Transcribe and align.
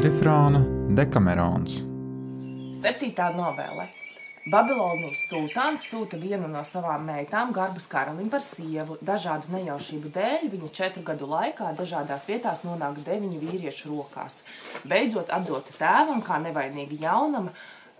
Kvadrifrāna 0.00 0.62
Dekamerons. 0.96 1.74
Septītā 2.80 3.26
novēle. 3.34 3.84
Babilonijas 4.48 5.26
sultāns 5.28 5.84
sūta 5.90 6.16
vienu 6.16 6.48
no 6.48 6.62
savām 6.64 7.04
meitām, 7.04 7.52
Garbas 7.52 7.84
karalim, 7.92 8.30
par 8.32 8.40
sievu. 8.40 8.96
Dažādu 9.04 9.52
nejaušību 9.52 10.14
dēļ 10.14 10.48
viņa 10.54 10.72
četru 10.78 11.04
gadu 11.04 11.28
laikā 11.28 11.74
dažādās 11.76 12.24
vietās 12.30 12.64
nonāk 12.64 12.96
deviņu 13.10 13.42
vīriešu 13.44 13.92
rokās. 13.92 14.40
Beidzot, 14.88 15.28
atdota 15.36 15.76
tēvam, 15.76 16.24
kā 16.24 16.40
nevainīga 16.48 17.02
jaunama, 17.04 17.52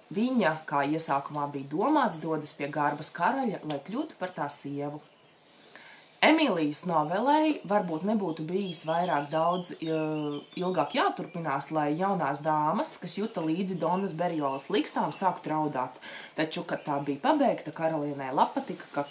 viņa, 0.09 0.57
kā 0.73 0.87
iesākumā 0.89 1.51
bija 1.53 1.69
domāts, 1.77 2.17
dodas 2.25 2.57
pie 2.57 2.73
Garbas 2.73 3.13
karaļa, 3.13 3.61
lai 3.69 3.85
kļūtu 3.91 4.17
par 4.17 4.33
tā 4.41 4.49
sievu. 4.49 5.05
Emīlijas 6.21 6.83
novelēji 6.85 7.63
varbūt 7.65 8.03
nebūtu 8.05 8.45
bijis 8.45 8.83
vairāk 8.85 9.31
daudz 9.33 9.71
ilgāk 9.81 10.93
jāturpinās, 10.99 11.71
lai 11.73 11.95
jaunās 11.97 12.43
dāmas, 12.45 12.99
kas 13.01 13.15
juta 13.17 13.41
līdzi 13.41 13.79
Donas 13.81 14.13
Berjolas 14.13 14.67
likstām, 14.69 15.15
sāktu 15.17 15.55
raudāt. 15.55 15.97
Taču, 16.37 16.67
kad 16.69 16.85
tā 16.85 16.99
bija 17.07 17.23
pabeigta, 17.23 17.73
karalienē 17.73 18.35
patika, 18.53 18.85
ka, 18.93 19.07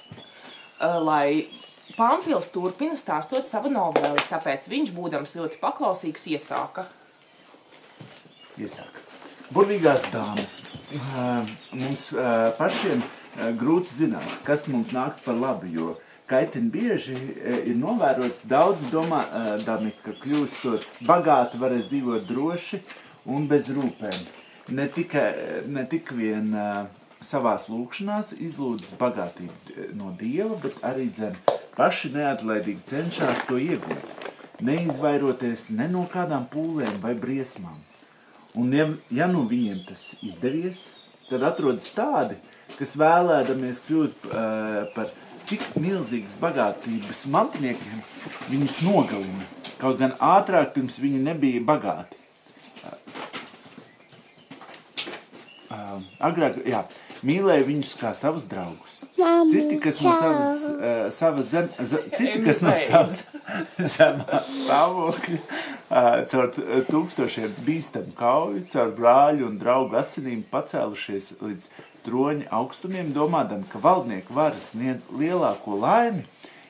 lai 1.02 1.48
Pamfils 1.98 2.52
turpina 2.54 2.94
stāstot 2.94 3.50
savu 3.50 3.72
noveli, 3.74 4.22
tāpēc 4.30 4.68
viņš, 4.70 4.92
būdams 4.94 5.34
ļoti 5.40 5.58
paklausīgs, 5.64 6.28
iesāka. 6.30 6.86
Iesāka. 8.62 9.02
Burvīgās 9.50 10.06
dāmas. 10.14 10.60
Mums 11.74 12.06
pašiem 12.62 13.02
grūti 13.58 13.98
zināt, 14.04 14.30
kas 14.46 14.70
mums 14.70 14.94
nāk 14.94 15.18
par 15.26 15.34
labu, 15.42 15.66
jo 15.74 15.96
uh, 16.30 16.30
kaitina 16.30 16.70
bieži, 16.72 17.16
e, 17.16 17.56
ir 17.72 17.78
novērots 17.80 18.46
daudz 18.50 18.86
domādami, 18.94 19.94
ka 20.04 20.14
kļūstot 20.22 20.86
bagāti, 21.08 21.60
varēs 21.62 21.88
dzīvot 21.90 22.28
droši 22.30 22.82
un 23.30 23.48
bez 23.50 23.70
rūpēm. 23.74 24.20
Ne 24.78 24.86
tikai 24.94 25.30
ne 25.66 25.86
tik 25.90 26.12
vien 26.14 26.52
uh, 26.54 26.86
savās 27.26 27.66
lūkšanās 27.72 28.36
izlūdzas 28.38 28.94
bagātību 29.00 29.74
e, 29.74 29.88
no 29.98 30.14
Dieva, 30.20 30.60
bet 30.62 30.78
arī 30.86 31.10
dzen 31.16 31.38
paši 31.78 32.14
neatlaidīgi 32.14 32.86
cenšas 32.92 33.48
to 33.50 33.58
iegūt, 33.58 34.30
neizvairoties 34.62 35.70
ne 35.74 35.90
no 35.90 36.06
kādām 36.12 36.46
pūlēm 36.54 37.02
vai 37.02 37.16
briesmām. 37.18 37.82
Un 38.60 38.74
ja, 38.76 38.86
ja 39.14 39.26
nu 39.32 39.48
viņiem 39.50 39.82
tas 39.90 40.12
izdevies, 40.26 40.92
tad 41.30 41.46
atrodas 41.48 41.90
tādi, 41.96 42.38
kas 42.78 42.96
vēlēdamies 43.00 43.82
kļūt 43.88 44.30
uh, 44.30 44.86
par 44.94 45.10
tik 45.50 45.66
milzīgas 45.82 46.38
bagātības 46.42 47.26
mantiniekiem 47.34 48.04
viņus 48.52 48.80
nogalina. 48.86 49.48
Kaut 49.82 49.98
gan 50.02 50.14
ātrāk 50.22 50.76
pirms 50.76 51.00
viņi 51.02 51.22
nebija 51.26 51.64
bagāti. 51.66 52.18
Uh, 55.70 56.00
agrāk, 56.26 56.56
jā, 56.66 56.84
mīlēja 57.26 57.66
viņus 57.68 57.92
kā 58.00 58.10
savus 58.18 58.46
draugus. 58.50 59.00
Citi, 59.52 59.78
kas 59.82 60.00
no 60.02 60.14
savas, 60.18 60.64
uh, 60.74 61.02
savas 61.14 61.52
zem, 61.52 61.68
z, 61.78 62.00
citi, 62.16 62.40
kas 62.46 62.62
no 62.66 62.74
savas 62.80 63.22
zemā 63.94 64.42
stāvokļa, 64.48 65.40
uh, 65.40 66.10
caur 66.32 66.50
tūkstošiem 66.90 67.54
bīstam 67.68 68.10
kauju, 68.18 68.66
caur 68.74 68.96
brāļu 68.98 69.46
un 69.52 69.62
draugu 69.62 70.00
asinīm 70.02 70.42
pacēlušies 70.50 71.36
līdz 71.38 71.70
troņa 72.10 72.50
augstumiem, 72.60 73.14
domādam, 73.16 73.64
ka 73.72 73.82
valdnieku 73.84 74.36
varas 74.36 74.72
sniedz 74.74 75.06
lielāko 75.14 75.78
laimi, 75.80 76.26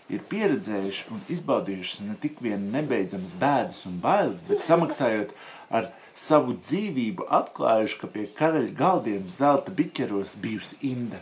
ir 0.09 0.25
pieredzējuši 0.29 1.07
un 1.13 1.23
izbaudījuši 1.35 2.07
ne 2.07 2.17
tik 2.21 2.41
vien 2.43 2.69
nebeidzamas 2.73 3.35
bēdas 3.39 3.81
un 3.89 3.99
bailes, 4.03 4.43
bet 4.49 4.63
samaksājot 4.65 5.33
ar 5.69 5.91
savu 6.17 6.57
dzīvību, 6.59 7.29
atklājuši, 7.39 7.99
ka 8.01 8.11
pie 8.13 8.29
karaļa 8.39 8.77
galdiem 8.77 9.27
zelta 9.31 9.73
biķeros 9.75 10.35
bijusi 10.43 10.79
imda. 10.91 11.21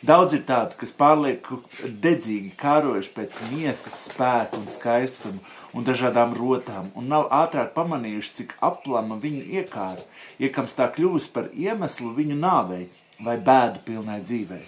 Daudz 0.00 0.32
ir 0.32 0.46
tādu, 0.48 0.78
kas 0.80 0.94
pārlieku 0.96 1.58
dedzīgi 1.84 2.54
kārojuši 2.60 3.10
pēc 3.18 3.40
miesas 3.50 3.98
spēka 4.06 4.56
un 4.56 4.70
skaistuma 4.72 5.42
un 5.76 5.84
dažādām 5.84 6.32
rotām, 6.38 6.88
un 6.96 7.10
nav 7.12 7.26
ātrāk 7.36 7.74
pamanījuši, 7.74 8.32
cik 8.38 8.54
aplama 8.64 9.18
viņu 9.20 9.44
iekāra, 9.60 10.06
iekams 10.40 10.78
tā 10.78 10.88
kļuvusi 10.94 11.28
par 11.34 11.50
iemeslu 11.52 12.14
viņu 12.16 12.38
nāvei, 12.40 12.86
vai 13.24 13.38
bēdu 13.40 13.82
pilnai 13.86 14.20
dzīvei. 14.24 14.62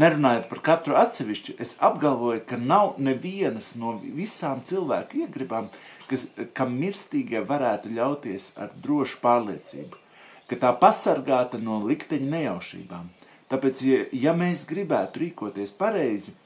Nerunājot 0.00 0.46
par 0.48 0.60
katru 0.64 0.94
atsevišķi, 1.00 1.56
es 1.60 1.74
apgalvoju, 1.82 2.44
ka 2.46 2.56
nav 2.56 2.94
nevienas 3.02 3.72
no 3.78 3.96
visām 4.00 4.62
cilvēku 4.66 5.24
iegribām, 5.24 5.66
kas, 6.08 6.28
kam 6.54 6.76
mirstīgie 6.78 7.42
varētu 7.46 7.90
ļauties 7.96 8.52
ar 8.62 8.70
drošu 8.84 9.18
pārliecību, 9.24 9.98
ka 10.46 10.60
tā 10.62 10.70
pasargāta 10.78 11.58
no 11.58 11.80
likteņa 11.82 12.30
nejaušībām. 12.36 13.10
Tāpēc, 13.50 13.82
ja, 13.82 14.00
ja 14.14 14.34
mēs 14.38 14.62
gribētu 14.70 15.24
rīkoties 15.24 15.74
pareizi, 15.74 16.36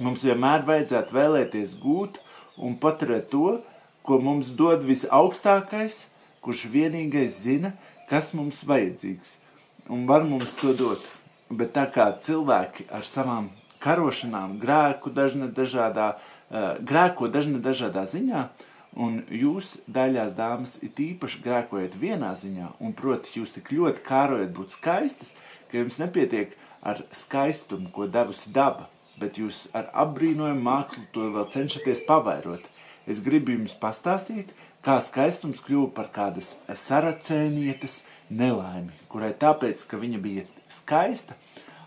mums 0.00 0.24
vienmēr 0.24 0.64
vajadzētu 0.64 1.12
vēlēties 1.12 1.76
gūt 1.82 2.22
un 2.56 2.78
paturēt 2.80 3.28
to, 3.36 3.58
ko 4.00 4.22
mums 4.22 4.54
dod 4.56 4.80
visaugstākais, 4.86 6.06
kurš 6.40 6.70
vienīgais 6.72 7.42
zina, 7.44 7.76
kas 8.08 8.32
mums 8.32 8.64
vajadzīgs– 8.64 9.40
un 9.88 10.06
var 10.06 10.24
mums 10.26 10.54
to 10.60 10.74
dot. 10.76 11.04
Bet 11.50 11.74
tā 11.76 11.86
kā 11.92 12.08
cilvēki 12.22 12.88
ar 12.90 13.06
savām 13.06 13.50
karošanām 13.82 14.56
grēku 14.62 15.12
dažne 15.14 15.48
dažādā, 15.54 16.14
uh, 16.16 16.74
grēko 16.82 17.28
dažne 17.30 17.60
dažādā 17.62 18.02
ziņā, 18.08 18.48
un 18.96 19.20
jūs, 19.30 19.76
daļās 19.86 20.34
dāmas, 20.36 20.76
it 20.82 20.98
īpaši 20.98 21.42
grēkojat 21.44 21.96
vienā 22.00 22.32
ziņā, 22.38 22.72
un 22.80 22.96
proti 22.96 23.38
jūs 23.38 23.54
tik 23.56 23.70
ļoti 23.76 24.02
kārojat 24.06 24.54
būt 24.56 24.74
skaistas, 24.74 25.34
ka 25.70 25.82
jums 25.82 26.00
nepietiek 26.02 26.56
ar 26.86 27.02
skaistumu, 27.14 27.90
ko 27.92 28.08
devusi 28.10 28.52
daba, 28.54 28.88
bet 29.20 29.38
jūs 29.40 29.66
ar 29.76 29.90
apbrīnojumu 30.06 30.64
mākslu 30.64 31.06
to 31.12 31.28
vēl 31.34 31.46
cenšaties 31.52 32.04
pavairot. 32.08 32.64
Es 33.06 33.20
gribu 33.22 33.54
jums 33.54 33.76
pastāstīt, 33.78 34.50
kā 34.86 35.00
skaistums 35.02 35.64
kļuva 35.66 35.90
par 35.96 36.12
kādas 36.14 36.52
saracēnietes, 36.70 38.04
nelaimi, 38.30 38.94
kurai 39.10 39.32
tāpēc, 39.34 39.82
ka 39.90 39.98
viņa 39.98 40.20
bija 40.22 40.44
skaista, 40.70 41.34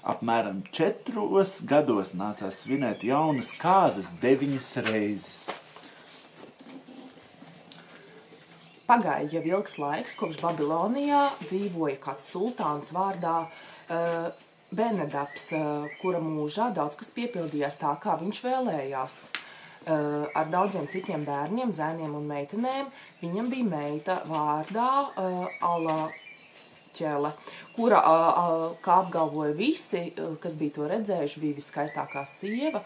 apmēram 0.03 0.65
četros 0.75 1.59
gados 1.67 2.11
nācās 2.19 2.59
svinēt 2.65 3.05
jaunas 3.07 3.53
kāzas 3.59 4.11
deviņas 4.19 4.69
reizes. 4.89 5.39
Pagāja 8.89 9.37
jau 9.37 9.43
ilgs 9.45 9.77
laiks, 9.79 10.15
kopš 10.19 10.39
Babilonijā 10.43 11.27
dzīvoja 11.45 11.99
kāds 12.03 12.31
sultāns 12.33 12.91
vārdā 12.91 13.43
uh, 13.45 14.31
Benedaps, 14.75 15.51
uh, 15.53 15.85
kura 16.01 16.19
mūžā 16.23 16.71
daudz 16.75 16.97
kas 16.99 17.13
piepildījās 17.13 17.77
tā, 17.79 17.93
kā 18.01 18.17
viņš 18.19 18.41
vēlējās. 18.47 19.21
Uh, 19.29 19.45
ar 19.87 20.49
daudziem 20.51 20.87
citiem 20.91 21.23
bērniem, 21.27 21.71
zēniem 21.73 22.15
un 22.17 22.25
meitenēm. 22.29 22.89
Viņam 23.21 23.51
bija 23.51 23.69
meita 23.69 24.17
vārdā 24.27 24.89
uh, 25.07 25.45
Ala 25.65 26.09
ķele, 26.95 27.31
kura, 27.75 27.99
kā 28.83 28.97
apgalvoja 29.03 29.53
visi, 29.57 30.09
kas 30.41 30.55
bija 30.59 30.75
to 30.79 30.89
redzējuši, 30.89 31.43
bija 31.43 31.57
viskaistākā 31.59 32.25
sieva, 32.27 32.83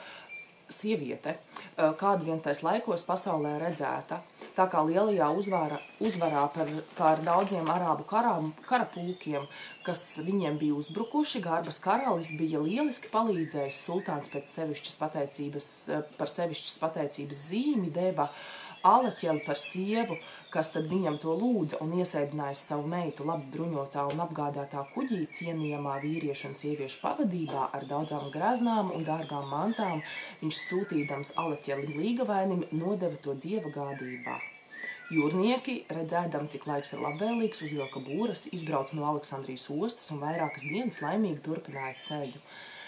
sieviete, 0.74 1.38
kāda 1.78 2.28
vien 2.28 2.42
tais 2.44 2.64
laikos 2.66 3.06
pasaulē 3.08 3.58
redzēta. 3.62 4.22
Tā 4.54 4.68
kā 4.70 4.84
lielajā 4.86 5.32
uzvara, 5.34 5.80
uzvarā 5.98 6.44
par, 6.54 6.68
par 6.94 7.22
daudziem 7.26 7.70
arābu 7.74 8.04
karām, 8.06 8.52
karapulkiem, 8.68 9.48
kas 9.82 10.04
viņiem 10.22 10.60
bija 10.62 10.76
uzbrukuši, 10.78 11.42
Garbas 11.42 11.82
karalis 11.82 12.30
bija 12.38 12.62
lieliski 12.62 13.10
palīdzējis 13.10 13.80
sultāns 13.88 14.30
pēc 14.30 14.54
sevišķas 14.54 15.00
pateicības, 15.00 15.70
par 16.20 16.30
sevišķas 16.30 16.78
pateicības 16.86 17.42
zīmi 17.50 17.90
deva 17.98 18.30
Aleķeli 18.84 19.40
par 19.46 19.56
sievu, 19.56 20.18
kas 20.52 20.74
tad 20.74 20.90
viņam 20.92 21.16
to 21.24 21.32
lūdza 21.40 21.78
un 21.86 21.94
iesēdinājis 22.04 22.64
savu 22.68 22.84
meitu 22.94 23.24
labi 23.30 23.48
bruņotā 23.54 24.04
un 24.12 24.24
apgādātā 24.26 24.84
kuģī 24.92 25.22
cienījamā 25.40 25.96
vīriešu 26.04 26.50
un 26.52 26.58
sieviešu 26.60 27.00
pavadībā 27.08 27.70
ar 27.80 27.88
daudzām 27.88 28.28
greznām 28.34 28.92
un 28.92 29.08
dārgām 29.08 29.48
mantām, 29.56 30.04
viņš 30.44 30.64
sūtīdams 30.68 31.38
Aleķelim 31.40 31.96
līgavainim 31.96 32.68
nodeva 32.76 33.24
to 33.24 33.40
dieva 33.48 33.72
gādībā. 33.72 34.42
Jūrnieki, 35.14 35.74
redzēdam, 35.94 36.48
cik 36.50 36.64
laiks 36.66 36.94
ir 36.96 37.02
labvēlīgs, 37.04 37.60
uzvilka 37.66 38.02
būras, 38.02 38.48
izbrauc 38.56 38.94
no 38.98 39.06
Aleksandrijas 39.12 39.68
ostas 39.76 40.10
un 40.14 40.22
vairākas 40.24 40.66
dienas 40.66 41.02
laimīgi 41.04 41.44
turpināja 41.46 42.00
ceļu. 42.08 42.40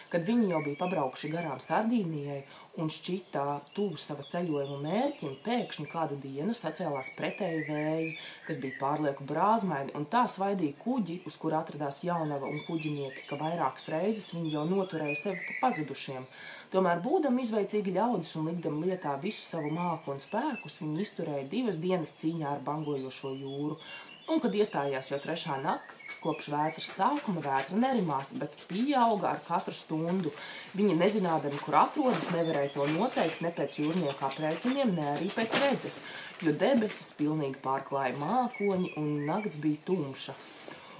Kad 0.10 0.26
viņi 0.26 0.48
jau 0.50 0.62
bija 0.64 0.80
pabraukuši 0.80 1.30
garām 1.34 1.60
Sardīnijai 1.62 2.40
un 2.82 2.90
šķitā 2.94 3.44
tuvu 3.76 4.00
sava 4.00 4.26
ceļojuma 4.32 4.78
mērķim, 4.82 5.38
pēkšņi 5.46 5.86
kādu 5.92 6.18
dienu 6.24 6.56
sacēlās 6.58 7.12
pretēji 7.18 7.66
vēji, 7.68 8.12
kas 8.48 8.62
bija 8.64 8.80
pārlieku 8.80 9.28
brāzmaini, 9.28 9.94
un 9.98 10.08
tā 10.10 10.24
svaidīja 10.32 10.80
kuģi, 10.82 11.22
uz 11.30 11.38
kur 11.42 11.58
atradās 11.60 12.02
jaunava 12.08 12.50
un 12.50 12.62
kuģinieki, 12.66 13.28
ka 13.30 13.38
vairākas 13.42 13.90
reizes 13.94 14.32
viņi 14.34 14.56
jau 14.56 14.66
noturēja 14.72 15.22
sevi 15.28 15.42
pa 15.50 15.60
pazudušiem. 15.68 16.26
Tomēr, 16.74 17.00
būdam 17.04 17.38
izveicīgi 17.44 17.94
ļaudis 17.96 18.34
un 18.40 18.50
likdam 18.50 18.82
lietā 18.84 19.14
visu 19.22 19.44
savu 19.46 19.70
māku 19.76 20.12
un 20.14 20.20
spēkus, 20.24 20.80
viņi 20.82 21.06
izturēja 21.06 21.46
divas 21.52 21.78
dienas 21.82 22.16
cīņā 22.20 22.50
ar 22.56 22.64
bangojošo 22.66 23.32
jūru. 23.38 23.78
Un, 24.26 24.40
kad 24.42 24.56
iestājās 24.58 25.12
jau 25.12 25.20
trešā 25.22 25.60
nakts, 25.62 26.16
kopš 26.24 26.48
vētras 26.50 26.88
sākuma, 26.98 27.44
vētra 27.46 27.78
nerimās, 27.78 28.32
bet 28.42 28.56
pieauga 28.72 29.36
ar 29.36 29.44
katru 29.46 29.76
stundu. 29.78 30.32
Viņi 30.74 30.96
nezinādami, 30.98 31.62
kur 31.62 31.78
atrodas, 31.84 32.32
nevarēja 32.34 32.74
to 32.74 32.88
noteikt 32.96 33.46
ne 33.46 33.54
pēc 33.54 33.78
jūrnieka 33.84 34.26
aprēķiniem, 34.32 34.96
ne 34.98 35.08
arī 35.12 35.30
pēc 35.36 35.60
redzes, 35.62 36.02
jo 36.42 36.58
debesis 36.66 37.14
pilnīgi 37.20 37.62
pārklāja 37.62 38.18
mākoņi 38.18 38.96
un 38.98 39.14
nakts 39.30 39.62
bija 39.62 39.86
tumša. 39.92 40.34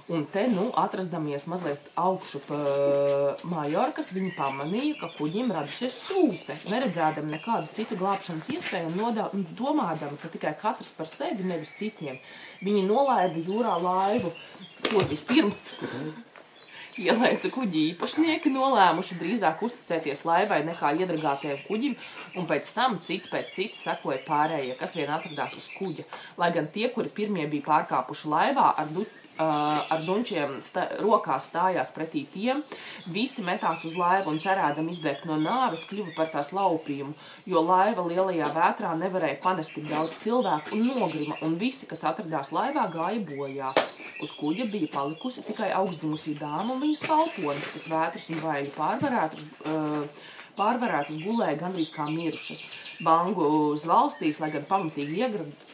Un 0.06 0.22
te, 0.30 0.44
nu, 0.46 0.68
atrastamies 0.78 1.48
mazliet 1.50 1.88
augšu 1.98 2.38
pa 2.46 2.58
Majorkas, 3.50 4.12
viņi 4.14 4.36
pamanīja, 4.36 5.00
ka 5.00 5.08
kuģim 5.16 5.50
radusies 5.50 5.96
sūce. 5.98 6.54
Neredzēdami 6.70 7.34
nekādu 7.34 7.74
citu 7.74 7.98
glābšanas 7.98 8.46
iespēju 8.54 8.92
un 8.94 9.42
domādami, 9.58 10.20
ka 10.22 10.30
tikai 10.30 10.54
katrs 10.60 10.92
par 10.94 11.10
sevi, 11.10 11.42
nevis 11.50 11.74
citiem. 11.74 12.20
Viņi 12.62 12.86
nolaida 12.86 13.42
jūrā 13.48 13.74
laivu, 13.82 14.30
ko 14.86 15.02
vispirms 15.10 15.72
ielaica 17.02 17.50
kuģi 17.52 17.82
īpašnieki, 17.90 18.54
nolēmuši 18.54 19.18
drīzāk 19.18 19.66
uzticēties 19.66 20.22
laivai 20.28 20.62
nekā 20.70 20.94
iedragātajam 21.02 21.60
kuģim, 21.66 21.98
un 22.38 22.46
pēc 22.46 22.70
tam 22.78 23.00
cits 23.04 23.26
pēc 23.32 23.52
cita 23.58 23.82
sekoja 23.82 24.22
pārējie, 24.30 24.78
kas 24.78 24.94
vien 24.96 25.10
atradās 25.12 25.58
uz 25.58 25.66
kuģa. 25.76 26.06
Lai 26.38 26.54
gan 26.54 26.70
tie, 26.72 26.88
kuri 26.94 27.10
pirmie 27.12 27.50
bija 27.50 27.66
pārkāpuši 27.72 28.32
laivā 28.32 28.70
ar 28.78 28.94
ar 29.42 30.04
dunčiem 30.06 30.58
stā, 30.64 30.86
rokās 31.02 31.48
stājās 31.50 31.92
pretī 31.94 32.24
tiem. 32.32 32.62
Visi 33.12 33.44
metās 33.46 33.84
uz 33.88 33.96
laivu 33.98 34.32
un 34.32 34.40
cerēdam 34.42 34.88
izbēgt 34.92 35.26
no 35.28 35.38
nāves, 35.40 35.86
kļuva 35.88 36.14
par 36.16 36.30
tās 36.32 36.52
laupījumu, 36.56 37.14
jo 37.46 37.62
laiva 37.64 38.06
lielajā 38.06 38.48
vētrā 38.54 38.94
nevarēja 39.00 39.40
panest 39.42 39.74
tik 39.76 39.90
daudz 39.90 40.16
cilvēku 40.24 40.76
un 40.76 40.86
nogrima, 40.92 41.36
un 41.46 41.58
visi, 41.60 41.88
kas 41.90 42.04
atradās 42.08 42.52
laivā, 42.54 42.88
gāja 42.92 43.20
bojā. 43.28 43.74
Uz 44.24 44.32
kuģa 44.32 44.64
bija 44.72 44.88
palikusi 44.94 45.44
tikai 45.44 45.74
augstdzimusī 45.76 46.38
dāma 46.38 46.72
un 46.72 46.80
viņas 46.80 47.04
kalponis, 47.04 47.68
kas 47.74 47.88
vētras 47.92 48.30
un 48.32 48.40
baiļu 48.40 48.72
pārvarētas. 48.78 49.46
Uh, 49.66 50.34
pārvarētas 50.56 51.20
gulēja 51.22 51.58
gandrīz 51.60 51.92
kā 51.94 52.06
mirušas. 52.10 52.64
Bangu 53.04 53.48
zvalstīs, 53.78 54.40
lai 54.40 54.50
gan 54.54 54.64
pamatīgi 54.68 55.20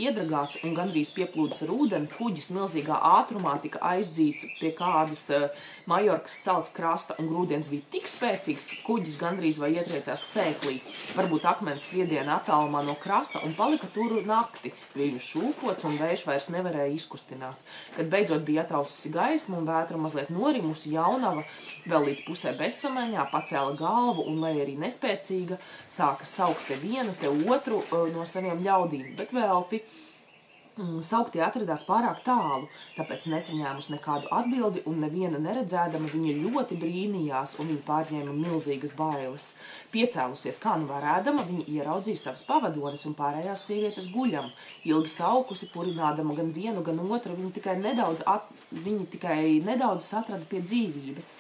iedragāts 0.03 0.61
un 0.67 0.75
gandrīz 0.77 1.13
pieplūdis 1.17 1.65
ar 1.67 1.73
ūdeni, 1.75 2.11
kuģis 2.17 2.51
milzīgā 2.57 2.99
ātrumā 3.13 3.57
tika 3.63 3.83
aizdzīts 3.93 4.49
pie 4.59 4.73
kādas 4.79 5.29
uh, 5.35 5.49
Majorkas 5.91 6.39
salas 6.45 6.71
krasta 6.75 7.17
un 7.19 7.29
grūdienis 7.31 7.71
bija 7.71 7.87
tik 7.95 8.11
spēcīgs, 8.11 8.69
ka 8.71 8.81
kuģis 8.87 9.19
gandrīz 9.21 9.59
vai 9.63 9.73
ietriecās 9.77 10.23
sēklī, 10.33 10.77
varbūt 11.17 11.47
akmens 11.51 11.89
sviediena 11.91 12.37
attālumā 12.39 12.85
no 12.87 12.95
krasta 13.03 13.43
un 13.47 13.55
palika 13.59 13.89
tur 13.95 14.19
nakti. 14.27 14.73
Viņu 14.99 15.23
šūpots 15.27 15.87
un 15.89 15.99
vējš 16.01 16.27
vairs 16.29 16.49
nevarēja 16.55 16.95
izkustināt. 16.97 17.59
Kad 17.97 18.11
beidzot 18.13 18.47
bija 18.47 18.67
ataususi 18.67 19.11
gaisma 19.15 19.59
un 19.59 19.67
vētra 19.69 19.99
mazliet 20.01 20.31
norimusi, 20.35 20.95
jaunava 20.95 21.45
vēl 21.89 22.07
līdz 22.09 22.25
pusē 22.27 22.53
bezsamaņā 22.59 23.27
pacēla 23.33 23.75
galvu 23.79 24.27
un, 24.31 24.41
lai 24.45 24.55
arī 24.63 24.77
nespēcīga, 24.81 25.59
sāka 25.91 26.29
saukt 26.29 26.69
te 26.69 26.79
vienu, 26.83 27.15
te 27.21 27.31
otru 27.31 27.83
uh, 27.83 28.07
no 28.15 28.27
saviem 28.29 28.63
ļaudīm, 28.65 29.13
bet 29.19 29.35
velti. 29.37 29.83
Mm, 30.73 31.03
sauktie 31.05 31.43
atradās 31.45 31.83
pārāk 31.85 32.23
tālu, 32.25 32.65
tāpēc 32.97 33.27
nesaņēmuši 33.29 33.93
nekādu 33.93 34.31
atbildi, 34.33 34.81
un 34.89 35.03
neviena 35.05 35.37
neredzēdama 35.37 36.09
viņa 36.09 36.33
ļoti 36.39 36.79
brīnījās, 36.81 37.59
un 37.61 37.69
viņa 37.69 37.83
pārņēma 37.85 38.33
milzīgas 38.39 38.95
bailes. 38.97 39.51
Piecēlusies 39.93 40.57
kā 40.63 40.79
nu 40.81 40.89
varēdama, 40.89 41.45
viņa 41.45 41.67
ieraudzīja 41.75 42.23
savas 42.23 42.47
pavadones 42.49 43.05
un 43.05 43.17
pārējās 43.19 43.67
sievietes 43.69 44.07
guļam. 44.15 44.49
Ilgi 44.89 45.13
saukusi, 45.13 45.69
purinādama 45.75 46.39
gan 46.41 46.55
vienu, 46.57 46.81
gan 46.87 47.05
otru, 47.05 47.37
viņa 47.37 47.53
tikai 47.59 47.77
nedaudz, 47.83 48.25
at, 48.33 48.49
viņa 48.73 49.11
tikai 49.13 49.61
nedaudz 49.69 50.09
atrada 50.23 50.49
pie 50.49 50.65
dzīvības. 50.65 51.35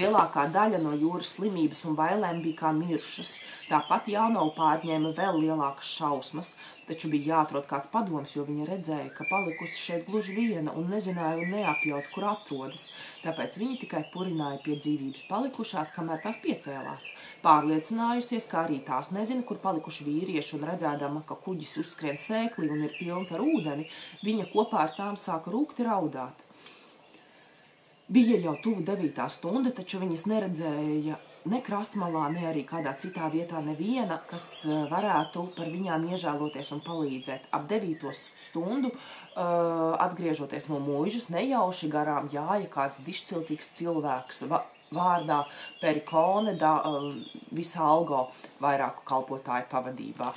Lielākā 0.00 0.46
daļa 0.56 0.80
no 0.80 0.96
jūras 0.96 1.34
slimības 1.36 1.84
un 1.84 2.00
bailēm 2.00 2.40
bija 2.40 2.62
kā 2.64 2.72
miršas. 2.80 3.36
Tāpat 3.68 4.08
Jānau 4.16 4.48
pārņēma 4.56 5.12
vēl 5.20 5.44
lielākas 5.44 5.92
šausmas. 6.00 6.54
Taču 6.88 7.10
bija 7.12 7.34
jāatrod 7.34 7.66
kāds 7.68 7.90
padoms, 7.92 8.30
jo 8.32 8.46
viņa 8.48 8.64
redzēja, 8.64 9.10
ka 9.12 9.26
palikusi 9.28 9.76
šeit 9.76 10.06
gluži 10.06 10.32
viena 10.38 10.72
un 10.80 10.86
nezināja 10.88 11.42
un 11.42 11.50
neapjaut, 11.52 12.08
kur 12.14 12.24
atrodas. 12.30 12.86
Tāpēc 13.20 13.58
viņa 13.60 13.76
tikai 13.82 14.00
purināja 14.14 14.62
pie 14.64 14.78
dzīvības 14.80 15.26
palikušās, 15.28 15.92
kamēr 15.92 16.22
tās 16.24 16.40
piecēlās. 16.46 17.10
Pārliecinājusies, 17.44 18.48
ka 18.48 18.62
arī 18.64 18.80
tās 18.88 19.12
nezina, 19.12 19.44
kur 19.44 19.60
palikuši 19.60 20.08
vīrieši 20.08 20.56
un 20.56 20.66
redzēdama, 20.70 21.26
ka 21.28 21.36
kuģis 21.44 21.76
uzskrien 21.84 22.16
sēkli 22.16 22.72
un 22.72 22.88
ir 22.88 22.96
pilns 22.96 23.36
ar 23.36 23.44
ūdeni, 23.44 23.84
viņa 24.24 24.48
kopā 24.54 24.86
ar 24.86 24.96
tām 24.96 25.20
sāka 25.20 25.52
rūkti 25.52 25.84
raudāt. 25.84 26.44
Bija 28.08 28.40
jau 28.40 28.56
tuvu 28.64 28.80
devītā 28.88 29.28
stunda, 29.28 29.76
taču 29.76 30.00
viņas 30.00 30.24
neredzēja 30.30 31.20
ne 31.46 31.60
krastmalā, 31.64 32.26
ne 32.32 32.46
arī 32.50 32.64
kādā 32.66 32.94
citā 32.98 33.28
vietā 33.32 33.60
neviena, 33.64 34.18
kas 34.30 34.64
eh, 34.66 34.84
varētu 34.90 35.44
par 35.56 35.70
viņām 35.70 36.08
iežēloties 36.10 36.72
un 36.76 36.82
palīdzēt. 36.86 37.48
Ap 37.54 37.68
devītos 37.70 38.20
stundu, 38.38 38.90
uh, 38.90 39.94
atgriežoties 40.02 40.68
no 40.68 40.80
mūžas, 40.82 41.28
nejauši 41.32 41.90
garām 41.92 42.28
jāja 42.32 42.68
kāds 42.72 43.02
dišciltīgs 43.06 43.72
cilvēks 43.78 44.44
vārdā 44.94 45.42
Perikone 45.82 46.54
da 46.58 46.78
uh, 46.82 47.10
visā 47.54 47.84
algo 47.84 48.28
vairāku 48.62 49.04
kalpotāju 49.08 49.68
pavadībā. 49.70 50.32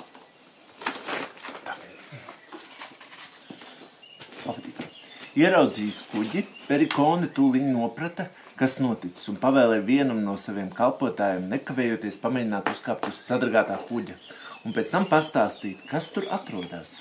Ieraudzījis 5.32 6.02
kuģi, 6.10 6.44
Perikone 6.68 7.30
tūliņ 7.32 7.70
noprata, 7.72 8.28
kas 8.62 8.76
noticis, 8.78 9.24
un 9.26 9.34
pavēlēja 9.42 9.82
vienam 9.82 10.20
no 10.22 10.36
saviem 10.38 10.68
kalpotājiem 10.70 11.48
nekavējoties 11.50 12.20
pamēģināt 12.22 12.68
uzkāpt 12.70 13.08
uz 13.08 13.16
sadragātā 13.18 13.74
kuģa, 13.88 14.14
un 14.62 14.70
pēc 14.76 14.92
tam 14.92 15.08
pastāstīt, 15.10 15.80
kas 15.90 16.06
tur 16.14 16.28
atrodas. 16.30 17.00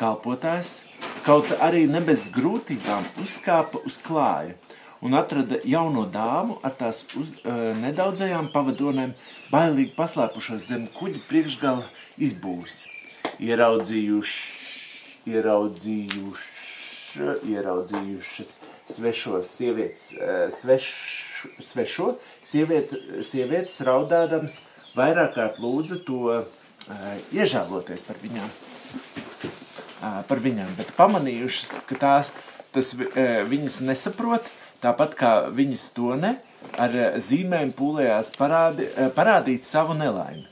Kalpotājs, 0.00 0.82
kaut 1.22 1.52
arī 1.62 1.86
ne 1.86 2.00
bez 2.02 2.26
grūtībām, 2.34 3.06
uzkāpa 3.22 3.78
uz 3.86 4.00
klāja 4.02 4.58
un 5.06 5.14
atrada 5.14 5.60
jauno 5.62 6.08
dāmu 6.10 6.58
ar 6.66 6.74
tās 6.74 7.04
uz, 7.14 7.30
uh, 7.44 7.70
nedaudzajām 7.78 8.50
pavadonēm, 8.50 9.14
bailīgi 9.52 9.94
paslēpušos 9.94 10.66
zem 10.72 10.88
kuģa 10.98 11.22
priekšgala 11.30 11.86
izbūves. 12.18 12.82
Ieraudzījuši, 13.46 14.42
ieraudzījuši, 15.30 16.48
ieraudzījušas 17.54 18.58
svešos 18.88 19.50
sievietes, 19.50 20.12
eh, 20.12 20.46
sveš, 20.50 20.86
svešo 21.58 22.16
sieviet, 22.44 22.92
sievietes 23.22 23.80
raudādams 23.84 24.60
vairāk 24.96 25.34
kārt 25.36 25.58
lūdza 25.60 25.98
to 26.06 26.20
uh, 26.32 26.44
iežēloties 27.34 28.04
par 28.06 28.16
viņām. 28.22 28.48
Uh, 28.48 30.22
par 30.28 30.40
viņām, 30.40 30.70
bet 30.78 30.94
pamanījušas, 30.96 31.82
ka 31.88 31.98
tās, 32.00 32.30
tas 32.72 32.94
uh, 32.96 33.44
viņas 33.48 33.82
nesaprot, 33.84 34.48
tāpat 34.80 35.16
kā 35.18 35.32
viņas 35.52 35.88
to 35.96 36.16
ne, 36.20 36.36
ar 36.80 36.96
zīmēm 37.22 37.74
pūlējās 37.76 38.32
parādi, 38.38 38.88
parādīt 39.14 39.68
savu 39.68 39.94
nelaimi. 39.98 40.46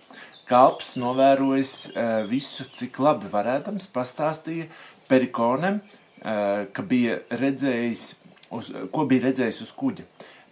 Kalps 0.45 0.93
novērojis 1.01 1.95
visu, 2.29 2.67
cik 2.77 2.99
labi 3.01 3.31
varēdams, 3.33 3.89
pastāstīja 3.91 4.69
Perikonem, 5.09 5.81
ka 6.21 6.85
bija 6.85 7.17
redzējis 7.33 8.05
uz, 8.51 8.71
ko 8.93 9.07
bija 9.09 9.29
redzējis 9.29 9.63
uz 9.65 9.73
kuģa. 9.77 10.05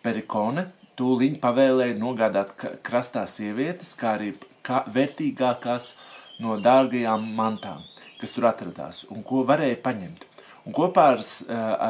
Perikone 0.03 0.69
tūliņ 0.99 1.39
pavēlēja 1.43 1.99
nogādāt 1.99 2.55
krastā 2.85 3.25
sievietes, 3.31 3.95
kā 3.99 4.17
arī 4.17 4.33
kā 4.67 4.83
vērtīgākās 4.93 5.95
no 6.43 6.59
dārgajām 6.63 7.25
mantām, 7.37 7.83
kas 8.21 8.37
tur 8.37 8.49
atradās 8.51 9.05
un 9.11 9.25
ko 9.27 9.43
varēja 9.49 9.81
paņemt. 9.85 10.27
Un 10.67 10.75
kopā 10.77 11.09
ar, 11.17 11.23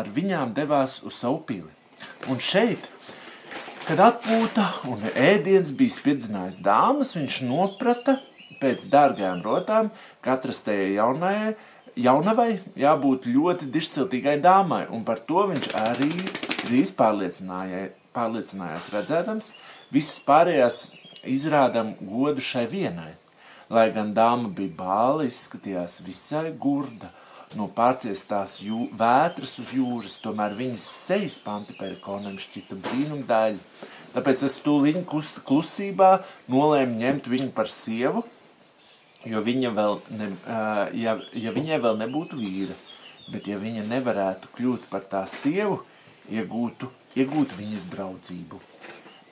ar 0.01 0.09
viņām 0.09 0.55
devās 0.57 1.01
uz 1.05 1.19
savu 1.21 1.43
pili. 1.49 1.69
Un 2.33 2.41
šeit, 2.41 2.87
kad 3.87 4.01
atpūta 4.01 4.69
un 4.89 5.05
ēdiens 5.13 5.75
bija 5.77 5.93
spiedzinājis 5.99 6.63
dāmas, 6.65 7.13
viņš 7.19 7.43
noprata 7.45 8.17
pēc 8.63 8.87
dārgajām 8.93 9.43
rotām, 9.45 9.91
katras 10.25 10.63
tajā 10.65 10.89
jaunajai, 10.97 11.55
jaunavai 11.99 12.61
jābūt 12.79 13.27
ļoti 13.29 13.69
dišciltīgai 13.73 14.39
dāmai, 14.43 14.87
un 14.91 15.05
par 15.05 15.21
to 15.27 15.47
viņš 15.51 15.69
arī 15.83 16.11
drīz 16.63 16.93
pārliecinājās 16.97 18.89
redzēdams, 18.95 19.53
visas 19.93 20.21
pārējās 20.27 20.79
izrādam 21.29 21.95
godu 22.01 22.41
šai 22.45 22.67
vienai. 22.71 23.13
Lai 23.73 23.89
gan 23.95 24.13
dāma 24.13 24.51
bija 24.53 24.75
bāla, 24.77 25.25
izskatījās 25.29 26.01
visai 26.05 26.51
gurda, 26.53 27.09
no 27.57 27.69
pārciestās 27.73 28.59
jū, 28.65 28.87
vētras 28.97 29.59
uz 29.61 29.73
jūras, 29.77 30.19
tomēr 30.25 30.57
viņas 30.57 30.85
sejas 31.07 31.39
pantiperikonam 31.45 32.39
šķita 32.41 32.77
brīnumdēļ. 32.85 33.59
Tāpēc 34.13 34.45
es 34.45 34.59
tūliņ 34.65 35.05
klusībā 35.49 36.11
nolēmu 36.53 37.01
ņemt 37.01 37.29
viņu 37.33 37.51
par 37.57 37.73
sievu, 37.73 38.25
jo 39.29 39.43
viņa 39.45 39.71
vēl 39.77 40.01
ne, 40.19 40.31
ja, 40.99 41.17
ja 41.33 41.53
viņai 41.55 41.79
vēl 41.83 42.01
nebūtu 42.05 42.41
vīra. 42.41 42.79
bet 43.31 43.47
ja 43.47 43.57
viņa 43.61 43.85
nevarētu 43.87 44.51
kļūt 44.57 44.89
par 44.91 45.05
tās 45.09 45.35
sievu, 45.43 45.83
iegūtu, 46.31 46.89
iegūtu 47.17 47.59
viņas 47.59 47.89
draudzību. 47.93 48.61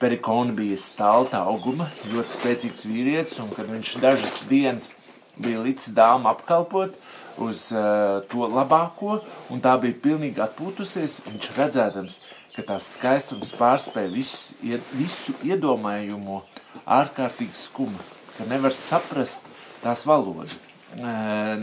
Perikona 0.01 0.55
bija 0.57 0.77
stalta 0.81 1.43
auguma, 1.45 1.89
ļoti 2.09 2.33
spēcīgs 2.33 2.87
vīrietis, 2.89 3.37
un 3.43 3.51
kad 3.53 3.69
viņš 3.69 3.91
dažas 4.01 4.39
dienas 4.49 4.93
bija 5.41 5.61
līdz 5.61 5.91
dāmu 5.97 6.31
apkalpot 6.31 6.95
uz 7.41 7.67
uh, 7.75 8.23
to 8.31 8.47
labāko, 8.49 9.19
un 9.53 9.61
tā 9.61 9.75
bija 9.81 9.99
pilnīgi 10.03 10.41
atpūtusies, 10.43 11.21
viņš 11.27 11.51
redzēdams, 11.57 12.17
ka 12.55 12.65
tās 12.67 12.89
skaistums 12.97 13.53
pārspēja 13.55 14.11
visu, 14.11 14.57
visu 14.97 15.37
iedomājumu 15.47 16.41
ārkārtīgi 16.83 17.55
skuma, 17.55 18.01
ka 18.35 18.49
nevar 18.49 18.75
saprast 18.75 19.45
tās 19.81 20.05
valodu. 20.07 20.57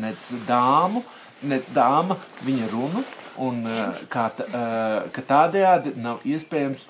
Nec 0.02 0.24
dāmu, 0.48 1.02
nec 1.48 1.68
dāma 1.74 2.16
viņa 2.46 2.68
runu, 2.72 3.04
un 3.44 3.60
kā, 4.10 4.28
uh, 4.46 5.08
ka 5.14 5.24
tādējādi 5.28 5.94
nav 6.00 6.24
iespējams 6.26 6.86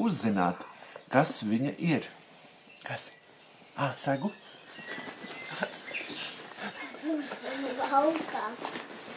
uzzināt, 0.00 0.60
kas 1.12 1.40
viņa 1.46 1.76
ir. 1.78 2.08
Kas? 2.84 3.10
Ah, 3.76 3.94
segu? 3.98 4.32
Haukā. 7.90 8.44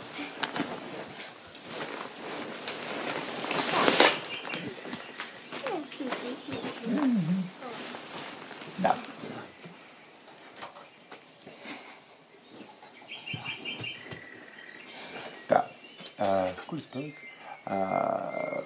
Jā. 8.82 8.92
Tā, 15.50 15.60
uh, 16.18 16.62
kur 16.66 16.82
es 16.82 16.88
paliku? 16.90 17.28
Uh, 17.70 18.64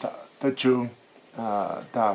tā, 0.00 0.10
taču 0.56 0.88
tā, 1.92 2.06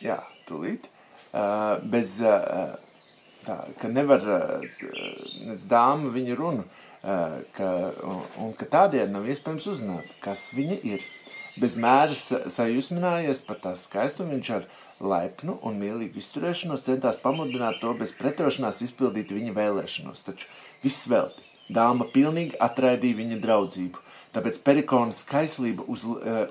jā, 0.00 0.16
tūlīt, 0.48 0.88
bez, 1.92 2.14
tā, 3.44 3.58
ka 3.82 3.90
nevar, 3.92 4.24
nec 5.44 5.66
dāma 5.68 6.08
viņa 6.14 6.38
runu, 6.40 6.64
ka, 7.02 7.68
un, 8.08 8.22
un 8.46 8.54
ka 8.56 8.68
tādēļ 8.72 9.12
nav 9.12 9.28
iespējams 9.28 9.68
uzzināt, 9.74 10.16
kas 10.24 10.48
viņa 10.56 10.80
ir. 10.88 11.04
Bez 11.58 11.74
mēras 11.80 12.22
sajūsminājies 12.54 13.40
par 13.44 13.58
tās 13.58 13.82
skaistumu, 13.88 14.36
viņš 14.36 14.50
ar 14.54 14.66
laipnu 15.02 15.56
un 15.66 15.80
mīlīgu 15.80 16.20
izturēšanos 16.22 16.84
centās 16.86 17.18
pamudināt 17.18 17.80
to 17.82 17.92
bez 17.98 18.14
pretošanās 18.14 18.80
izpildīt 18.86 19.34
viņa 19.34 19.56
vēlēšanos, 19.56 20.22
taču 20.28 20.46
viss 20.84 21.08
velti. 21.10 21.47
Dāma 21.68 22.06
pilnīgi 22.08 22.56
atraidīja 22.64 23.18
viņa 23.18 23.38
draudzību, 23.42 24.00
tāpēc 24.32 24.58
perikonas 24.64 25.20
kaislība 25.28 25.84
uz, 25.88 26.06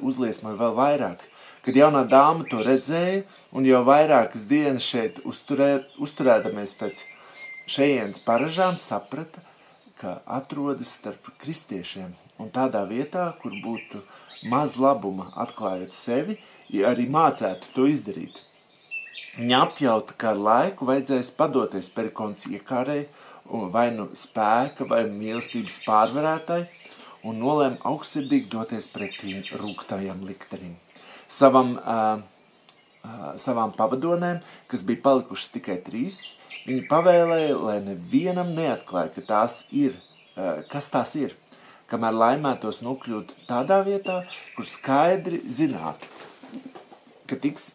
uzliesmoja 0.05 0.59
vēl 0.59 0.75
vairāk. 0.77 1.23
Kad 1.65 1.75
jaunā 1.75 2.05
dāma 2.07 2.45
to 2.47 2.61
redzēja 2.63 3.23
un 3.51 3.65
jau 3.67 3.81
vairākas 3.87 4.45
dienas 4.47 4.85
šeit 4.85 5.17
uzturē, 5.27 5.81
uzturēdamies 5.99 6.75
pēc 6.79 7.03
šejienes 7.67 8.21
paražām, 8.23 8.77
saprata, 8.79 9.41
ka 9.97 10.19
atrodas 10.29 10.93
starp 10.99 11.33
kristiešiem 11.41 12.13
un 12.37 12.51
tādā 12.53 12.83
vietā, 12.87 13.31
kur 13.41 13.55
būtu 13.63 14.03
maz 14.47 14.77
labuma 14.77 15.31
atklājot 15.43 15.97
sevi, 15.97 16.37
ja 16.69 16.93
arī 16.93 17.07
mācētu 17.09 17.73
to 17.75 17.87
izdarīt. 17.89 18.37
Viņa 19.37 19.57
apjauta, 19.67 20.15
ka 20.17 20.31
ar 20.31 20.39
laiku 20.41 20.87
vajadzēs 20.89 21.33
padoties 21.37 21.89
perikons 21.93 22.47
iekārai, 22.49 23.07
vai 23.73 23.89
nu 23.95 24.09
spēka 24.17 24.87
vai 24.89 25.03
mīlestības 25.11 25.79
pārvarētai, 25.85 26.61
un 27.27 27.39
nolēma 27.41 27.81
augstsirdīgi 27.87 28.51
doties 28.51 28.89
pretīm 28.93 29.43
rūgtajam 29.59 30.23
liktenim. 30.27 30.75
Savam, 31.27 31.75
uh, 31.79 32.21
uh, 33.03 33.31
savām 33.39 33.73
pavadonēm, 33.75 34.43
kas 34.71 34.85
bija 34.87 35.03
palikušas 35.09 35.51
tikai 35.57 35.79
trīs, 35.83 36.37
viņa 36.67 36.85
pavēlēja, 36.91 37.57
lai 37.59 37.79
nevienam 37.83 38.53
neatklāja, 38.55 39.11
ka 39.17 39.25
tās 39.33 39.63
ir, 39.71 39.97
uh, 40.35 40.63
kas 40.71 40.91
tās 40.93 41.17
ir– 41.19 41.35
kamēr 41.91 42.15
laimētos 42.15 42.81
nokļūt 42.85 43.33
tādā 43.47 43.79
vietā, 43.87 44.21
kur 44.55 44.67
skaidri 44.67 45.39
zinātu, 45.47 46.09
ka 47.27 47.39
tiks 47.39 47.73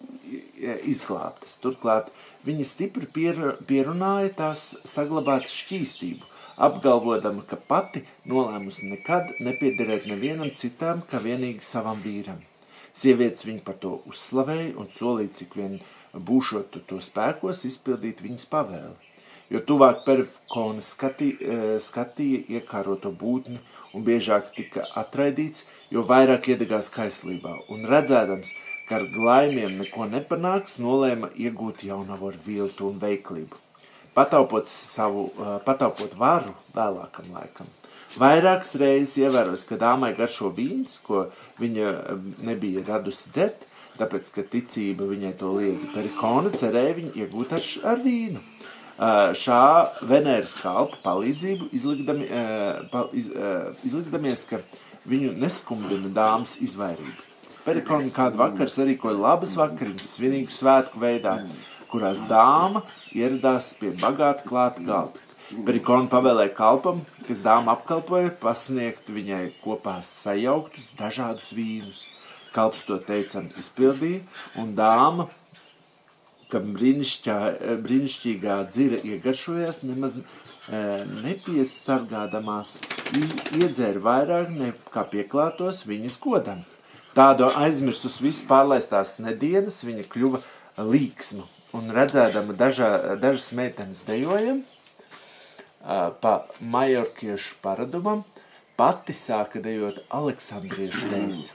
izglābtas. 0.88 1.56
Turklāt 1.62 2.10
viņa 2.46 2.66
stipri 2.68 3.06
pier, 3.06 3.40
pierunāja 3.68 4.32
tās 4.38 4.64
saglabāt 4.88 5.50
šķīstību, 5.50 6.28
apgalvodama, 6.62 7.44
ka 7.48 7.56
pati 7.56 8.04
nolēmusi 8.28 8.88
nekad 8.90 9.36
nepiederēt 9.40 10.08
nevienam 10.10 10.52
citam, 10.56 11.02
kā 11.08 11.22
vienīgi 11.22 11.64
savam 11.66 12.02
vīram. 12.04 12.42
Sievietes 12.92 13.46
viņu 13.48 13.62
par 13.64 13.78
to 13.80 13.94
uzslavēja 14.10 14.74
un 14.80 14.90
solīja, 14.92 15.32
cik 15.42 15.56
vien 15.56 15.78
būšot 16.12 16.76
to 16.88 17.00
spēkos, 17.00 17.64
izpildīt 17.64 18.20
viņas 18.20 18.44
pavēli. 18.52 18.98
Jo 19.52 19.60
tuvāk 19.68 20.04
perifkona 20.06 20.80
skatī, 20.84 21.34
skatīja 21.84 22.58
iekāroto 22.58 23.10
būtni 23.12 23.58
un 23.92 24.04
biežāk 24.04 24.48
tika 24.56 24.86
atraidīts, 24.96 25.66
jo 25.92 26.04
vairāk 26.08 26.48
iedegās 26.54 26.88
kaislībā, 26.92 27.58
un 27.72 27.84
redzēdams, 27.88 28.52
ka 28.92 28.98
ar 29.00 29.06
glaimiem 29.08 29.78
neko 29.80 30.04
nepanāks, 30.12 30.76
nolēma 30.82 31.30
iegūt 31.40 31.86
jaunavu 31.88 32.28
ar 32.28 32.34
viltu 32.44 32.90
un 32.90 32.98
veiklību. 33.00 33.56
Pataupot 34.12 34.68
savu, 34.68 35.30
pataupot 35.64 36.12
varu 36.20 36.52
vēlākam 36.76 37.30
laikam. 37.32 37.70
Vairākas 38.20 38.74
reizes 38.76 39.14
ievēros, 39.22 39.64
ka 39.64 39.78
dāmai 39.80 40.12
garšo 40.18 40.50
vīns, 40.52 40.98
ko 41.00 41.30
viņa 41.56 41.94
nebija 42.44 42.84
radusi 42.84 43.32
dzert, 43.32 43.64
tāpēc, 43.96 44.28
ka 44.34 44.44
ticība 44.52 45.08
viņai 45.08 45.32
to 45.40 45.54
liedza 45.56 45.88
perikona, 45.94 46.52
cerēja 46.52 46.98
viņu 47.00 47.16
iegūt 47.24 47.56
ar, 47.56 47.72
ar 47.94 48.04
vīnu 48.04 48.44
šā 49.40 49.64
Venēras 50.04 50.52
kalpa 50.60 51.00
palīdzību, 51.08 51.72
izlikdami, 51.72 52.28
iz, 53.16 53.32
izlikdamies, 53.88 54.44
ka 54.52 54.60
viņu 55.08 55.32
neskumdina 55.40 56.12
dāmas 56.12 56.60
izvairība. 56.60 57.31
Perikoni 57.62 58.10
kādu 58.10 58.40
vakaru 58.40 58.72
sarīkoja 58.74 59.18
labas 59.22 59.52
vakariņas 59.58 60.06
svinīgu 60.16 60.50
svētku 60.50 60.98
veidā, 61.02 61.36
kurās 61.92 62.24
dāma 62.26 62.82
ieradās 63.14 63.68
pie 63.78 63.92
bagāta 64.00 64.42
klāta 64.48 64.82
galda. 64.86 65.28
Perikoni 65.66 66.08
pavēlēja 66.10 66.54
kalpam, 66.56 67.04
kas 67.26 67.42
dāma 67.44 67.76
apkalpoja, 67.76 68.32
pasniegt 68.42 69.12
viņai 69.12 69.44
kopā 69.62 69.98
sajauktus 70.06 70.90
dažādus 70.98 71.52
vīnus. 71.54 72.06
Kalps 72.52 72.82
to 72.88 72.98
teicam 73.04 73.46
izpildīja, 73.60 74.24
un 74.60 74.74
dāma 74.76 75.28
ka 76.52 76.60
brīnišķīgā 76.60 78.56
dzira 78.72 78.98
iegaršojās, 79.08 79.80
nemaz 79.88 80.18
e, 80.18 80.22
nepiesargādamās 81.24 82.74
iedzēra 83.60 84.04
vairāk 84.08 84.52
nekā 84.58 85.06
pieklātos 85.14 85.86
viņas 85.88 86.18
godam. 86.26 86.60
Tādu 87.12 87.50
aizmirsus 87.52 88.20
visu 88.24 88.46
pārlaistās 88.48 89.18
nedienas, 89.20 89.82
viņa 89.84 90.06
kļuva 90.12 90.40
līksma 90.80 91.44
un 91.76 91.90
redzēdama 91.92 92.56
dažā, 92.56 93.16
dažas 93.20 93.50
meitenes 93.56 94.04
dejojam 94.08 94.62
pa 96.22 96.32
majorkiešu 96.60 97.58
paradumam, 97.62 98.22
pati 98.78 99.16
sāka 99.16 99.60
dejot 99.60 100.04
aleksandriešu 100.08 101.10
reisi. 101.10 101.50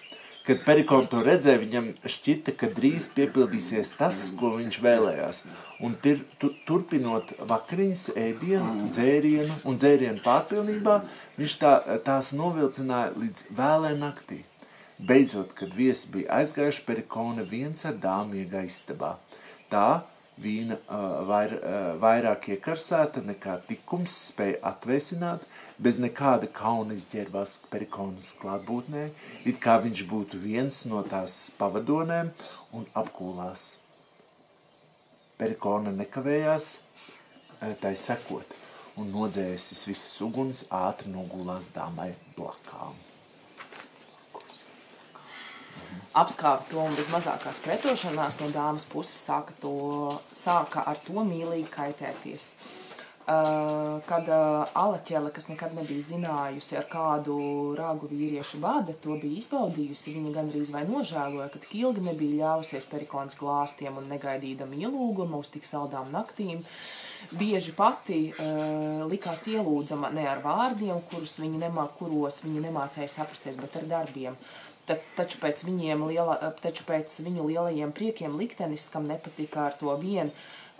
Kad 0.48 0.62
Perikons 0.64 1.10
to 1.12 1.20
redzēja, 1.26 1.60
viņam 1.60 1.88
šķita, 2.08 2.54
ka 2.56 2.70
drīz 2.72 3.10
piepildīsies 3.16 3.90
tas, 4.00 4.22
ko 4.40 4.54
viņš 4.56 4.78
vēlējās. 4.80 5.42
Un 5.84 5.98
tir, 6.04 6.22
tu, 6.40 6.54
turpinot 6.70 7.34
vakariņas, 7.50 8.06
ēdienu, 8.16 8.88
dzērienu 8.88 9.58
un 9.68 9.80
dzērienu 9.80 10.24
pārpilnībā, 10.24 11.02
viņš 11.40 11.58
tā, 11.64 11.74
tās 12.08 12.32
novilcināja 12.38 13.12
līdz 13.20 13.50
vēlē 13.60 13.92
naktī. 14.00 14.46
Beidzot, 14.98 15.52
kad 15.54 15.74
viesi 15.78 16.10
bija 16.10 16.40
aizgājuši, 16.40 16.82
Perikona 16.88 17.44
viens 17.46 17.86
ar 17.86 17.98
dāmu 18.02 18.40
iegāja 18.42 18.66
istabā. 18.66 19.12
Tā 19.70 20.02
vīna 20.42 20.78
uh, 20.80 21.04
vair, 21.30 21.54
uh, 21.58 21.90
vairāk 22.02 22.48
iekarsēta 22.56 23.22
nekā 23.26 23.60
tikums 23.68 24.16
spēja 24.32 24.58
atvēsināt, 24.72 25.44
bez 25.78 26.00
nekāda 26.02 26.50
kauna 26.50 26.98
izģērbās 26.98 27.54
perikonas 27.70 28.32
klātbūtnē, 28.42 29.04
it 29.46 29.60
kā 29.62 29.78
viņš 29.84 30.02
būtu 30.10 30.42
viens 30.42 30.80
no 30.90 31.04
tās 31.06 31.52
pavadonēm 31.60 32.32
un 32.74 32.88
apkūlās. 32.98 33.68
Perikona 35.38 35.94
nekavējās 35.94 36.72
eh, 36.78 37.76
tai 37.82 37.94
sekot, 37.94 38.58
un 38.98 39.14
nodzēsis 39.14 39.86
visas 39.86 40.18
uguns 40.26 40.64
ātri 40.74 41.14
nogulās 41.14 41.70
dāmai 41.76 42.16
blakām. 42.34 43.07
Apskāva 46.22 46.66
to 46.72 46.82
un 46.84 46.98
bez 46.98 47.12
mazākās 47.14 47.62
pretošanās 47.66 48.40
no 48.42 48.50
dāmas 48.54 48.88
puses 48.90 49.20
sāka, 49.28 49.56
to, 49.62 50.18
sāka 50.34 50.84
ar 50.90 51.00
to 51.06 51.24
mīlīgi 51.28 51.70
kaitēties. 51.74 52.52
Uh, 53.28 53.98
kad 54.08 54.30
uh, 54.32 54.70
Alaķele, 54.80 55.34
kas 55.36 55.50
nekad 55.50 55.74
nebija 55.76 56.00
zinājusi, 56.14 56.78
ar 56.80 56.86
kādu 56.88 57.34
rāgu 57.76 58.08
vīriešu 58.08 58.62
vada, 58.64 58.94
to 59.04 59.18
bija 59.20 59.42
izbaudījusi, 59.42 60.14
viņa 60.16 60.32
gandrīz 60.38 60.72
vai 60.72 60.86
nožēloja, 60.88 61.50
ka 61.52 61.60
tik 61.60 61.74
ilgi 61.76 62.06
nebija 62.06 62.38
ļāvusies 62.38 62.88
perikons 62.88 63.36
glāstiem 63.36 64.00
un 64.00 64.08
negaidīdama 64.14 64.80
ielūguma 64.80 65.42
uz 65.44 65.52
tik 65.52 65.68
saldām 65.68 66.08
naktīm. 66.16 66.64
Bieži 67.36 67.74
pati 67.76 68.22
uh, 68.32 69.04
likās 69.12 69.44
ielūdzama 69.52 70.14
ne 70.16 70.24
ar 70.32 70.40
vārdiem, 70.46 71.04
kurus 71.12 71.36
viņa 71.44 71.66
nemā, 71.66 71.84
kuros 72.00 72.40
viņa 72.46 72.64
nemācēja 72.70 73.12
saprasties, 73.12 73.60
bet 73.60 73.76
ar 73.82 73.92
darbiem. 73.92 74.40
Ta, 74.88 74.96
taču, 75.18 75.42
pēc 75.42 75.66
liela, 75.68 76.38
taču 76.64 76.86
pēc 76.88 77.20
viņu 77.26 77.50
lielajiem 77.50 77.92
priekiem 77.92 78.38
liktenis, 78.40 78.88
kam 78.94 79.04
nepatika 79.10 79.66
ar 79.68 79.76
to 79.80 79.92
vienu, 80.00 80.32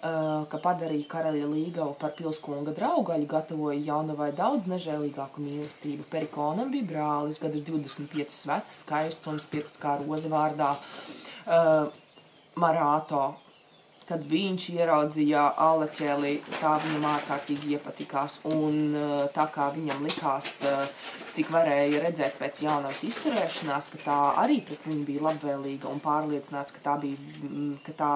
ka 0.02 0.60
padarīja 0.64 1.10
karaļa 1.10 1.48
līgavu 1.52 1.96
par 2.00 2.14
pilskunga 2.16 2.72
draugaļu, 2.78 3.28
gatavoja 3.28 3.80
jaunavai 3.82 4.30
daudz 4.38 4.68
nežēlīgāku 4.70 5.42
mīlestību. 5.42 6.06
Perikonam 6.12 6.72
bija 6.72 6.88
brālis, 6.92 7.42
gadus 7.42 7.66
25 7.66 8.46
vecs, 8.52 8.78
skaists 8.84 9.28
un 9.28 9.42
spirts 9.44 9.82
kā 9.82 9.98
roza 10.04 10.30
vārdā 10.32 10.76
uh, 10.78 11.90
Marāto. 12.56 13.26
Kad 14.08 14.24
viņš 14.24 14.66
ieraudzīja 14.72 15.42
Alaķeli, 15.60 16.38
tā 16.62 16.78
viņam 16.80 17.08
ārkārtīgi 17.10 17.74
iepatikās, 17.76 18.38
un 18.48 18.96
uh, 18.96 19.26
tā 19.36 19.50
kā 19.52 19.68
viņam 19.76 20.06
likās, 20.08 20.52
uh, 20.64 20.86
cik 21.36 21.52
varēja 21.52 22.00
redzēt 22.06 22.40
pēc 22.40 22.62
jaunās 22.64 23.04
izturēšanās, 23.04 23.90
ka 23.92 24.04
tā 24.06 24.20
arī 24.46 24.62
pret 24.64 24.88
viņu 24.88 25.04
bija 25.10 25.26
labvēlīga 25.28 25.92
un 25.92 26.00
pārliecināts, 26.04 26.76
ka 26.78 26.86
tā 26.86 26.96
bija, 27.04 27.20
ka 27.84 27.98
tā 28.00 28.14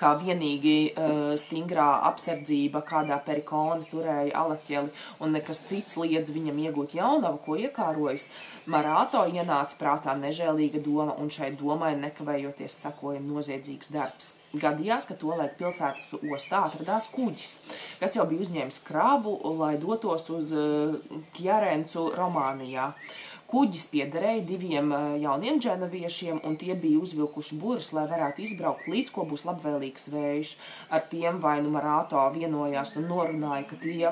kā 0.00 0.14
vienīgi 0.20 0.76
uh, 0.90 1.32
stingrā 1.38 1.86
apsardzība, 2.10 2.82
kādā 2.86 3.18
perikona 3.24 3.86
turēja 3.90 4.34
alaķeli, 4.42 4.92
un 5.22 5.34
nekas 5.36 5.64
cits 5.68 5.98
liedz 6.00 6.32
viņam 6.34 6.60
iegūt 6.66 6.96
jaunavu, 6.98 7.40
ko 7.46 7.58
iekārojas. 7.62 8.28
Marāto 8.70 9.24
ienāca 9.30 9.78
prātā 9.80 10.16
nežēlīga 10.18 10.82
doma, 10.84 11.14
un 11.20 11.30
šai 11.30 11.52
domai 11.58 11.94
nekavējoties 12.00 12.80
sekoja 12.86 13.22
noziedzīgs 13.24 13.92
darbs. 13.94 14.34
Gadījās, 14.54 15.08
ka 15.08 15.16
tolaik 15.18 15.56
pilsētas 15.58 16.12
ostā 16.30 16.60
atradās 16.68 17.08
kuģis, 17.10 17.56
kas 17.98 18.14
jau 18.14 18.22
bija 18.30 18.44
uzņēmis 18.44 18.84
krabu, 18.86 19.32
lai 19.58 19.74
dotos 19.82 20.28
uz 20.30 20.54
uh, 20.54 21.22
Kjarencu 21.34 22.12
Romānijā. 22.14 22.92
Uh, 22.94 23.33
Kuģis 23.54 23.84
piederēja 23.92 24.40
diviem 24.48 24.88
jauniem 25.22 25.60
dženaviešiem, 25.62 26.40
un 26.48 26.56
tie 26.58 26.74
bija 26.74 26.98
uzvilkuši 27.04 27.58
burus, 27.62 27.92
lai 27.94 28.02
varētu 28.10 28.42
izbraukt 28.42 28.88
līdz 28.90 29.12
ko 29.14 29.26
būs 29.30 29.44
labvēlīgs 29.46 30.08
vējš. 30.10 30.50
Ar 30.90 31.04
tiem 31.12 31.38
vai 31.44 31.60
nu 31.62 31.70
Marāto 31.70 32.24
vienojās 32.34 32.96
un 32.98 33.06
norunāja, 33.12 33.68
ka 33.70 33.78
tie, 33.84 34.10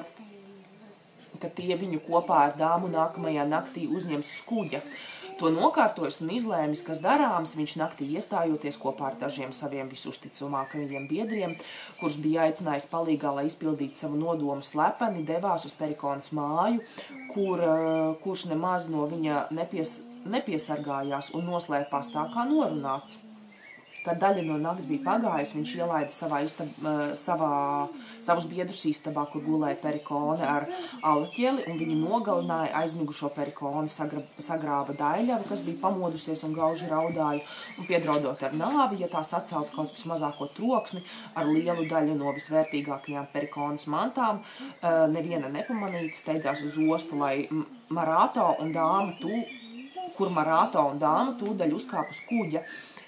ka 1.43 1.51
tie 1.57 1.75
viņu 1.81 2.05
kopā 2.07 2.39
ar 2.45 2.55
dāmu 2.61 2.93
nākamajā 2.95 3.49
naktī 3.51 3.89
uzņems 3.91 4.31
uz 4.31 4.47
kuģa. 4.53 4.85
To 5.43 5.49
nokārtojis 5.51 6.21
un 6.23 6.29
izlēmis, 6.37 6.85
kas 6.87 7.01
darāms, 7.03 7.57
viņš 7.59 7.73
naktī 7.81 8.07
iestājoties 8.15 8.77
kopā 8.79 9.09
ar 9.09 9.17
dažiem 9.19 9.51
saviem 9.51 9.89
visusticamākajiem 9.91 11.09
biedriem, 11.11 11.57
kurus 11.99 12.21
bija 12.23 12.45
aicinājis 12.47 12.87
palīgā, 12.93 13.33
lai 13.35 13.49
izpildītu 13.49 13.99
savu 13.99 14.21
nodomu 14.21 14.63
slepeni, 14.63 15.25
devās 15.27 15.67
uz 15.67 15.75
Perikonas 15.75 16.31
māju, 16.39 16.85
kur, 17.33 17.59
eh, 17.59 18.15
kurš 18.23 18.47
nemaz 18.53 18.87
no 18.87 19.09
viņa 19.11 19.49
nepies, 19.51 19.97
nepiesargājās 20.31 21.35
un 21.35 21.51
noslēpās 21.51 22.15
tā 22.15 22.29
kā 22.31 22.47
norunāts. 22.47 23.19
Kad 24.03 24.19
daļa 24.19 24.43
no 24.47 24.57
nakts 24.59 24.89
bija 24.91 25.05
pagājusi, 25.07 25.55
viņš 25.61 25.73
ielaida 25.79 26.11
savā 26.11 26.41
istab, 26.43 26.71
savā, 27.19 27.51
savus 28.25 28.49
biedrus 28.51 28.83
istabā, 28.91 29.29
kur 29.31 29.45
gulēja 29.47 29.79
perikone 29.79 30.43
ar 30.43 30.67
alaķeli, 31.07 31.69
un 31.71 31.79
viņi 31.79 31.99
nogalināja 32.01 32.73
aizmigušo 32.81 33.31
perikoni, 33.37 33.93
sagra, 33.95 34.25
sagrāba 34.43 34.97
daļavu, 34.99 35.47
kas 35.47 35.63
bija 35.63 35.79
pamodusies 35.85 36.43
un 36.49 36.57
gauži 36.59 36.91
raudāja, 36.91 37.47
un 37.79 37.87
piedraudot 37.87 38.43
ar 38.43 38.59
nāvi, 38.59 38.99
ja 39.05 39.11
tās 39.13 39.31
atceltu 39.39 39.77
kaut 39.77 39.95
vismazāko 39.95 40.51
troksni, 40.57 41.05
ar 41.39 41.47
lielu 41.47 41.87
daļu 41.91 42.19
no 42.19 42.35
visvērtīgākajām 42.35 43.31
perikonas 43.31 43.87
mantām, 43.93 44.43
neviena 45.15 45.53
nepamanīta 45.53 46.19
steidzās 46.19 46.67
uz 46.67 46.79
ostu, 46.83 47.23
lai 47.23 47.47
Marāto 47.93 48.49
un 48.59 48.75
dāma 48.75 49.15
tū, 49.23 49.45
kur 50.17 50.33
Marāto 50.35 50.83
un 50.91 50.99
dāma 51.01 51.37
tūdaļ 51.41 51.77
uzkāp 51.77 52.11
uz 52.13 52.21
kuģa, 52.29 52.63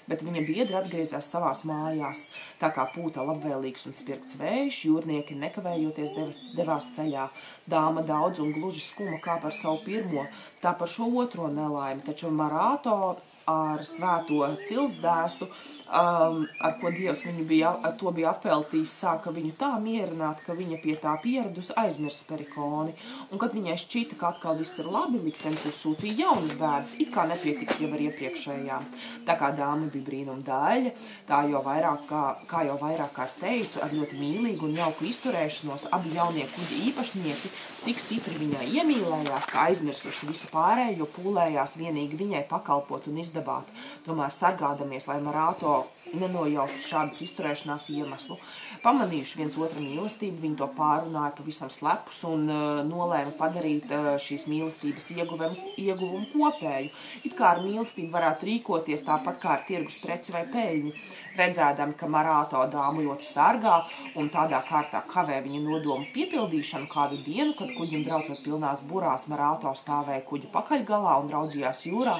bet 0.09 0.23
viņa 0.25 0.43
biedri 0.47 0.77
atgriezās 0.79 1.29
savās 1.31 1.63
mājās. 1.67 2.27
Tā 2.61 2.71
kā 2.75 2.87
pūta 2.93 3.25
labvēlīgs 3.25 3.87
un 3.89 3.97
spirgts 3.97 4.39
vējš, 4.39 4.81
jūrnieki 4.89 5.37
nekavējoties 5.41 6.13
devas, 6.15 6.41
devās 6.57 6.89
ceļā. 6.97 7.29
Dāma 7.69 8.05
daudz 8.05 8.41
un 8.43 8.53
gluži 8.55 8.83
skuma 8.85 9.21
kā 9.23 9.39
par 9.43 9.55
savu 9.55 9.81
pirmo, 9.85 10.27
tā 10.61 10.75
par 10.77 10.91
šo 10.91 11.09
otro 11.23 11.49
nelaimi, 11.51 12.05
taču 12.05 12.31
Marāto 12.33 13.15
ar 13.49 13.85
svēto 13.85 14.45
cilsdēstu 14.65 15.49
um, 15.89 16.43
ar 16.59 16.75
ko 16.81 16.91
Dievs 16.93 17.23
viņu 17.25 17.45
bija, 17.47 17.71
to 17.99 18.11
bija 18.15 18.31
apveltījis, 18.33 18.93
sāka 19.03 19.33
viņu 19.35 19.53
tā 19.59 19.71
mierināt, 19.81 20.41
ka 20.45 20.55
viņa 20.57 20.79
pie 20.83 20.95
tā 21.01 21.13
pieradusi 21.23 21.75
aizmirsa 21.79 22.25
perikoni. 22.29 22.95
Un 23.29 23.41
kad 23.41 23.55
viņai 23.55 23.77
šķita, 23.81 24.17
ka 24.19 24.33
atkal 24.33 24.57
viss 24.59 24.79
ir 24.81 24.89
labi, 24.91 25.21
liktenis 25.23 25.67
uzsūtīja 25.69 26.25
jaunas 26.25 26.55
bēdas, 26.59 26.97
it 27.01 27.11
kā 27.13 27.27
nepietika 27.29 27.77
jau 27.81 27.91
ar 27.93 28.05
iepriekšējām. 28.07 28.89
Tā 29.27 29.37
kā 29.39 29.51
dāma 29.57 29.89
bija 29.93 30.07
brīnum 30.09 30.41
daļa, 30.45 30.95
tā 31.29 31.43
jau 31.51 31.61
vairāk, 31.65 32.07
kā, 32.09 32.23
kā 32.49 32.65
jau 32.69 32.79
vairāk 32.81 33.13
kārt 33.15 33.39
teicu, 33.41 33.81
ar 33.85 33.93
ļoti 33.95 34.19
mīlīgu 34.19 34.69
un 34.69 34.77
jauku 34.81 35.09
izturēšanos 35.11 35.89
abi 35.95 36.15
jaunie 36.17 36.47
kuģi 36.55 36.81
īpašnieki 36.91 37.53
tik 37.85 38.01
stipri 38.01 38.39
viņai 38.39 38.65
iemīlējās, 38.79 39.49
ka 39.51 39.67
aizmirsuši 39.69 40.29
visu 40.31 40.49
pārējo, 40.49 41.05
pūlējās 41.17 41.75
vienīgi 41.77 42.17
viņai 42.17 42.41
pakalpot 42.49 43.05
un 43.11 43.19
izdabāt, 43.21 43.69
tomēr 44.07 44.33
sargādamies, 44.33 45.05
lai 45.09 45.19
Marāto 45.21 45.74
あ 45.75 45.94
nenojaustu 46.13 46.85
šādas 46.85 47.21
izturēšanās 47.25 47.89
iemeslu. 47.95 48.37
Pamanījuši 48.85 49.39
viens 49.39 49.57
otru 49.57 49.81
mīlestību, 49.83 50.41
viņi 50.43 50.59
to 50.61 50.69
pārunāja 50.77 51.33
pavisam 51.37 51.71
slepus 51.73 52.21
un 52.29 52.45
uh, 52.51 52.81
nolēma 52.85 53.33
padarīt 53.39 53.91
uh, 53.95 54.11
šīs 54.21 54.47
mīlestības 54.51 55.09
ieguvumu, 55.15 55.73
ieguvumu 55.81 56.29
kopēju. 56.33 56.91
It 57.25 57.37
kā 57.37 57.55
ar 57.55 57.63
mīlestību 57.65 58.13
varētu 58.13 58.49
rīkoties 58.51 59.05
tāpat 59.07 59.41
kā 59.41 59.55
ar 59.57 59.65
tirgus 59.67 59.97
preci 60.03 60.35
vai 60.35 60.45
peļņu 60.53 60.93
redzēdami, 61.37 61.95
ka 61.99 62.07
Marāto 62.11 62.61
dāmu 62.71 63.03
ļoti 63.05 63.27
sargā 63.27 63.75
un 64.19 64.29
tādā 64.33 64.61
kārtā 64.67 65.01
kavē 65.09 65.41
viņa 65.45 65.61
nodomu 65.63 66.07
piepildīšanu 66.15 66.89
kādu 66.91 67.19
dienu, 67.25 67.55
kad 67.57 67.71
kuģim 67.77 68.05
braucot 68.07 68.41
pilnās 68.45 68.83
burās, 68.87 69.27
Marāto 69.31 69.73
stāvēja 69.75 70.23
kuģa 70.29 70.51
pakaļgalā 70.53 71.17
un 71.23 71.31
raudzījās 71.33 71.85
jūrā, 71.89 72.15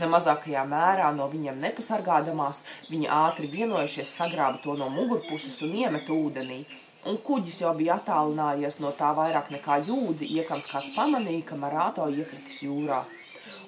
ne 0.00 0.10
mazākajā 0.10 0.64
mērā 0.70 1.10
no 1.16 1.28
viņiem 1.32 1.60
nepasargādamās, 1.64 2.62
viņi 2.90 3.10
ātri 3.30 3.48
vienojušies 3.54 4.12
sagrāba 4.20 4.60
to 4.62 4.76
no 4.76 4.90
mugurpuses 4.92 5.62
un 5.66 5.72
iemeta 5.84 6.12
ūdenī. 6.12 6.64
Un 7.08 7.16
kuģis 7.24 7.62
jau 7.62 7.72
bija 7.78 7.96
attālinājies 7.96 8.76
no 8.84 8.90
tā 8.98 9.14
vairāk 9.16 9.48
nekā 9.54 9.80
jūdzi, 9.86 10.28
iekams 10.36 10.68
kāds 10.68 10.92
pamanīja, 10.98 11.46
ka 11.48 11.56
Marāto 11.62 12.10
iekritis 12.12 12.60
jūrā 12.66 13.00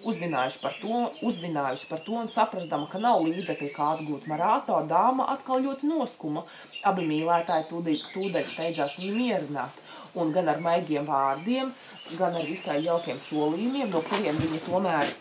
uzzinājuši 0.09 0.61
par 0.63 0.75
to, 0.81 0.99
uzzinājuši 1.29 1.89
par 1.91 2.03
to 2.07 2.17
un 2.21 2.31
saprastama, 2.33 2.89
ka 2.91 3.01
nav 3.03 3.23
līdzekļi, 3.27 3.71
kā 3.77 3.93
atgūt 3.97 4.27
marāto, 4.31 4.79
dāma 4.89 5.29
atkal 5.35 5.63
ļoti 5.67 5.91
noskuma. 5.91 6.45
Abi 6.89 7.07
mīlētāji 7.09 7.69
tūdēļ, 7.71 8.03
tūdēļ 8.17 8.49
steidzās 8.49 8.99
viņu 8.99 9.15
mierināt. 9.19 9.79
Un 10.19 10.33
gan 10.35 10.51
ar 10.53 10.59
maigiem 10.61 11.07
vārdiem, 11.09 11.71
gan 12.19 12.35
ar 12.37 12.45
visai 12.45 12.83
jaukiem 12.85 13.21
solījumiem, 13.23 13.89
no 13.95 14.03
kuriem 14.11 14.37
viņi 14.43 14.61
tomēr 14.67 15.15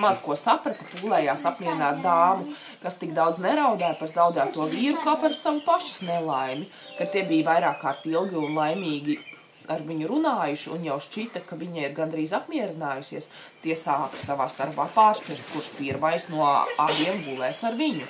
maz 0.00 0.20
ko 0.22 0.36
saprata, 0.38 0.86
pūlējās 0.94 1.44
apmierināt 1.50 2.00
dāmu, 2.04 2.54
kas 2.82 2.98
tik 3.00 3.14
daudz 3.16 3.40
neraudāja 3.42 3.94
par 3.98 4.10
zaudēto 4.10 4.66
vīru, 4.72 4.98
kā 5.04 5.16
par 5.20 5.36
savu 5.38 5.62
pašas 5.66 6.02
nelaimi, 6.06 6.68
kad 6.98 7.12
tie 7.14 7.24
bija 7.28 7.50
vairāk 7.52 7.80
kārt 7.82 8.08
ilgi 8.10 8.40
un 8.40 8.58
laimīgi 8.58 9.20
ar 9.70 9.80
viņu 9.86 10.08
runājuši, 10.10 10.70
un 10.74 10.84
jau 10.88 10.98
šķita, 11.00 11.44
ka 11.48 11.56
viņa 11.56 11.86
ir 11.86 11.96
gandrīz 11.96 12.34
apmierinājusies, 12.36 13.30
tie 13.64 13.76
sāka 13.78 14.20
savā 14.20 14.48
starpā 14.52 14.88
pārspriest, 14.94 15.46
kurš 15.52 15.70
pirmais 15.78 16.28
no 16.32 16.44
abiem 16.84 17.22
gulēs 17.24 17.64
ar 17.64 17.78
viņu. 17.78 18.04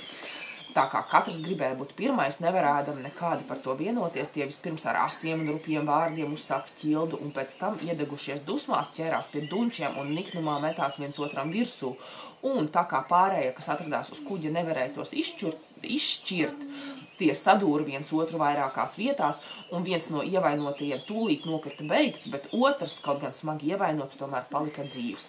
Tā 0.74 0.88
kā 0.90 1.04
katrs 1.06 1.38
gribēja 1.44 1.76
būt 1.78 1.92
pirmais, 1.94 2.40
nevarēdam 2.42 2.98
nekādi 3.04 3.46
par 3.46 3.60
to 3.62 3.76
vienoties, 3.78 4.32
tie 4.34 4.46
vispirms 4.48 4.86
ar 4.90 4.98
asiem 5.04 5.44
un 5.44 5.52
rupjiem 5.54 5.86
vārdiem 5.86 6.32
uzsāka 6.34 6.74
ķildu, 6.80 7.20
un 7.22 7.30
pēc 7.36 7.54
tam 7.60 7.78
iedegušies 7.86 8.42
dusmās 8.48 8.90
ķērās 8.96 9.30
pie 9.30 9.44
dunčiem 9.50 9.94
un 10.02 10.10
niknumā 10.16 10.58
metās 10.64 10.98
viens 10.98 11.20
otram 11.22 11.54
virsū. 11.54 11.94
Un 12.44 12.66
tā 12.68 12.82
kā 12.90 13.04
pārējie, 13.08 13.54
kas 13.56 13.70
atradās 13.72 14.10
uz 14.12 14.20
kuģa, 14.26 14.50
nevarēja 14.58 14.96
tos 14.98 15.14
izšķirt, 15.16 15.62
izšķirt 15.94 16.66
Tie 17.14 17.30
sadūra 17.38 17.84
viens 17.86 18.10
otru 18.10 18.40
vairākās 18.40 18.96
vietās, 18.98 19.38
un 19.70 19.84
viens 19.86 20.08
no 20.10 20.24
ievainotajiem 20.26 21.04
tūlīt 21.06 21.44
nokrita 21.46 21.86
beigts, 21.86 22.26
bet 22.32 22.48
otrs, 22.50 22.98
kaut 23.04 23.20
gan 23.22 23.36
smagi 23.36 23.70
ievainots, 23.70 24.18
tomēr 24.18 24.48
palika 24.50 24.82
dzīvs. 24.88 25.28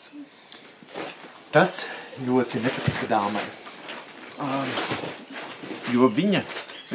Tas 1.53 1.83
ļoti 2.25 2.63
nepatika 2.65 3.11
dāmai. 3.11 3.45
Um, 4.41 4.73
jo 5.93 6.09
viņa 6.09 6.41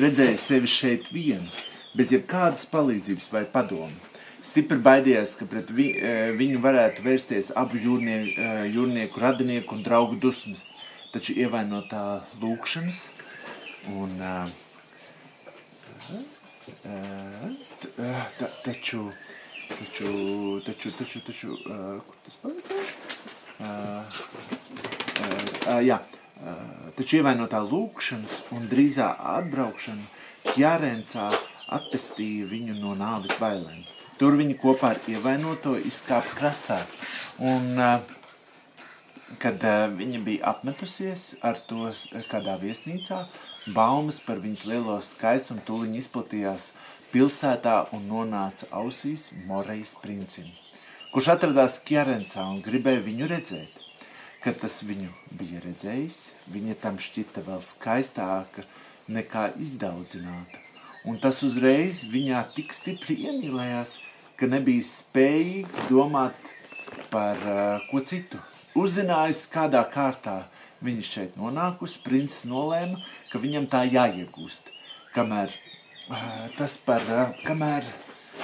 redzēja 0.01 0.39
sevi 0.39 0.71
šeit 0.71 1.11
vienu, 1.15 1.49
bez 1.97 2.13
jebkādas 2.15 2.67
palīdzības 2.71 3.31
vai 3.35 3.45
padomu. 3.51 3.93
Stipri 4.41 4.79
baidījās, 4.81 5.35
ka 5.37 5.45
pret 5.45 5.69
vi, 5.77 5.91
e, 5.93 6.33
viņu 6.37 6.63
varētu 6.65 7.05
vērsties 7.05 7.51
abu 7.61 7.77
jūrnieku, 7.77 8.41
e, 8.41 8.69
jūrnieku 8.73 9.21
radinieku 9.21 9.77
un 9.77 9.83
draugu 9.85 10.17
dusmas, 10.17 10.71
taču 11.13 11.35
ievainotā 11.37 12.23
lūkšanas 12.41 13.03
un 13.91 14.15
uh, 14.21 14.49
uh, 16.85 17.51
taču, 18.65 19.03
taču, 19.69 20.13
taču, 20.67 20.93
taču, 20.99 21.23
taču, 21.27 21.57
kur 22.07 22.17
tas 22.25 22.37
palika? 22.45 22.75
Jā, 25.85 26.01
taču 26.97 27.21
ievainotā 27.21 27.61
lūkšanas 27.67 28.37
un 28.57 28.69
drīzā 28.71 29.09
atbraukšana 29.37 30.07
Kjārensā 30.51 31.29
atpestīja 31.71 32.47
viņu 32.51 32.79
no 32.81 32.95
nāves 32.99 33.35
bailēm. 33.41 33.85
Tur 34.21 34.37
viņi 34.37 34.57
kopā 34.61 34.95
ar 34.95 35.03
ievainoto 35.09 35.77
izkāpa 35.81 36.33
krastā. 36.37 36.79
Un, 37.41 37.77
kad 39.41 39.65
viņa 39.97 40.21
bija 40.27 40.55
apmetusies 40.55 41.35
ar 41.47 41.61
to 41.69 41.89
kādā 42.29 42.57
viesnīcā, 42.61 43.23
baumas 43.77 44.21
par 44.25 44.43
viņas 44.43 44.67
lielo 44.69 44.97
skaistumu 45.05 45.65
tūliņ 45.69 46.01
izplatījās 46.03 46.73
pilsētā 47.13 47.77
un 47.97 48.09
nonāca 48.11 48.69
ausīs 48.83 49.31
Morejas 49.47 49.95
princim, 50.03 50.51
kurš 51.15 51.35
atradās 51.37 51.81
Kjerensā 51.87 52.45
un 52.49 52.61
gribēja 52.65 53.07
viņu 53.07 53.31
redzēt. 53.31 53.90
Kad 54.41 54.57
tas 54.63 54.79
viņu 54.89 55.11
bija 55.37 55.59
redzējis, 55.61 56.31
viņa 56.49 56.75
tam 56.81 56.97
šķita 56.97 57.43
vēl 57.45 57.61
skaistāka 57.61 58.63
nekā 59.13 59.51
izdaudzināta, 59.61 60.61
un 61.05 61.19
tas 61.21 61.43
uzreiz 61.45 62.07
viņā 62.09 62.39
tik 62.55 62.73
stipri 62.73 63.19
iemīlējās, 63.27 63.99
ka 64.41 64.49
nebija 64.49 64.87
spējīgs 64.89 65.83
domāt 65.91 66.39
par 67.13 67.37
uh, 67.45 67.83
ko 67.91 68.01
citu. 68.01 68.41
Uzzinājis, 68.81 69.43
kādā 69.53 69.83
kārtā 69.93 70.47
viņš 70.81 71.11
šeit 71.15 71.37
nonākusi, 71.37 72.01
princis 72.07 72.47
nolēma, 72.49 73.03
ka 73.29 73.41
viņam 73.43 73.67
tā 73.69 73.83
jāiegūst. 73.91 74.71
Kamēr 75.13 75.53
uh, 75.53 76.23
tas, 76.57 76.79
par, 76.87 77.05
uh, 77.13 77.37
kamēr 77.45 77.85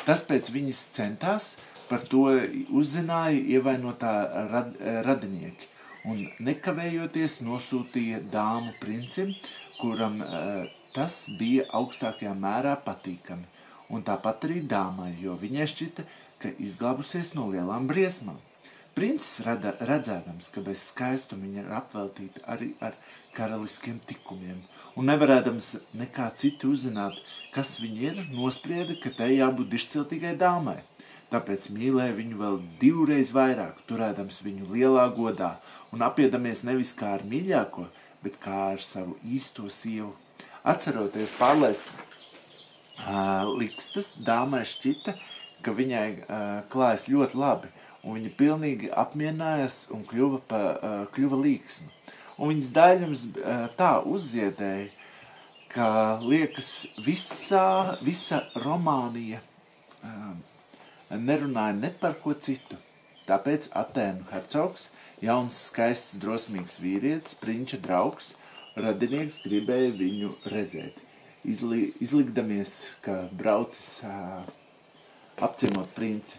tas 0.05 0.27
pēc 0.29 0.53
viņas 0.53 0.85
centās, 0.99 1.49
par 1.89 2.05
to 2.05 2.27
uzzināja 2.69 3.41
ievainotā 3.57 4.13
rad, 4.53 4.77
radinieki 5.09 5.73
un 6.07 6.27
nekavējoties 6.49 7.41
nosūtīja 7.45 8.23
dāmu 8.33 8.75
princim, 8.81 9.35
kuram 9.81 10.21
uh, 10.23 10.67
tas 10.97 11.27
bija 11.39 11.67
augstākajā 11.77 12.33
mērā 12.39 12.77
patīkami 12.87 13.55
un 13.93 14.03
tāpat 14.07 14.47
arī 14.49 14.63
dāmai, 14.67 15.13
jo 15.21 15.37
viņai 15.39 15.67
šķita, 15.71 16.05
ka 16.43 16.53
izglābusies 16.63 17.35
no 17.37 17.49
lielām 17.53 17.87
briesmām. 17.91 18.39
Princis 18.97 19.43
rada, 19.45 19.75
redzēdams, 19.85 20.49
ka 20.55 20.63
bez 20.65 20.87
skaistuma 20.89 21.45
viņa 21.45 21.63
ir 21.63 21.73
apveltīta 21.77 22.43
arī 22.55 22.71
ar 22.81 22.95
karaliskiem 23.37 23.99
tikumiem, 24.09 24.63
un 24.97 25.11
nevarēdams 25.11 25.69
nekā 26.01 26.31
citu 26.41 26.73
uzzināt, 26.73 27.19
kas 27.53 27.75
viņa 27.83 28.07
ir, 28.09 28.23
nosprieda, 28.33 28.97
ka 29.03 29.13
tai 29.19 29.35
jābūt 29.35 29.69
dišciltīgai 29.75 30.33
dāmai. 30.41 30.79
Tāpēc 31.27 31.71
mīlēja 31.75 32.15
viņu 32.15 32.37
vēl 32.39 32.61
divreiz 32.79 33.33
vairāk, 33.35 33.81
turēdams 33.89 34.39
viņu 34.47 34.69
lielā 34.71 35.09
godā 35.17 35.57
un 35.91 36.05
apiedamies 36.07 36.63
nevis 36.67 36.93
kā 36.95 37.17
ar 37.17 37.25
mīļāko, 37.27 37.89
bet 38.23 38.39
kā 38.43 38.61
ar 38.77 38.85
savu 38.85 39.17
īsto 39.27 39.67
sievu. 39.73 40.13
Atceroties 40.67 41.35
pārlaist 41.39 41.83
likstas 43.59 44.15
dāmai 44.23 44.63
šķita, 44.67 45.17
ka 45.67 45.75
viņai 45.75 46.07
klājas 46.71 47.09
ļoti 47.11 47.43
labi, 47.43 47.75
un 48.07 48.21
viņa 48.21 48.33
pilnīgi 48.39 48.95
apmienājās 48.95 49.89
un 49.95 50.07
kļuva, 50.07 50.41
pa, 50.47 50.63
kļuva 51.15 51.43
līksma. 51.43 51.91
Un 52.39 52.55
viņas 52.55 52.73
daļums 52.77 53.29
tā 53.79 53.93
uzziedēja, 54.07 54.91
ka 55.75 55.89
liekas 56.23 56.87
visā, 57.03 57.99
visa 58.05 58.45
Romānija 58.63 59.43
nerunāja 61.11 61.79
ne 61.79 61.93
par 62.01 62.19
ko 62.23 62.35
citu. 62.35 62.79
Tāpēc 63.27 63.71
Atēnu 63.75 64.29
hercogs, 64.31 64.91
jauns, 65.23 65.59
skaists, 65.71 66.15
drosmīgs 66.23 66.79
vīrietis, 66.83 67.35
prinča 67.41 67.81
draugs, 67.83 68.37
radinieks 68.79 69.41
gribēja 69.47 69.91
viņu 69.99 70.37
redzēt 70.53 71.03
izli, 71.47 71.93
izlikdamies, 72.01 72.97
ka 73.01 73.27
braucis 73.33 74.03
uh, 74.05 74.43
apciemot 75.43 75.89
princi, 75.95 76.39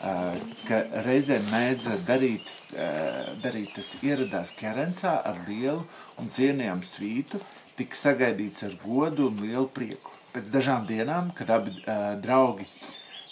uh, 0.00 0.36
ka 0.68 0.82
reizēm 1.06 1.46
mēdza 1.50 1.98
darīt, 2.06 2.50
uh, 2.76 3.32
darīt 3.42 3.74
tas 3.78 3.94
ieradās 4.02 4.52
Kerencā 4.58 5.16
ar 5.30 5.40
lielu 5.48 5.82
un 6.20 6.30
cienījamu 6.32 6.86
svītu, 6.86 7.40
tika 7.76 7.98
sagaidīts 8.06 8.66
ar 8.68 8.76
godu 8.84 9.30
un 9.30 9.40
lielu 9.44 9.68
prieku. 9.72 10.12
Pēc 10.36 10.52
dažām 10.52 10.84
dienām, 10.88 11.32
kad 11.36 11.50
abi 11.52 11.72
uh, 11.80 12.12
draugi 12.20 12.68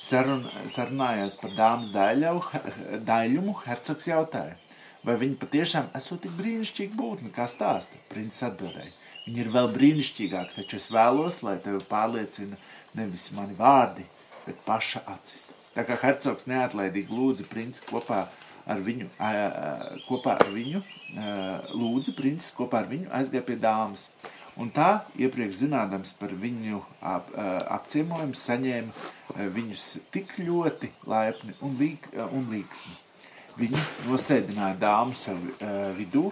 sarun, 0.04 0.44
sarunājās 0.70 1.38
par 1.40 1.56
dāmas 1.56 1.90
daļumu, 1.94 3.56
hercogs 3.64 4.10
jautāja, 4.10 4.58
vai 5.04 5.16
viņi 5.20 5.40
patiešām 5.40 5.88
esot 5.96 6.22
tik 6.24 6.36
brīnišķīgi 6.38 6.98
būtni, 6.98 7.32
kā 7.34 7.48
stāsta. 7.50 8.00
Princis 8.12 8.44
atbildēja, 8.48 8.92
Viņi 9.24 9.40
ir 9.40 9.48
vēl 9.54 9.70
brīnišķīgāki, 9.72 10.52
taču 10.58 10.76
es 10.76 10.90
vēlos, 10.92 11.38
lai 11.46 11.56
tevi 11.64 11.80
pārliecina 11.88 12.58
nevis 12.96 13.30
mani 13.32 13.56
vārdi, 13.56 14.04
bet 14.44 14.58
paša 14.66 15.00
acis. 15.14 15.46
Tā 15.74 15.86
kā 15.88 15.96
hercogs 16.02 16.44
neatlaidīgi 16.50 17.08
lūdza 17.08 17.46
princi 17.48 17.80
kopā 17.88 18.26
ar 18.68 18.82
viņu, 18.84 19.08
kopā 20.04 20.36
ar 20.36 20.52
viņu 20.52 20.82
lūdza 21.72 22.12
princis 22.18 22.52
kopā 22.54 22.82
ar 22.82 22.90
viņu 22.92 23.08
aizgāja 23.16 23.46
pie 23.48 23.56
dāmas. 23.64 24.10
Un 24.60 24.68
tā, 24.70 25.02
iepriekš 25.18 25.64
zinādams 25.64 26.12
par 26.18 26.30
viņu 26.38 26.78
ap, 27.02 27.30
apciemojumu, 27.74 28.36
saņēma 28.38 29.48
viņus 29.56 29.86
tik 30.14 30.36
ļoti 30.38 30.92
laipni 31.10 31.56
un, 31.58 31.74
līk, 31.80 32.06
un 32.30 32.46
līksmi. 32.52 32.94
Viņi 33.58 33.80
nosēdināja 34.06 34.78
dāmu 34.78 35.16
sev 35.18 35.42
vidū, 35.98 36.28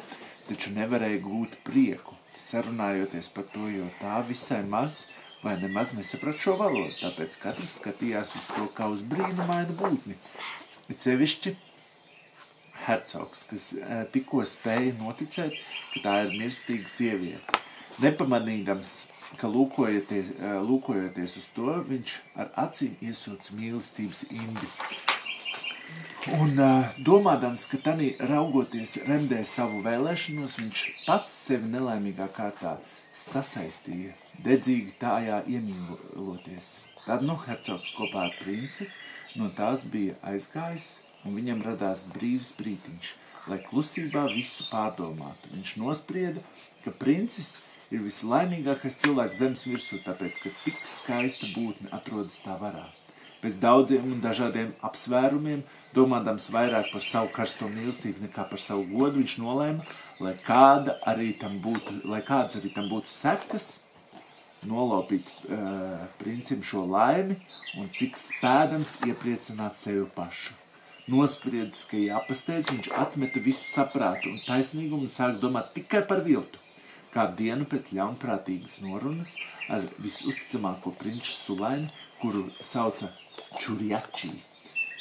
taču 0.47 0.71
nevarēja 0.75 1.19
gūt 1.23 1.57
prieku 1.67 2.15
sarunājoties 2.39 3.29
par 3.35 3.47
to, 3.53 3.67
jo 3.71 3.89
tā 4.01 4.21
visai 4.27 4.63
maz 4.67 5.05
vai 5.43 5.57
nemaz 5.59 5.93
nesaprat 5.95 6.39
šo 6.39 6.55
valodu, 6.59 6.95
tāpēc 7.01 7.37
katrs 7.43 7.77
skatījās 7.81 8.31
uz 8.39 8.49
to 8.53 8.69
kā 8.77 8.87
uz 8.91 9.03
brīnumainu 9.07 9.75
būtni. 9.79 10.19
Ir 10.91 10.99
sevišķi 10.99 11.57
hercogs, 12.87 13.45
kas 13.51 13.69
tikko 14.15 14.47
spēja 14.47 14.95
noticēt, 15.01 15.59
ka 15.95 16.07
tā 16.07 16.17
ir 16.27 16.39
mirstīga 16.39 16.91
sieviete. 16.91 17.62
Nepamanīdams, 18.01 18.95
ka 19.41 19.51
lūkojoties, 19.53 20.33
e, 20.39 20.53
lūkojoties 20.65 21.37
uz 21.41 21.51
to, 21.57 21.75
viņš 21.89 22.15
ar 22.41 22.53
acīm 22.69 22.97
iesūc 23.05 23.53
mīlestības 23.59 24.25
indi 24.31 24.71
Un 26.31 26.55
uh, 26.55 26.87
domādams, 27.03 27.65
ka 27.67 27.81
tanī 27.83 28.13
raugoties 28.31 28.93
remdē 29.09 29.41
savu 29.43 29.81
vēlēšanos, 29.83 30.53
viņš 30.61 30.83
pats 31.03 31.33
sevi 31.49 31.67
nelaimīgā 31.73 32.29
kārtā 32.37 32.77
sasaistīja, 33.11 34.13
dedzīgi 34.45 34.95
tājā 35.01 35.41
iemīloties. 35.51 36.77
Tad, 37.03 37.25
nu, 37.27 37.35
hercogs 37.43 37.91
kopā 37.97 38.29
ar 38.29 38.37
princi 38.39 38.87
no 39.35 39.51
tās 39.57 39.83
bija 39.83 40.15
aizgājis, 40.31 41.01
un 41.27 41.35
viņam 41.41 41.67
radās 41.67 42.07
brīvs 42.15 42.55
brītiņš, 42.61 43.11
lai 43.51 43.59
klusībā 43.67 44.29
visu 44.31 44.69
pārdomātu. 44.71 45.51
Viņš 45.57 45.75
nosprieda, 45.83 46.47
ka 46.85 46.95
princis 47.03 47.57
ir 47.93 48.03
vislaimīgākais 48.07 48.99
cilvēks 49.05 49.39
zemes 49.43 49.63
virsū, 49.69 50.01
tāpēc, 50.07 50.41
ka 50.43 50.53
tik 50.65 50.81
skaista 50.89 51.49
būtne 51.53 51.93
atrodas 51.95 52.39
tā 52.45 52.57
varā. 52.61 52.89
Pēc 53.43 53.57
daudziem 53.59 54.07
un 54.15 54.21
dažādiem 54.23 54.69
apsvērumiem, 54.87 55.65
domādams 55.97 56.47
vairāk 56.55 56.93
par 56.93 57.03
savu 57.03 57.33
karsto 57.35 57.67
mīlestību 57.69 58.29
nekā 58.29 58.47
par 58.51 58.63
savu 58.63 58.87
godu, 58.93 59.19
viņš 59.19 59.35
nolēma, 59.43 59.87
lai, 60.23 60.37
kāda 60.47 60.95
arī 61.11 61.33
tam 61.41 61.59
būtu, 61.65 62.05
lai 62.07 62.23
kādas 62.23 62.61
arī 62.61 62.71
tam 62.77 62.87
būtu 62.93 63.11
sekas, 63.11 63.73
nolaupīt 64.63 65.27
uh, 65.51 66.07
princim 66.23 66.63
šo 66.63 66.87
laimi 66.87 67.41
un 67.83 67.91
cik 67.91 68.15
spēdams 68.21 69.01
iepriecināt 69.09 69.75
sevi 69.75 70.07
pašu. 70.15 70.55
Nospriedzis, 71.11 71.83
ka 71.91 71.99
jāpasteidz, 71.99 72.71
viņš 72.71 72.93
atmeta 72.95 73.43
visu 73.43 73.67
saprātu 73.67 74.31
un 74.31 74.39
taisnīgumu 74.47 75.09
un 75.09 75.11
sāk 75.11 75.41
domāt 75.43 75.75
tikai 75.75 76.07
par 76.07 76.23
viltu. 76.23 76.62
Kādu 77.13 77.43
dienu 77.43 77.67
pēc 77.69 77.91
ļaunprātīgas 77.93 78.79
norunas 78.85 79.35
ar 79.69 79.85
visusticamāko 80.01 80.95
prinču 80.97 81.35
Sulaini, 81.35 81.91
kuru 82.23 82.47
sauca 82.65 83.11
Čurjačī. 83.61 84.31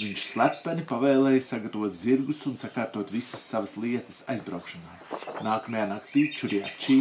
Viņš 0.02 0.26
slepeni 0.34 0.84
pavēlēja 0.90 1.44
sagatavot 1.46 1.96
zirgus 1.96 2.42
un 2.50 2.58
sakārtot 2.60 3.12
visas 3.14 3.44
savas 3.46 3.76
lietas 3.78 4.24
aizbraukšanai. 4.34 4.98
Nākamajā 5.46 5.88
naktī 5.92 6.26
Čuriačī 6.36 6.98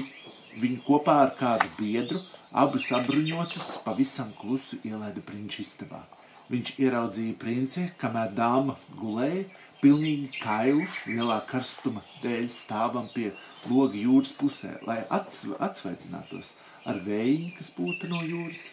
viņu 0.61 0.83
kopā 0.87 1.17
ar 1.25 1.35
kādu 1.39 1.71
biedru, 1.79 2.21
abus 2.63 2.91
apbruņotus, 2.95 3.79
pavisam 3.87 4.35
klusu 4.39 4.79
ielaida 4.85 5.23
prinča 5.27 5.63
istabā. 5.65 6.05
Viņš 6.51 6.75
ieraudzīja 6.83 7.39
princi, 7.39 7.87
kamēr 7.99 8.33
dāma 8.35 8.75
gulēja, 8.99 9.47
pilnīgi 9.81 10.29
kailu, 10.41 10.85
lielā 11.09 11.41
karstuma 11.49 12.03
dēļ 12.23 12.47
stāvam 12.53 13.09
pie 13.15 13.31
loga 13.69 13.97
jūras 13.97 14.33
pusē, 14.37 14.77
lai 14.87 15.01
atsveicinātos 15.11 16.53
ar 16.89 17.01
vēju, 17.05 17.55
kas 17.59 17.73
pūta 17.77 18.11
no 18.11 18.23
jūras. 18.25 18.67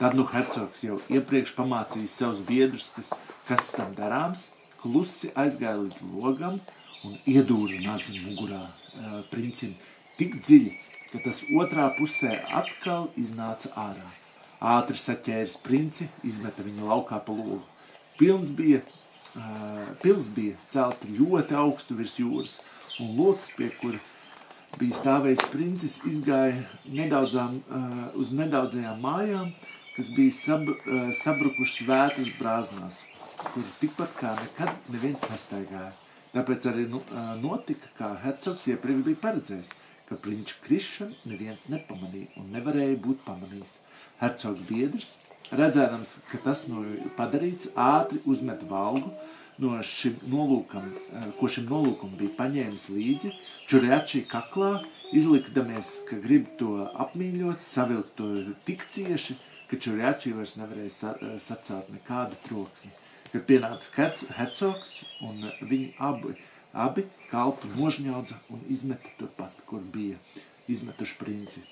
Tad 0.00 0.16
nu 0.18 0.24
hercogs 0.26 0.82
jau 0.84 0.98
iepriekš 1.12 1.54
pamācījis 1.56 2.16
savus 2.18 2.40
biedrus, 2.48 2.88
kas, 2.96 3.12
kas 3.48 3.70
tam 3.76 3.94
darāms, 3.96 4.48
klusi 4.82 5.30
aizgāja 5.38 5.78
līdz 5.84 6.02
logam 6.16 6.58
un 7.04 7.14
iedūra 7.30 7.78
nazi 7.84 8.18
mugurā 8.24 8.64
uh, 8.66 9.20
princim 9.30 9.76
tik 10.18 10.40
dziļi, 10.40 10.74
ka 11.12 11.22
tas 11.28 11.44
otrā 11.54 11.86
pusē 11.98 12.40
atkal 12.60 13.08
iznāca 13.20 13.70
ārā. 13.78 14.10
Ātri 14.64 14.96
saķēris 14.98 15.58
princi, 15.62 16.08
izmeta 16.24 16.64
viņu 16.64 16.88
laukā 16.88 17.20
pa 17.24 17.34
logu. 17.36 17.62
Pilns 18.18 18.52
bija 18.54 18.80
pils 20.02 20.28
bija 20.34 20.58
celta 20.70 21.08
ļoti 21.10 21.56
augstu 21.58 21.96
virs 21.98 22.18
jūras, 22.20 22.58
un 23.02 23.16
loks, 23.18 23.50
pie 23.58 23.70
kura 23.80 23.98
bija 24.78 24.96
stāvējis 24.98 25.48
princis, 25.52 25.96
izgāja 26.08 26.62
nedaudzām, 26.90 27.60
uz 28.18 28.32
nedaudzajām 28.34 29.02
mājām, 29.02 29.52
kas 29.96 30.08
bija 30.14 30.34
sab, 30.34 30.70
sabrukušas 31.20 31.86
vētras 31.88 32.30
brāznās, 32.38 33.02
kur 33.52 33.66
tikpat 33.80 34.16
kā 34.18 34.32
nekad 34.40 34.90
neviens 34.94 35.22
nestaigāja. 35.30 35.92
Tāpēc 36.34 36.66
arī 36.66 36.88
nu, 36.90 36.98
notika, 37.42 37.90
kā 37.98 38.08
hercogs 38.24 38.66
iepriekš 38.72 39.04
bija 39.06 39.22
paredzējis, 39.22 39.68
ka 40.08 40.18
prinča 40.20 40.58
krišanu 40.64 41.30
neviens 41.30 41.68
nepamanīja 41.70 42.34
un 42.40 42.50
nevarēja 42.52 42.98
būt 43.04 43.22
pamanījis. 43.24 43.78
Hercogs 44.18 44.66
biedrs 44.66 45.14
Redzēdams, 45.52 46.18
ka 46.30 46.38
tas 46.40 46.64
nu 46.70 46.82
padarīts, 47.18 47.68
ātri 47.76 48.22
uzmet 48.24 48.62
valgu 48.64 49.10
no 49.60 49.76
šim 49.84 50.16
nolūkam, 50.32 50.86
eh, 50.88 51.26
ko 51.38 51.48
šim 51.48 51.66
nolūkam 51.68 52.14
bija 52.16 52.32
paņēmis 52.38 52.88
līdzi, 52.90 53.32
čuriačī 53.68 54.24
kaklā, 54.30 54.84
izlikdamies, 55.12 56.06
ka 56.08 56.16
grib 56.16 56.48
to 56.58 56.88
apmīļot, 57.04 57.60
savilkt 57.60 58.16
to 58.16 58.30
tik 58.64 58.86
cieši, 58.90 59.36
ka 59.68 59.76
čuriačī 59.76 60.32
vairs 60.34 60.56
nevarēja 60.56 60.90
sa 60.90 61.14
eh, 61.20 61.36
sacelt 61.38 61.92
nekādu 61.92 62.40
troksni. 62.48 62.90
Kad 63.30 63.44
pienāca 63.44 64.08
hercogs 64.38 65.02
un 65.20 65.50
viņi 65.60 65.92
abi, 65.98 66.36
abi 66.72 67.04
kalpu 67.30 67.68
nožņaudza 67.76 68.40
un 68.48 68.64
izmeta 68.70 69.12
turpat, 69.18 69.60
kur 69.66 69.80
bija 69.80 70.16
izmetuši 70.68 71.18
princi. 71.20 71.64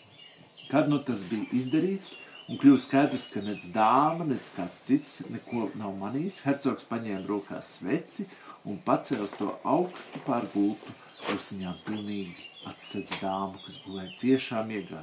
Kad 0.68 0.90
nu 0.90 0.98
tas 0.98 1.22
bija 1.30 1.48
izdarīts, 1.56 2.16
un 2.48 2.58
kļuva 2.60 2.80
skaidrs, 2.82 3.28
ka 3.32 3.42
nec 3.44 3.66
dāma, 3.74 4.26
nec 4.28 4.48
kāds 4.56 4.82
cits 4.86 5.20
neko 5.30 5.70
nav 5.78 5.94
manījis. 6.00 6.42
Hercogs 6.46 6.88
paņēma 6.90 7.26
rokās 7.28 7.76
sveci 7.78 8.26
un 8.68 8.80
pacēls 8.86 9.36
to 9.38 9.52
augstu 9.68 10.22
pār 10.26 10.46
gultu, 10.54 10.94
klusiņām 11.26 11.80
pilnīgi 11.86 12.48
atsedz 12.70 13.18
dāmu, 13.22 13.60
kas 13.64 13.78
gulēja 13.84 14.14
ciešā 14.20 14.62
miegā. 14.66 15.02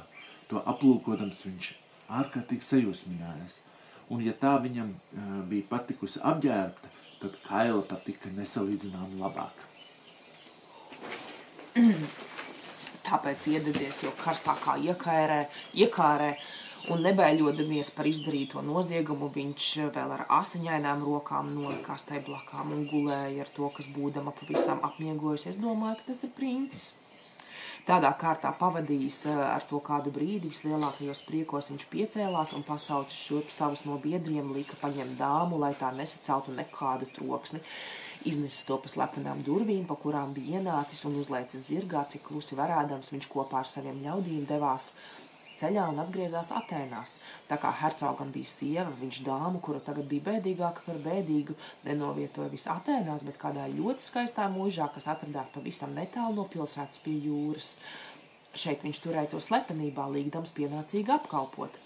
To 0.50 0.62
aplūkodams 0.68 1.44
viņš 1.46 1.72
ārkārtīgi 2.20 2.66
sajūsminājās. 2.66 3.60
Un 4.10 4.24
ja 4.24 4.34
tā 4.34 4.56
viņam 4.62 4.94
uh, 4.96 5.34
bija 5.50 5.68
patikusi 5.70 6.22
apģērbta, 6.26 6.90
tad 7.20 7.36
kaila 7.44 7.84
patika 7.86 8.32
nesalīdzinām 8.34 9.20
labāk. 9.20 9.66
Tāpēc 13.10 13.46
iededies 13.52 14.02
jau 14.04 14.10
karstākā 14.18 14.76
iekārē, 14.90 15.44
iekārē 15.78 16.34
un 16.88 17.02
nebēļodamies 17.04 17.90
par 17.96 18.08
izdarīto 18.08 18.62
noziegumu, 18.64 19.28
viņš 19.34 19.66
vēl 19.94 20.14
ar 20.16 20.24
asiņainām 20.40 21.04
rokām 21.04 21.50
nolikās 21.52 22.06
tai 22.08 22.22
blakām 22.24 22.72
un 22.76 22.86
gulēja 22.90 23.44
ar 23.44 23.52
to, 23.56 23.68
kas 23.76 23.90
būdama 23.92 24.32
pavisam 24.38 24.80
apmiegojusi. 24.86 25.52
Es 25.52 25.60
domāju, 25.60 26.00
ka 26.00 26.10
tas 26.10 26.24
ir 26.24 26.32
princis. 26.36 26.92
Tādā 27.88 28.10
kārtā 28.20 28.50
pavadījis 28.60 29.22
eh, 29.30 29.38
ar 29.40 29.64
to 29.68 29.80
kādu 29.84 30.12
brīdi, 30.12 30.50
vislielākajos 30.52 31.22
priekos 31.26 31.70
viņš 31.70 31.86
piecēlās 31.92 32.52
un 32.56 32.64
pasauca 32.66 33.16
šurp 33.16 33.52
savus 33.56 33.86
no 33.86 33.96
biedriem, 34.02 34.52
lika 34.52 34.76
paņemt 34.82 35.16
dāmu, 35.20 35.58
lai 35.62 35.72
tā 35.80 35.88
nesaceltu 35.96 36.52
nekādu 36.56 37.08
troksni. 37.16 37.62
Iznesis 38.28 38.66
to 38.68 38.76
pa 38.76 38.90
slepenām 38.92 39.40
durvīm, 39.46 39.86
pa 39.88 39.96
kurām 39.96 40.34
bija 40.36 40.60
ienācis 40.60 41.06
un 41.08 41.16
uzlēcis 41.22 41.70
zirgā, 41.70 42.04
cik 42.12 42.26
klusi 42.28 42.58
varādams 42.58 43.08
viņš 43.14 43.30
kopā 43.32 43.62
ar 43.62 43.70
saviem 43.70 44.02
ļaudīm 44.04 44.44
devās 44.50 44.90
uh, 44.92 45.19
ceļā 45.60 45.86
un 45.92 46.02
atgriezās 46.02 46.52
Atēnās. 46.56 47.16
Tā 47.48 47.58
kā 47.60 47.72
hercogam 47.82 48.32
bija 48.34 48.50
sieva, 48.50 48.90
viņš 49.00 49.22
dāmu, 49.26 49.62
kura 49.64 49.80
tagad 49.84 50.08
bija 50.10 50.26
bēdīgāka 50.30 50.86
par 50.86 51.00
bēdīgu, 51.04 51.56
nenovietoja 51.88 52.52
vis 52.52 52.68
Atēnās, 52.70 53.26
bet 53.28 53.40
kādā 53.40 53.66
ļoti 53.72 54.06
skaistā 54.06 54.48
mūžā, 54.52 54.90
kas 54.94 55.10
atradās 55.14 55.52
pavisam 55.54 55.92
netālu 55.96 56.40
no 56.40 56.48
pilsētas 56.52 57.04
pie 57.04 57.18
jūras. 57.26 57.76
Šeit 58.50 58.82
viņš 58.82 58.98
turēja 59.04 59.28
to 59.30 59.38
slepenībā, 59.38 60.08
līgdams 60.10 60.50
pienācīgi 60.56 61.12
apkalpot. 61.14 61.76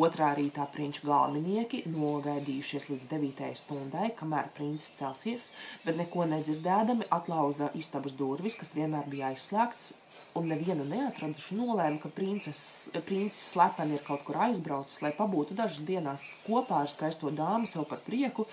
Otrā 0.00 0.30
rītā 0.38 0.64
prinču 0.72 1.04
galvenieki 1.04 1.82
nogaidījušies 1.92 2.88
līdz 2.88 3.10
devītajai 3.10 3.58
stundai, 3.60 4.06
kamēr 4.16 4.48
princis 4.56 4.94
celsies, 4.96 5.50
bet 5.84 6.00
neko 6.00 6.24
nedzirdēdami 6.30 7.10
atlauza 7.12 7.68
istabas 7.76 8.16
durvis, 8.16 8.56
kas 8.56 8.72
vienmēr 8.78 9.04
bija 9.12 9.34
aizslēgts, 9.34 9.92
un 10.34 10.48
nevienu 10.50 10.84
neatraduši, 10.88 11.54
nolēma, 11.58 12.00
ka 12.02 12.10
princes, 12.12 12.60
princis 13.06 13.52
slepeni 13.52 13.96
ir 13.98 14.02
kaut 14.06 14.24
kur 14.26 14.40
aizbraucis, 14.48 15.00
lai 15.04 15.12
pabūtu 15.14 15.54
dažas 15.58 15.84
dienās 15.86 16.24
kopā 16.46 16.82
ar 16.82 16.90
skaisto 16.90 17.30
dāmu 17.34 17.70
sev 17.70 17.86
par 17.90 18.02
prieku, 18.06 18.48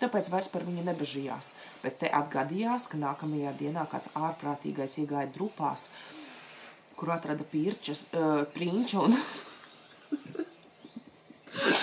tāpēc 0.00 0.30
vairs 0.32 0.48
par 0.52 0.64
viņu 0.68 0.86
nebežījās. 0.86 1.52
Bet 1.84 2.00
te 2.00 2.12
atgadījās, 2.20 2.88
ka 2.92 3.00
nākamajā 3.02 3.52
dienā 3.60 3.84
kāds 3.92 4.12
ārprātīgais 4.16 4.96
iegāja 5.02 5.28
drupās, 5.36 5.90
kur 6.96 7.12
atrada 7.12 7.44
pirčas, 7.44 8.06
uh, 8.16 8.46
prinču 8.56 9.04
un 9.04 9.18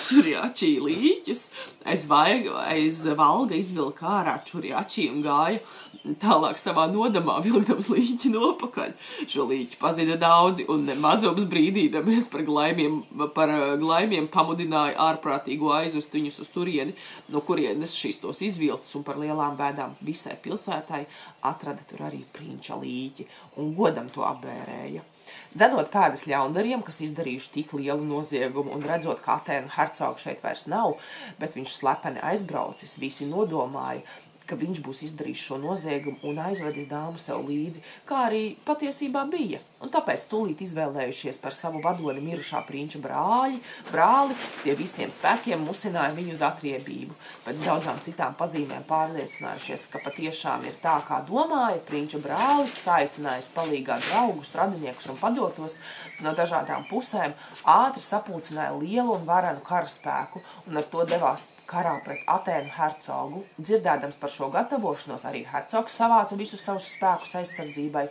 čuriačī 0.08 0.76
līķus, 0.82 1.48
aiz, 1.94 2.08
vaiga, 2.10 2.58
aiz 2.74 3.04
valga 3.18 3.58
izvilka 3.58 4.10
ārā 4.18 4.40
čuriačī 4.50 5.12
un 5.14 5.22
gāja 5.26 5.62
tālāk 6.04 6.60
savā 6.60 6.86
nodamā 6.92 7.38
vilkdams 7.46 7.88
līķi 7.92 8.32
nopakaļ. 8.34 8.92
Šo 9.30 9.46
līķi 9.50 9.80
pazina 9.80 10.18
daudzi 10.20 10.66
un 10.72 10.84
nemazums 10.90 11.46
brīdīdamies 11.50 12.28
par 12.32 12.44
glaimiem, 12.48 13.00
par 13.36 13.54
uh, 13.54 13.64
glaimiem 13.80 14.28
pamudināja 14.32 14.98
ārprātīgo 15.08 15.72
aizvest 15.78 16.14
viņus 16.16 16.42
uz 16.44 16.52
turieni, 16.54 16.98
no 17.32 17.44
kurienes 17.46 17.96
šīs 17.96 18.20
tos 18.24 18.44
izvilcis 18.44 19.00
un 19.00 19.08
par 19.08 19.22
lielām 19.22 19.56
bēdām 19.60 19.96
visai 20.04 20.36
pilsētai 20.44 21.06
atrada 21.48 21.88
tur 21.88 22.06
arī 22.10 22.24
prinča 22.36 22.78
līķi 22.80 23.28
un 23.64 23.74
godam 23.78 24.12
to 24.14 24.28
apbērēja. 24.28 25.08
Dzenot 25.54 25.88
pēdas 25.94 26.26
ļaundariem, 26.28 26.82
kas 26.86 27.00
izdarījuši 27.06 27.52
tik 27.54 27.74
lielu 27.78 28.04
noziegumu, 28.04 28.74
un 28.76 28.84
redzot, 28.86 29.22
ka 29.24 29.38
Atēna 29.38 29.72
hercoga 29.76 30.20
šeit 30.20 30.44
vairs 30.44 30.66
nav, 30.72 30.98
bet 31.40 31.56
viņš 31.58 31.76
slepeni 31.78 32.22
aizbraucis, 32.26 32.98
visi 33.02 33.30
nodomāja, 33.30 34.02
ka 34.48 34.58
viņš 34.60 34.82
būs 34.86 35.04
izdarījis 35.08 35.46
šo 35.48 35.60
noziegumu 35.64 36.20
un 36.30 36.42
aizvedis 36.48 36.90
dāmu 36.92 37.22
sev 37.22 37.46
līdzi, 37.48 37.84
kā 38.10 38.26
arī 38.30 38.44
patiesībā 38.68 39.26
bija. 39.32 39.62
Un 39.84 39.92
tāpēc 39.92 40.24
tūlīt 40.32 40.62
izvēlējušies 40.64 41.42
par 41.44 41.56
savu 41.56 41.82
vadoni 41.84 42.22
mirušā 42.24 42.62
prinča 42.64 43.02
brāļi, 43.04 43.58
brāli, 43.90 44.38
tie 44.64 44.76
visiem 44.80 45.10
spēkiem 45.12 45.66
musināja 45.68 46.14
viņu 46.16 46.38
uz 46.38 46.44
atriebību. 46.48 47.18
Pēc 47.44 47.60
daudzām 47.66 48.00
citām 48.06 48.38
pazīmēm 48.40 48.86
pārliecinājušies, 48.88 49.90
ka 49.92 50.00
patiešām 50.06 50.64
ir 50.70 50.78
tā, 50.84 50.96
kā 51.04 51.20
domāja, 51.28 51.82
prinča 51.84 52.22
brālis 52.24 52.78
saicinājis 52.86 53.52
palīgā 53.58 53.98
draugus, 54.06 54.54
radiniekus 54.56 55.10
un 55.12 55.20
padotos 55.20 55.80
no 56.24 56.32
dažādām 56.38 56.88
pusēm, 56.88 57.36
ātri 57.68 58.06
sapulcināja 58.08 58.78
lielu 58.80 59.18
un 59.18 59.28
varenu 59.28 59.60
karaspēku 59.68 60.40
un 60.70 60.80
ar 60.80 60.88
to 60.94 61.04
devās 61.12 61.50
karā 61.68 61.98
pret 62.06 62.24
Atēnu 62.32 62.72
hercogu. 62.78 63.44
Dzirdēdams 63.60 64.16
par 64.22 64.32
šo 64.32 64.48
gatavošanos, 64.54 65.28
arī 65.28 65.44
hercogs 65.52 66.00
savāca 66.00 66.40
visus 66.40 66.64
savus 66.64 66.88
spēkus 66.96 67.36
aizsardzībai 67.42 68.08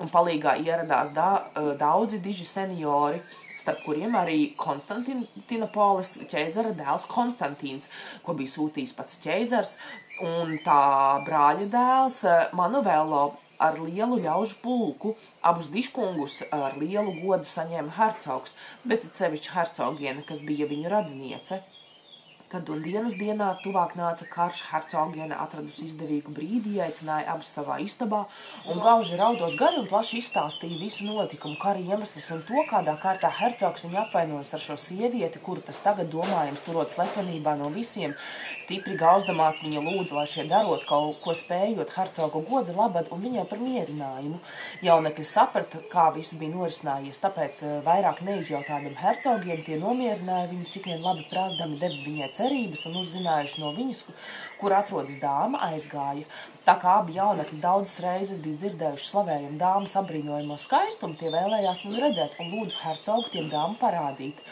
un 0.00 0.10
palīgā 0.12 0.56
ieradās 0.64 1.12
da, 1.16 1.48
daudzi 1.78 2.20
diži 2.22 2.46
seniori, 2.48 3.20
starp 3.60 3.82
kuriem 3.84 4.16
arī 4.18 4.52
Konstantinopolis 4.58 6.14
ķēzara 6.30 6.72
dēls 6.78 7.04
Konstantīns, 7.10 7.90
ko 8.24 8.34
bija 8.38 8.54
sūtījis 8.54 8.94
pats 8.96 9.20
ķēzars, 9.22 9.76
un 10.24 10.56
tā 10.64 10.82
brāļa 11.26 11.68
dēls 11.72 12.22
Manuvēlo 12.56 13.24
ar 13.62 13.78
lielu 13.78 14.18
ļaužu 14.24 14.58
pulku, 14.62 15.14
abus 15.46 15.68
diškungus 15.74 16.40
ar 16.50 16.78
lielu 16.80 17.14
godu 17.20 17.46
saņēma 17.48 17.94
hercogs, 17.98 18.56
bet 18.88 19.06
sevišķi 19.06 19.54
hercogiene, 19.54 20.26
kas 20.26 20.42
bija 20.46 20.66
viņa 20.70 20.96
radiniece. 20.96 21.62
Kad 22.52 22.68
un 22.68 22.82
dienas 22.84 23.14
dienā 23.16 23.46
tuvāk 23.62 23.94
nāca 23.96 24.26
karš, 24.28 24.58
hercogiene 24.68 25.32
atradusi 25.40 25.86
izdevīgu 25.86 26.34
brīdi, 26.36 26.74
aicināja 26.84 27.32
abus 27.32 27.48
savā 27.56 27.78
istabā, 27.80 28.26
un 28.68 28.82
gauži 28.84 29.16
raudot 29.16 29.54
gari 29.56 29.78
un 29.80 29.86
plaši 29.88 30.18
izstāstīja 30.20 30.76
visu 30.76 31.06
notikumu, 31.06 31.56
kara 31.62 31.80
iemeslus 31.80 32.26
un 32.34 32.42
to, 32.44 32.60
kādā 32.68 32.92
kārtā 33.00 33.30
hercogs 33.38 33.86
viņu 33.86 33.96
apvainojas 34.02 34.52
ar 34.52 34.60
šo 34.66 34.76
sievieti, 34.82 35.40
kuru 35.46 35.64
tas 35.64 35.80
tagad 35.80 36.10
domājams 36.12 36.60
turot 36.66 36.92
slepenībā 36.92 37.54
no 37.56 37.70
visiem. 37.72 38.12
Stipri 38.66 38.98
gauzdamās 39.00 39.62
viņa 39.64 39.86
lūdza, 39.88 40.18
lai 40.18 40.26
šie 40.34 40.44
darot 40.52 40.84
kaut 40.90 41.24
ko 41.24 41.32
spējot 41.32 41.96
hercogu 41.96 42.44
goda 42.50 42.76
labad 42.76 43.08
un 43.16 43.24
viņai 43.24 43.46
par 43.48 43.64
mierinājumu. 43.64 44.42
Jaunekļi 44.84 45.28
saprata, 45.32 45.80
kā 45.88 46.10
viss 46.18 46.36
bija 46.36 46.52
norisinājies, 46.58 47.24
tāpēc 47.24 47.64
eh, 47.64 47.74
vairāk 47.88 48.20
neizjautādam 48.28 49.00
hercogiem 49.00 49.64
tie 49.64 49.80
nomierināja 49.80 50.52
viņu, 50.52 50.70
cik 50.76 50.92
vien 50.92 51.00
labi 51.08 51.24
prāsdami 51.32 51.80
deva 51.80 52.04
viņai 52.04 52.32
cerības 52.42 52.84
un 52.90 53.00
uzzinājuši 53.00 53.62
no 53.62 53.72
viņas, 53.76 54.04
kur 54.60 54.74
atrodas 54.76 55.16
dāma, 55.22 55.62
aizgāja. 55.70 56.26
Tā 56.66 56.76
kā 56.82 56.98
abi 57.00 57.16
jaunekļi 57.16 57.60
daudzas 57.62 58.02
reizes 58.04 58.42
bija 58.44 58.60
dzirdējuši 58.64 59.08
slavējumu 59.08 59.58
dāmas 59.62 59.96
apbrīnojamo 60.02 60.58
skaistumu, 60.60 61.18
tie 61.18 61.32
vēlējās 61.34 61.86
viņu 61.86 62.04
redzēt 62.04 62.38
un 62.42 62.52
lūdzu 62.56 62.82
hercogu 62.84 63.32
tiem 63.32 63.48
dāmu 63.52 63.78
parādīt. 63.80 64.42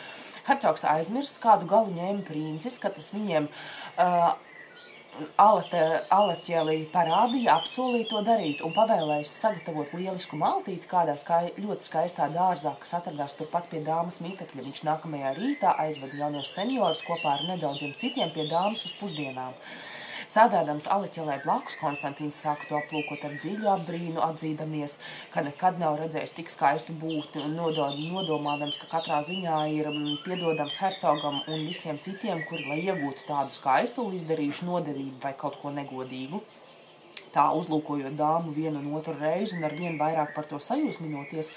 Hercogs 0.46 0.86
aizmirst, 0.88 1.38
kādu 1.42 1.68
galu 1.70 1.92
ņēma 1.94 2.24
princis, 2.26 2.78
ka 2.82 2.90
tas 2.94 3.12
viņiem 3.14 3.50
uh, 3.50 4.32
Alaķēlī 5.40 6.76
parādīja, 6.92 7.56
apsolīja 7.58 8.08
to 8.08 8.20
darīt 8.24 8.62
un 8.64 8.72
pavēlējis 8.76 9.32
sagatavot 9.42 9.92
lielisku 9.96 10.38
maltīti 10.40 10.88
kādā 10.88 11.16
skai, 11.20 11.50
ļoti 11.60 11.88
skaistā 11.88 12.28
dārzā, 12.32 12.72
kas 12.80 12.94
atradās 13.00 13.34
turpat 13.36 13.68
pie 13.72 13.82
dāmas 13.84 14.20
mītekļa. 14.24 14.64
Viņš 14.68 14.82
nākamajā 14.86 15.34
rītā 15.36 15.74
aizveda 15.84 16.22
jaunos 16.22 16.54
seniorus 16.54 17.02
kopā 17.08 17.34
ar 17.36 17.46
nedaudziem 17.50 17.96
citiem 18.00 18.32
pie 18.36 18.46
dāmas 18.52 18.86
uz 18.86 18.94
pusdienām. 19.00 19.58
Sēdēdams 20.30 20.86
Aliķelē 20.94 21.40
blakus, 21.42 21.74
Konstantīns 21.80 22.38
sāka 22.44 22.68
to 22.68 22.76
aplūkot 22.78 23.24
ar 23.26 23.32
dziļu 23.34 23.66
apbrīnu, 23.72 24.20
atzīdamies, 24.22 24.92
ka 25.32 25.42
nekad 25.42 25.80
nav 25.82 25.96
redzējis 25.98 26.34
tik 26.36 26.52
skaistu 26.52 26.94
būtni 27.00 27.42
un 27.48 27.56
nodomādams, 27.56 28.78
ka 28.78 28.86
katrā 28.92 29.18
ziņā 29.26 29.56
ir 29.74 29.88
mm, 29.90 30.20
piedodams 30.22 30.78
hercogam 30.84 31.40
un 31.40 31.66
visiem 31.66 31.98
citiem, 31.98 32.44
kuri, 32.46 32.68
lai 32.70 32.78
iegūtu 32.84 33.26
tādu 33.26 33.58
skaistu, 33.58 34.06
izdarījuši 34.20 34.70
nodevību 34.70 35.18
vai 35.24 35.34
kaut 35.42 35.58
ko 35.64 35.74
negodīgu. 35.74 36.44
Tā 37.34 37.48
uzlūkojot 37.58 38.14
dāmu 38.14 38.54
vienu 38.54 38.78
un 38.84 39.00
otru 39.00 39.18
reizi 39.18 39.58
un 39.58 39.66
ar 39.66 39.74
vien 39.82 39.98
vairāk 39.98 40.30
par 40.38 40.46
to 40.46 40.62
sajūsminoties, 40.62 41.50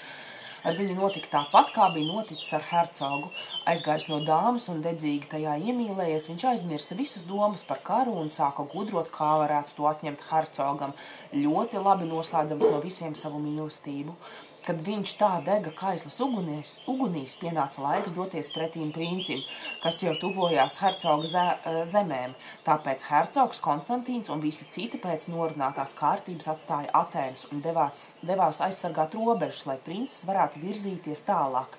Ar 0.64 0.78
viņu 0.78 0.94
notika 0.96 1.28
tāpat, 1.28 1.74
kā 1.76 1.90
bija 1.92 2.08
noticis 2.08 2.54
ar 2.56 2.62
hercogu. 2.70 3.28
Aizgājis 3.68 4.06
no 4.08 4.22
dāmas 4.24 4.64
un 4.72 4.78
dedzīgi 4.84 5.28
tajā 5.34 5.58
iemīlējies, 5.60 6.30
viņš 6.30 6.46
aizmirsa 6.54 6.96
visas 6.96 7.26
domas 7.28 7.66
par 7.68 7.82
karu 7.84 8.14
un 8.22 8.32
sāka 8.32 8.64
gudrot, 8.72 9.10
kā 9.12 9.28
varētu 9.42 9.76
to 9.76 9.90
atņemt 9.90 10.24
hercogam, 10.30 10.96
ļoti 11.36 11.84
labi 11.84 12.08
noslēdams 12.08 12.64
no 12.64 12.80
visiem 12.80 13.12
savu 13.12 13.42
mīlestību. 13.44 14.16
Kad 14.64 14.78
viņš 14.80 15.10
tā 15.20 15.28
dega 15.44 15.68
kaislas 15.76 16.14
ugunīs, 16.24 16.78
ugunīs 16.88 17.34
pienāca 17.36 17.82
laiks 17.84 18.14
doties 18.16 18.46
pretīm 18.54 18.94
princim, 18.94 19.42
kas 19.82 19.98
jau 20.00 20.14
tuvojās 20.16 20.78
hercoga 20.80 21.42
eh, 21.52 21.82
zemēm. 21.90 22.32
Tāpēc 22.64 23.04
hercogs 23.10 23.60
Konstantīns 23.64 24.32
un 24.32 24.40
visi 24.40 24.64
citi 24.72 25.00
pēc 25.02 25.28
norunātās 25.32 25.92
kārtības 25.98 26.48
atstāja 26.54 26.94
Atēnas 26.96 27.44
un 27.52 27.60
devās, 27.64 28.16
devās 28.24 28.62
aizsargāt 28.64 29.18
robežas, 29.18 29.66
lai 29.68 29.76
princis 29.84 30.24
varētu 30.24 30.64
virzīties 30.64 31.26
tālāk. 31.28 31.76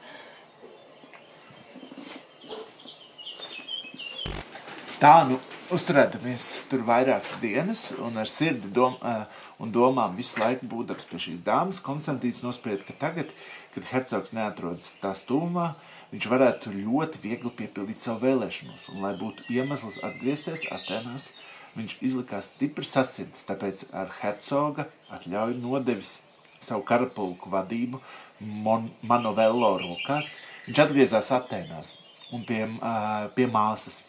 Tā 5.01 5.15
nu 5.27 5.41
uzturēdamies 5.73 6.45
tur 6.69 6.85
vairākas 6.85 7.39
dienas 7.41 7.87
un 7.97 8.21
ar 8.21 8.29
sirdi 8.29 8.69
dom, 8.73 8.95
uh, 9.01 9.25
un 9.59 9.71
domām 9.75 10.15
visu 10.17 10.39
laiku 10.41 10.67
būdams 10.71 11.07
pie 11.09 11.19
šīs 11.27 11.43
dāmas, 11.45 11.81
Konstantīns 11.83 12.41
nosprieda, 12.43 12.83
ka 12.87 12.95
tagad, 13.05 13.31
kad 13.75 13.87
hercogs 13.91 14.33
neatrodas 14.35 14.93
tā 15.01 15.13
stūmā, 15.17 15.71
viņš 16.11 16.29
varētu 16.31 16.75
ļoti 16.75 17.21
viegli 17.23 17.51
piepildīt 17.61 18.03
savu 18.03 18.25
vēlēšanos, 18.25 18.89
un 18.93 19.03
lai 19.05 19.15
būtu 19.19 19.47
iemesls 19.55 20.01
atgriezties 20.03 20.67
Atenās, 20.75 21.31
viņš 21.75 21.97
izlikās 22.07 22.53
stipri 22.53 22.87
sasirds, 22.87 23.43
tāpēc 23.47 23.87
ar 23.95 24.13
hercoga 24.21 24.87
atļauju 25.15 25.59
nodevis 25.59 26.21
savu 26.63 26.85
karapulku 26.87 27.51
vadību 27.51 27.99
Mon 28.39 28.89
Manovello 29.05 29.75
rokās, 29.83 30.37
viņš 30.67 30.81
atgriezās 30.85 31.31
Atenās 31.35 31.95
un 32.33 32.43
pie, 32.47 32.63
uh, 32.65 33.27
pie 33.35 33.47
māsas. 33.51 34.03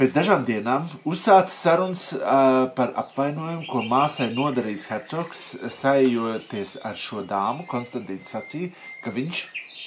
Pēc 0.00 0.14
dažām 0.16 0.46
dienām 0.48 0.86
uzsācis 1.04 1.58
sarunas 1.60 2.02
uh, 2.16 2.70
par 2.72 2.94
apvainojumu, 3.02 3.66
ko 3.68 3.82
māsai 3.84 4.30
nodarījis 4.32 4.86
hercogs, 4.88 5.42
sajoties 5.76 6.78
ar 6.88 6.96
šo 6.96 7.20
dāmu. 7.28 7.66
Konstantīns 7.68 8.30
sacīja, 8.32 8.70
ka 9.04 9.12
viņš, 9.12 9.40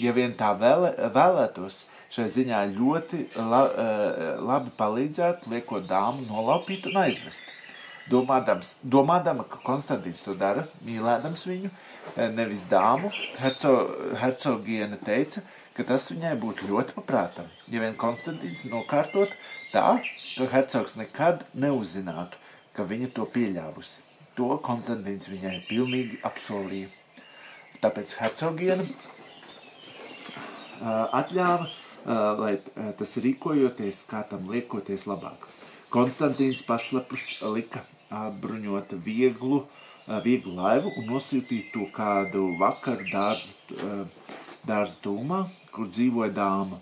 ja 0.06 0.14
vien 0.14 0.36
tā 0.38 0.52
vēlē, 0.60 0.92
vēlētos, 1.16 1.80
šai 2.14 2.28
ziņā 2.36 2.60
ļoti 2.76 3.24
la, 3.40 3.64
uh, 3.66 4.22
labi 4.52 4.76
palīdzētu, 4.78 5.50
liekot 5.56 5.90
dāmu 5.90 6.28
nolaupīt 6.28 6.86
un 6.92 7.02
aizvest. 7.08 7.50
Domādams, 8.14 8.76
domādama, 8.86 9.48
ka 9.50 9.64
Konstantīns 9.66 10.22
to 10.28 10.38
dara, 10.38 10.68
mīlēdams 10.86 11.48
viņu, 11.50 11.74
nevis 12.38 12.68
dāmu, 12.70 13.10
herco, 13.42 13.74
hercogiene 14.22 15.02
teica, 15.10 15.42
ka 15.74 15.86
tas 15.90 16.10
viņai 16.12 16.34
būtu 16.42 16.70
ļoti 16.70 16.96
paprātam, 16.98 17.48
ja 17.68 17.82
vien 17.82 17.96
Konstantīns 17.98 18.66
nokārtot 18.70 19.34
tā, 19.74 20.00
ka 20.38 20.50
hercogs 20.52 20.98
nekad 21.00 21.46
neuzzinātu, 21.54 22.38
ka 22.74 22.86
viņa 22.90 23.10
to 23.16 23.26
pieļāvusi. 23.34 24.02
To 24.38 24.58
Konstantīns 24.66 25.30
viņai 25.30 25.60
pilnīgi 25.68 26.20
apsolīja. 26.26 26.90
Tāpēc 27.84 28.14
hercogiena 28.22 28.86
atļāva, 31.14 31.68
lai 32.40 32.54
tas 33.00 33.18
rīkojoties, 33.26 34.06
kā 34.10 34.24
tam 34.30 34.50
liekoties 34.52 35.06
labāk. 35.10 35.46
Konstantīns 35.94 36.64
paslepus 36.66 37.36
lika 37.54 37.84
bruņot 38.14 38.96
vieglu, 39.06 39.64
vieglu 40.26 40.56
laivu 40.58 40.94
un 40.98 41.10
nosūtīja 41.14 41.70
to 41.74 41.90
kādu 41.94 42.48
vakaru 42.62 43.06
dārza, 43.12 43.54
dārza 44.66 44.98
tūmā, 45.06 45.44
kur 45.74 45.90
dzīvoja 45.92 46.34
dāma. 46.36 46.80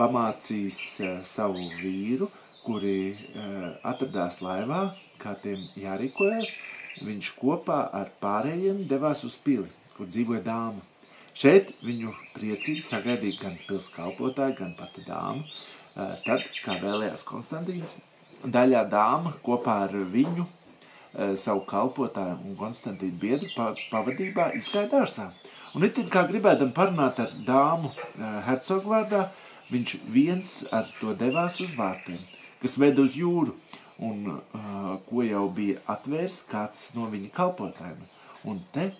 Pamācījis 0.00 0.80
uh, 1.04 1.16
savu 1.28 1.66
vīru, 1.80 2.30
kuri 2.64 3.12
uh, 3.12 3.72
atradās 3.86 4.40
laivā, 4.44 4.90
kā 5.20 5.34
tiem 5.42 5.66
jārīkojas. 5.78 6.54
Viņš 7.04 7.32
kopā 7.38 7.82
ar 7.96 8.10
pārējiem 8.22 8.84
devās 8.90 9.24
uz 9.28 9.36
pili, 9.44 9.68
kur 9.96 10.08
dzīvoja 10.10 10.42
dāma. 10.46 10.86
Šeit 11.36 11.74
viņu 11.86 12.12
priecīgi 12.34 12.82
sagaidīja 12.84 13.42
gan 13.44 13.58
pils 13.68 13.90
kalpotāji, 13.94 14.56
gan 14.62 14.72
pati 14.78 15.04
dāma. 15.06 15.44
Uh, 15.44 16.16
tad, 16.26 16.46
kā 16.64 16.78
vēlējās 16.80 17.26
Konstantīns, 17.28 17.98
daļā 18.46 18.86
dāma 18.90 19.34
kopā 19.44 19.82
ar 19.88 20.00
viņu 20.14 20.48
savu 21.34 21.64
kalpotāju 21.66 22.36
un 22.46 22.52
Konstantīnu 22.54 23.18
biedru 23.18 23.48
pavadībā 23.90 24.52
izgāja 24.54 24.86
dārsā. 24.92 25.24
Un 25.74 25.86
it 25.86 25.98
kā 26.10 26.24
gribēdam 26.26 26.72
parunāt 26.74 27.20
ar 27.22 27.34
dāmu 27.46 27.92
hercogu 28.46 28.90
vārdā, 28.90 29.28
viņš 29.70 29.96
viens 30.10 30.52
ar 30.74 30.88
to 30.98 31.14
devās 31.14 31.60
uz 31.62 31.74
vārtiem, 31.78 32.18
kas 32.62 32.74
veda 32.80 33.04
uz 33.06 33.14
jūru, 33.14 33.54
un 34.02 34.32
uh, 34.32 34.96
ko 35.06 35.22
jau 35.22 35.44
bija 35.54 35.78
atvērs 35.94 36.42
kāds 36.50 36.88
no 36.96 37.06
viņa 37.12 37.30
kalpotājiem. 37.36 38.00
Un 38.50 38.62
te 38.74 38.90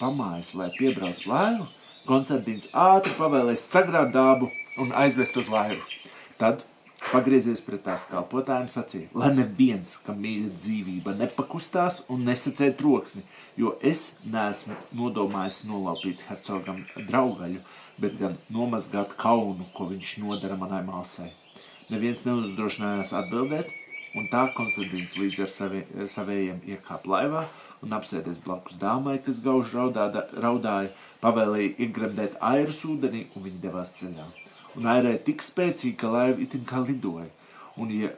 pamājas, 0.00 0.54
lai 0.56 0.70
piebrauc 0.78 1.26
laivu, 1.28 1.66
Konstantīns 2.06 2.68
ātri 2.70 3.10
pavēlēs 3.18 3.64
sagrāt 3.66 4.12
dābu 4.14 4.46
un 4.78 4.92
aizvest 4.94 5.36
uz 5.40 5.48
laivu. 5.50 5.82
Tad 6.38 6.62
Pagriezies 6.96 7.60
pret 7.62 7.82
tās 7.84 8.06
kalpotājiem, 8.10 8.66
sacīja, 8.72 9.08
lai 9.20 9.28
neviens, 9.36 9.92
kam 10.02 10.16
mīļa 10.24 10.48
dzīvība, 10.56 11.12
nepakustās 11.20 12.00
un 12.10 12.24
nesacē 12.26 12.70
troksni, 12.78 13.22
jo 13.60 13.74
es 13.90 14.14
neesmu 14.24 14.74
nodomājis 14.96 15.60
nolaupīt 15.68 16.24
hercogam 16.26 16.80
draugaļu, 16.96 17.60
bet 18.02 18.16
gan 18.20 18.38
nomazgāt 18.52 19.12
kaunu, 19.20 19.68
ko 19.76 19.90
viņš 19.92 20.16
nodara 20.24 20.56
manai 20.58 20.80
māsai. 20.88 21.28
Neviens 21.92 22.24
neuzdrošinājās 22.26 23.12
atbildēt, 23.20 23.70
un 24.16 24.26
tā 24.32 24.46
Konstantīns 24.56 25.14
līdz 25.20 25.44
ar 25.44 25.52
savi, 25.52 25.84
savējiem 26.10 26.64
iekāp 26.72 27.06
laivā 27.12 27.44
un 27.84 27.92
apsēdies 27.92 28.40
blakus 28.42 28.80
dāmai, 28.80 29.20
kas 29.22 29.44
gauži 29.44 29.76
raudāda, 29.76 30.26
raudāja, 30.32 30.90
pavēlēja 31.22 31.76
iegremdēt 31.86 32.40
airus 32.54 32.82
ūdenī, 32.88 33.28
un 33.36 33.46
viņi 33.46 33.64
devās 33.68 33.94
ceļā 34.00 34.26
un 34.76 34.86
airēja 34.92 35.22
tik 35.30 35.42
spēcīgi, 35.44 35.96
ka 36.00 36.12
laiva 36.12 36.42
itin 36.44 36.64
kā 36.68 36.82
lidoja. 36.84 37.28
Un, 37.80 37.90
ja, 37.92 38.12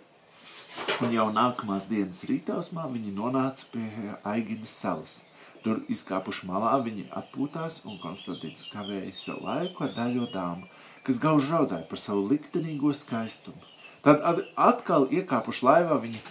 un 1.02 1.14
jau 1.14 1.28
nākamās 1.34 1.88
dienas 1.90 2.24
rītausmā 2.28 2.86
viņi 2.92 3.14
nonāca 3.16 3.66
pie 3.72 3.86
Aiginas 4.26 4.74
salas. 4.74 5.18
Tur 5.64 5.80
izkāpuši 5.90 6.46
malā 6.46 6.76
viņi 6.84 7.08
atpūtās 7.18 7.80
un 7.88 7.98
Konstantīns 8.02 8.68
kavēja 8.70 9.10
savu 9.18 9.48
laiku 9.48 9.88
ar 9.88 9.94
daļo 9.96 10.28
dāmu, 10.34 10.68
kas 11.06 11.18
gauž 11.22 11.50
raudāja 11.50 11.86
par 11.90 11.98
savu 11.98 12.28
liktenīgo 12.30 12.92
skaistumu. 12.94 13.58
Tad 14.06 14.22
atkal 14.54 15.08
iekāpuši 15.10 15.66
laivā 15.66 15.98
viņi 16.04 16.22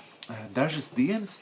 dažas 0.55 0.93
dienas, 0.95 1.41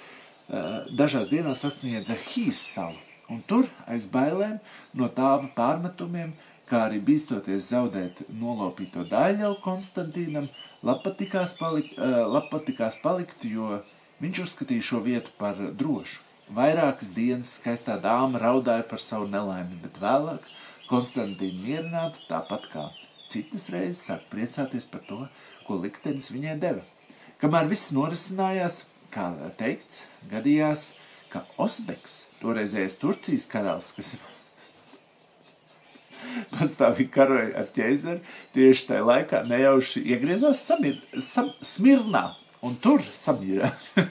dažās 0.90 1.30
dienās 1.30 1.62
sasniedza 1.62 2.18
Hīs 2.32 2.62
salu. 2.74 2.98
Un 3.30 3.40
tur 3.50 3.66
aiz 3.90 4.06
bailēm 4.10 4.60
no 4.94 5.08
tāva 5.10 5.48
pārmetumiem, 5.56 6.34
kā 6.70 6.86
arī 6.88 7.00
bīstoties 7.08 7.70
zaudēt 7.72 8.24
nolopīto 8.30 9.06
daļļavu 9.10 9.60
Konstantīnam, 9.64 10.50
patikās 11.04 11.56
palikt, 11.60 11.98
patikās 12.52 12.98
palikt, 13.04 13.46
jo 13.46 13.82
viņš 14.24 14.42
uzskatīja 14.46 14.88
šo 14.90 15.02
vietu 15.06 15.34
par 15.40 15.60
drošu. 15.78 16.22
Vairākas 16.56 17.10
dienas 17.16 17.56
skaistā 17.58 17.96
dāma 18.02 18.38
raudāja 18.42 18.86
par 18.86 19.02
savu 19.02 19.26
nelaimi, 19.30 19.80
bet 19.82 19.98
vēlāk 20.02 20.46
Konstantīna 20.90 21.64
mierināta 21.64 22.22
tāpat 22.30 22.70
kā 22.74 22.90
citas 23.34 23.70
reizes 23.74 24.04
sāk 24.06 24.28
priecāties 24.30 24.86
par 24.90 25.02
to, 25.10 25.24
ko 25.66 25.80
liktenis 25.82 26.30
viņai 26.34 26.60
deva. 26.62 26.84
Kamēr 27.42 27.66
viss 27.72 27.90
norisinājās, 27.96 28.84
kā 29.14 29.32
teikts, 29.58 30.06
gadījās, 30.30 30.92
ka 31.34 31.42
Osbeks, 31.62 32.26
toreizējais 32.44 33.00
Turcijas 33.02 33.50
karalis, 33.52 33.92
kas 33.98 34.14
pastāvīgi 36.56 37.12
karoja 37.14 37.52
ar 37.62 37.70
ķēzari, 37.76 38.24
tieši 38.56 38.88
tajā 38.92 39.04
laikā 39.10 39.44
nejauši 39.50 40.04
iegriezās 40.14 40.64
samir, 40.68 41.02
sam, 41.20 41.52
Smirnā, 41.64 42.26
un 42.66 42.78
tur 42.82 43.04
samirā. 43.16 43.72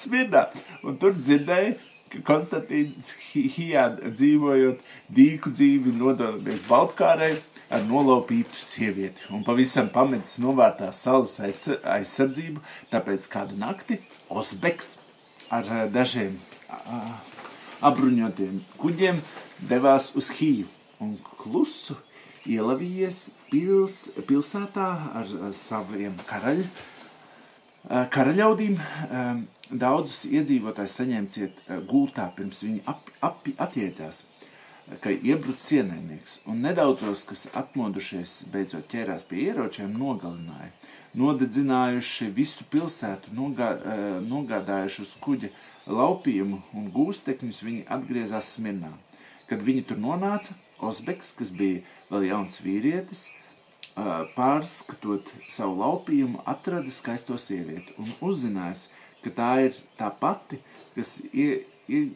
Smirnā, 0.00 0.46
un 0.86 0.96
tur 1.00 1.14
dzirdēja, 1.18 1.76
ka 2.10 2.24
Konstantīns 2.26 3.12
Hijāda 3.30 4.10
dzīvojot 4.10 4.80
dīku 5.14 5.52
dzīvi 5.54 5.92
nododamies 5.94 6.64
Baltkārai, 6.66 7.36
ar 7.70 7.84
nolaupītu 7.86 8.58
sievieti. 8.58 9.28
Un 9.30 9.44
pavisam 9.46 9.88
pametis 9.94 10.40
novārtās 10.42 11.04
salas 11.04 11.36
aizsardzību, 11.40 12.62
tāpēc 12.90 13.28
kādu 13.30 13.58
nakti 13.60 14.00
Osbeks 14.28 14.96
ar 15.54 15.70
eh, 15.70 15.84
dažiem 15.92 16.38
apbruņotiem 17.84 18.60
kuģiem 18.80 19.20
devās 19.70 20.10
uz 20.18 20.30
Hiju 20.38 20.68
un 21.00 21.16
klusu 21.40 21.96
ielavījies 22.48 23.28
pils, 23.50 24.06
pilsētā 24.28 24.88
ar 25.20 25.34
saviem 25.56 26.16
karaļ, 26.28 26.64
karaļaudīm. 28.14 28.80
Daudzus 29.70 30.24
iedzīvotājus 30.26 30.96
saņēma 30.98 31.30
ciet 31.30 31.60
gultā, 31.90 32.26
pirms 32.36 32.64
viņi 32.64 32.82
ap, 32.90 33.12
ap, 33.22 33.46
atjēdzās 33.68 34.24
ka 34.98 35.10
iebrucis 35.10 35.70
ienaidnieks, 35.78 36.40
un 36.50 36.64
nedaudzos, 36.64 37.22
kas 37.28 37.44
atmodušies, 37.54 38.40
beidzot 38.50 38.88
ķērās 38.90 39.26
pie 39.30 39.44
ieročiem, 39.50 39.92
nogalināja. 39.94 40.72
Nodedzinājuši 41.20 42.30
visu 42.34 42.66
pilsētu, 42.70 43.34
nogā, 43.34 43.70
eh, 43.78 44.02
nogādājuši 44.26 45.02
uz 45.02 45.14
kuģa 45.22 45.50
laupījumu 45.88 46.60
un 46.76 46.88
gūstekņus, 46.94 47.62
viņi 47.66 47.86
atgriezās 47.88 48.54
Smirnā. 48.56 48.92
Kad 49.50 49.64
viņi 49.66 49.86
tur 49.88 50.00
nonāca, 50.02 50.56
Osbeks, 50.80 51.34
kas 51.36 51.50
bija 51.52 51.82
vēl 52.08 52.30
jauns 52.30 52.60
vīrietis, 52.64 53.26
pārskatot 54.36 55.28
savu 55.50 55.76
laupījumu, 55.80 56.40
atrada 56.48 56.90
skaisto 56.94 57.36
sievieti 57.40 57.92
un 58.00 58.08
uzzinājis, 58.24 58.86
ka 59.24 59.32
tā 59.36 59.50
ir 59.66 59.80
tā 59.98 60.08
pati, 60.22 60.60
kas 60.94 61.18
ir, 61.32 61.66
ir 61.88 62.12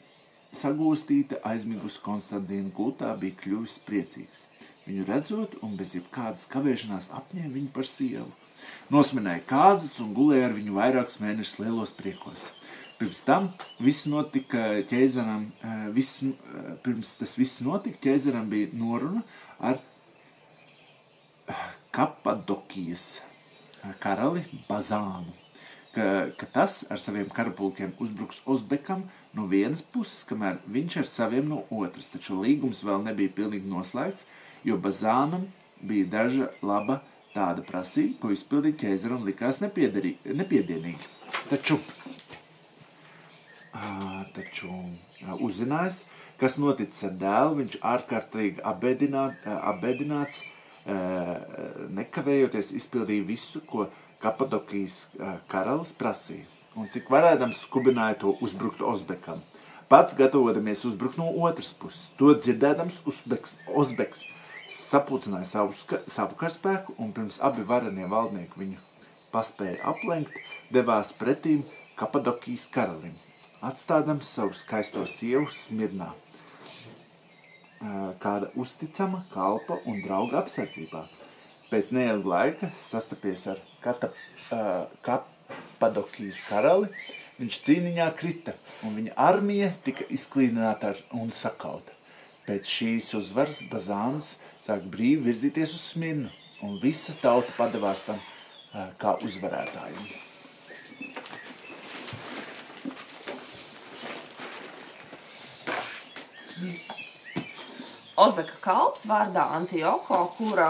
sagūstīta 0.55 1.43
aizmigusi 1.45 2.01
Konstantīna 2.05 2.73
gultā 2.75 3.11
bija 3.21 3.37
kļuvis 3.43 3.81
priecīgs. 3.85 4.47
Viņu 4.87 5.05
redzot 5.09 5.59
un 5.65 5.77
bez 5.77 5.95
jebkādas 5.97 6.47
kavēšanās 6.53 7.11
apņēma 7.17 7.53
viņu 7.57 7.71
par 7.75 7.89
sievu. 7.89 8.31
Nosminēja 8.93 9.45
kāzas 9.49 9.97
un 10.01 10.15
gulēja 10.17 10.49
ar 10.49 10.57
viņu 10.57 10.77
vairākus 10.77 11.21
mēnešus 11.21 11.61
lielos 11.61 11.93
priekos. 11.97 12.47
Pirms 12.99 13.25
tam 13.27 13.51
viss 13.83 14.07
notika 14.07 14.83
ķēzaram, 14.91 15.47
eh, 15.63 15.87
viss, 15.97 16.23
eh, 16.23 16.75
pirms 16.83 17.17
tas 17.19 17.35
viss 17.37 17.61
notika, 17.61 17.99
ķēzaram 18.09 18.49
bija 18.49 18.73
noruna 18.73 19.23
ar 19.61 19.81
eh, 21.49 21.65
Kapadokijas 21.95 23.21
karali 24.01 24.45
Bazānu 24.69 25.35
ka, 25.95 26.07
ka 26.37 26.47
tas 26.53 26.83
ar 26.91 27.01
saviem 27.01 27.29
karapulkiem 27.31 27.95
uzbruks 28.03 28.43
Uzbekam 28.51 29.07
no 29.37 29.47
vienas 29.51 29.83
puses, 29.83 30.25
kamēr 30.29 30.61
viņš 30.71 30.99
ar 31.03 31.11
saviem 31.11 31.49
no 31.51 31.63
otras. 31.71 32.11
Taču 32.13 32.41
līgums 32.43 32.83
vēl 32.87 33.05
nebija 33.07 33.35
pilnīgi 33.37 33.71
noslēgts, 33.71 34.27
jo 34.67 34.79
Bazānam 34.81 35.47
bija 35.85 36.11
daža 36.19 36.51
laba 36.63 37.01
tāda 37.35 37.65
prasība, 37.67 38.19
ko 38.23 38.33
izpildīt 38.35 38.81
ķēzaram 38.83 39.25
likās 39.27 39.61
nepiedienīgi. 39.63 41.13
Taču, 41.51 41.81
taču 44.35 44.71
uzzinājis, 45.43 46.05
kas 46.41 46.59
noticis 46.63 47.07
ar 47.09 47.15
dēlu, 47.21 47.57
viņš 47.63 47.79
ārkārtīgi 47.95 48.63
abedināt, 48.67 49.47
abedināts, 49.47 50.43
nekavējoties 51.95 52.75
izpildīja 52.81 53.27
visu, 53.27 53.63
ko 53.67 53.89
Kapadokijas 54.23 55.09
karalis 55.51 55.91
prasīja, 55.97 56.47
un 56.79 56.89
cik 56.93 57.11
varēdams 57.13 57.65
skubināja 57.67 58.21
to 58.23 58.37
uzbrukt 58.45 58.81
Ozbekam. 58.81 59.43
Pats 59.91 60.17
gatavodamies 60.17 60.85
uzbrukt 60.89 61.19
no 61.21 61.27
otras 61.45 61.75
puses, 61.77 62.09
to 62.19 62.33
dzirdēdams 62.39 63.03
Uzbeks, 63.05 63.59
Ozbeks 63.69 64.25
sapulcināja 64.73 65.45
savu, 65.51 65.75
savu 66.09 66.39
karaspēku, 66.41 66.95
un 66.99 67.13
pirms 67.13 67.37
abi 67.45 67.67
varenie 67.69 68.09
valdnieki 68.09 68.59
viņu 68.63 68.81
paspēja 69.35 69.83
aplenkt, 69.93 70.33
devās 70.73 71.13
pretīm 71.19 71.63
Kapadokijas 72.01 72.65
karalim, 72.73 73.13
atstādams 73.65 74.29
savu 74.37 74.55
skaisto 74.59 75.05
sievu 75.09 75.49
Smirnā, 75.55 76.11
kāda 78.23 78.51
uzticama 78.61 79.25
kalpa 79.33 79.81
un 79.89 80.01
drauga 80.05 80.43
apsardzībā. 80.43 81.05
Pēc 81.71 81.91
neilga 81.97 82.29
laika 82.29 82.71
sastapies 82.79 83.47
ar 83.51 83.61
Kata, 83.85 84.09
uh, 84.55 84.87
Kapadokijas 85.05 86.39
karali, 86.49 86.89
viņš 87.37 87.59
cīniņā 87.67 88.07
krita, 88.17 88.55
un 88.87 88.95
viņa 88.97 89.17
armija 89.21 89.73
tika 89.85 90.07
izklīdināta 90.09 90.95
un 91.19 91.33
sakauta. 91.37 91.93
Pēc 92.49 92.69
šīs 92.69 93.11
uzvaras 93.19 93.61
Bazāns 93.69 94.37
sāk 94.65 94.87
brīvi 94.89 95.27
virzīties 95.27 95.75
uz 95.77 95.89
Smirnu, 95.91 96.33
un 96.65 96.79
visa 96.81 97.17
tauta 97.21 97.53
padevās 97.59 98.05
tam 98.07 98.21
uh, 98.21 98.93
kā 99.01 99.19
uzvarētājiem. 99.25 100.34
Ozbeka 108.15 108.61
kalps 108.63 109.09
vārdā 109.11 109.49
Antioko, 109.57 110.21
kura 110.37 110.69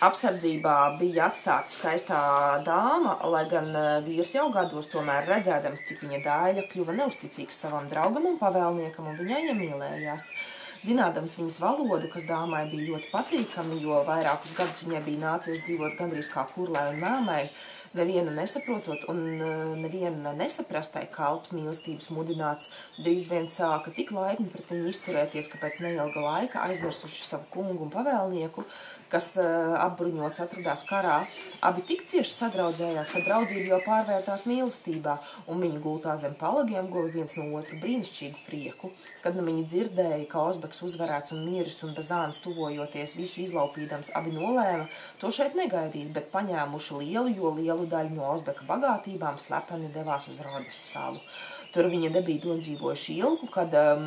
apsardzībā 0.00 0.76
bija 0.96 1.26
atstāta 1.28 1.68
skaistā 1.68 2.20
dāma, 2.64 3.18
lai 3.28 3.42
gan 3.50 3.68
e, 3.76 3.82
vīrs 4.06 4.32
jau 4.32 4.46
gados 4.54 4.88
tomēr 4.88 5.28
redzēdams, 5.28 5.82
cik 5.84 6.00
viņa 6.06 6.22
dāļa 6.24 6.64
kļuva 6.70 6.94
neusticīgs 7.02 7.60
savam 7.66 7.88
draugam 7.90 8.30
un 8.30 8.38
pavēlniekam, 8.40 9.10
un 9.12 9.18
viņai 9.20 9.42
iemīlējās. 9.50 10.30
Zinādams 10.80 11.36
viņas 11.36 11.60
valodu, 11.60 12.08
kas 12.08 12.24
dāmai 12.24 12.62
bija 12.70 12.94
ļoti 12.94 13.12
patīkami, 13.12 13.82
jo 13.84 14.00
vairākus 14.08 14.56
gadus 14.56 14.80
viņai 14.86 15.02
bija 15.04 15.24
nācies 15.26 15.60
dzīvot 15.66 16.00
gandrīz 16.00 16.32
kā 16.32 16.46
kurlai 16.54 16.86
un 16.94 17.02
māmai, 17.04 17.42
nevienu 17.98 18.30
nesaprotot 18.34 19.06
un 19.10 19.20
e, 19.40 19.50
nevienu 19.80 20.34
nesaprastai 20.38 21.06
kalps 21.12 21.54
mīlestības 21.56 22.10
mudināts, 22.14 22.70
drīz 23.00 23.28
vien 23.32 23.48
sāka 23.50 23.92
tik 23.96 24.12
laipni 24.14 24.50
pret 24.52 24.70
viņu 24.70 24.90
izturēties, 24.92 25.50
ka 25.50 25.60
pēc 25.62 25.80
neilga 25.84 26.24
laika 26.24 26.64
aizmirsuši 26.68 27.26
savu 27.26 27.50
kungu 27.54 27.86
un 27.86 27.92
pavēlnieku, 27.94 28.66
kas 29.10 29.32
uh, 29.40 29.74
apbruņots 29.82 30.42
atradās 30.44 30.84
karā, 30.88 31.16
abi 31.66 31.84
tik 31.88 32.06
cieši 32.10 32.32
sadraudzējās, 32.32 33.12
ka 33.14 33.22
draudzība 33.26 33.74
jau 33.74 33.80
pārvērtās 33.84 34.46
mīlestībā, 34.48 35.16
un 35.50 35.62
viņi 35.64 35.82
gultā 35.84 36.16
zem 36.20 36.36
palagiem 36.40 36.88
guva 36.92 37.10
viens 37.14 37.36
no 37.38 37.48
otru 37.58 37.78
brīnišķīgu 37.82 38.44
prieku. 38.46 38.92
Kad 39.24 39.36
nu 39.36 39.44
viņi 39.46 39.66
dzirdēja, 39.68 40.24
ka 40.30 40.46
Ozbeks 40.50 40.82
uzvarēts 40.86 41.34
un 41.36 41.44
miris 41.48 41.80
un 41.86 41.94
bazāns 41.96 42.40
tuvojoties 42.44 43.16
visu 43.18 43.44
izlaupīdams, 43.44 44.12
abi 44.16 44.34
nolēma 44.34 44.88
to 45.20 45.30
šeit 45.34 45.56
negaidīt, 45.58 46.10
bet 46.16 46.32
paņēmuši 46.34 47.00
lielu, 47.04 47.36
jo 47.36 47.54
lielu 47.58 47.88
daļu 47.90 48.16
no 48.16 48.32
Ozbeka 48.34 48.66
bagātībām 48.68 49.40
slepeni 49.42 49.92
devās 49.94 50.30
uz 50.30 50.40
Rodes 50.44 50.80
salu. 50.92 51.20
Tur 51.74 51.86
viņi 51.90 52.10
nebija 52.10 52.50
nodzīvojuši 52.50 53.16
ilgu, 53.22 53.46
kad 53.54 53.74
um, 53.78 54.06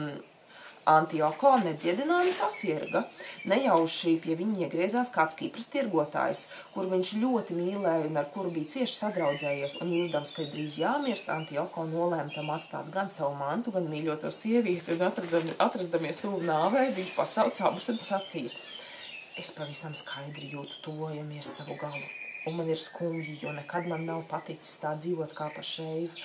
Antioko 0.89 1.53
nedziedināmi 1.61 2.31
sasirga. 2.35 3.05
Nejauši 3.47 4.17
pie 4.23 4.35
viņa 4.39 4.65
iegriezās 4.65 5.11
kāds 5.15 5.37
Kipras 5.39 5.69
tirgotājs, 5.71 6.47
kur 6.73 6.89
viņš 6.91 7.13
ļoti 7.21 7.55
mīlēja 7.55 8.09
un 8.09 8.19
ar 8.19 8.27
kuru 8.33 8.51
bija 8.51 8.73
cieši 8.75 8.97
sadraudzējies, 8.97 9.77
un 9.83 9.93
jūtams, 9.95 10.33
ka 10.35 10.47
drīz 10.51 10.75
jāmirst, 10.81 11.31
Antioko 11.31 11.85
nolēma 11.87 12.35
tam 12.35 12.51
atstāt 12.55 12.89
gan 12.91 13.11
savu 13.11 13.37
mantu, 13.39 13.71
gan 13.75 13.87
mīļoto 13.91 14.31
sievieti, 14.31 14.97
un 14.97 15.07
atradam, 15.07 15.53
atrastamies 15.67 16.19
tuvu 16.19 16.41
nāvei, 16.47 16.89
viņš 16.97 17.15
pasauca 17.15 17.69
abus 17.71 17.89
un 17.93 18.03
sacīja. 18.03 18.51
es 19.39 19.49
pavisam 19.51 19.95
skaidri 19.97 20.51
jūtu, 20.51 20.83
tuvojamies 20.85 21.55
savu 21.57 21.79
galu. 21.79 22.22
Un 22.47 22.57
man 22.59 22.67
ir 22.67 22.79
skumji, 22.79 23.37
jo 23.41 23.53
nekad 23.55 23.85
man 23.87 24.03
nav 24.07 24.25
paticis 24.31 24.79
tā 24.81 24.95
dzīvot 24.99 25.35
kā 25.37 25.47
pašreiz. 25.55 26.17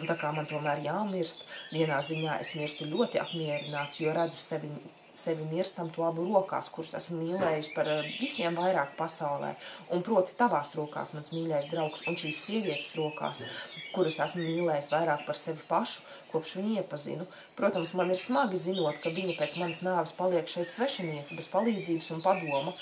Un 0.00 0.08
tā 0.08 0.16
kā 0.20 0.30
man 0.36 0.48
tomēr 0.48 0.80
jāmirst, 0.86 1.44
vienā 1.72 1.98
ziņā 2.04 2.38
es 2.44 2.54
mirstu 2.56 2.88
ļoti 2.88 3.20
apmierināts, 3.20 4.00
jo 4.00 4.14
redzu 4.16 4.40
sevi 4.40 4.72
sevi 5.16 5.44
mirstam 5.44 5.90
to 5.90 6.04
abu 6.04 6.24
rokās, 6.28 6.68
kurus 6.72 6.92
esmu 6.98 7.18
mīlējis 7.22 7.70
par 7.74 7.88
eh, 7.88 8.10
visiem 8.20 8.56
vairāk 8.58 8.94
pasaulē. 8.98 9.54
Un 9.96 10.04
proti 10.06 10.36
tavās 10.38 10.74
rokās, 10.76 11.14
mans 11.16 11.32
mīļais 11.32 11.70
draugs, 11.72 12.04
un 12.08 12.18
šīs 12.20 12.42
sievietes 12.48 12.92
rokās, 12.98 13.46
kuras 13.94 14.20
esmu 14.26 14.44
mīlējis 14.44 14.90
vairāk 14.92 15.24
par 15.28 15.40
sevi 15.40 15.64
pašu, 15.70 16.04
kopš 16.32 16.56
viņu 16.58 16.76
iepazinu. 16.82 17.26
Protams, 17.56 17.94
man 17.96 18.12
ir 18.12 18.20
smagi 18.20 18.60
zinot, 18.60 19.00
ka 19.02 19.12
viņa 19.16 19.38
pēc 19.40 19.56
manas 19.60 19.80
nāves 19.86 20.12
paliek 20.18 20.48
šeit 20.52 20.74
svešiniece 20.74 21.38
bez 21.38 21.48
palīdzības 21.52 22.12
un 22.16 22.24
padoma, 22.24 22.76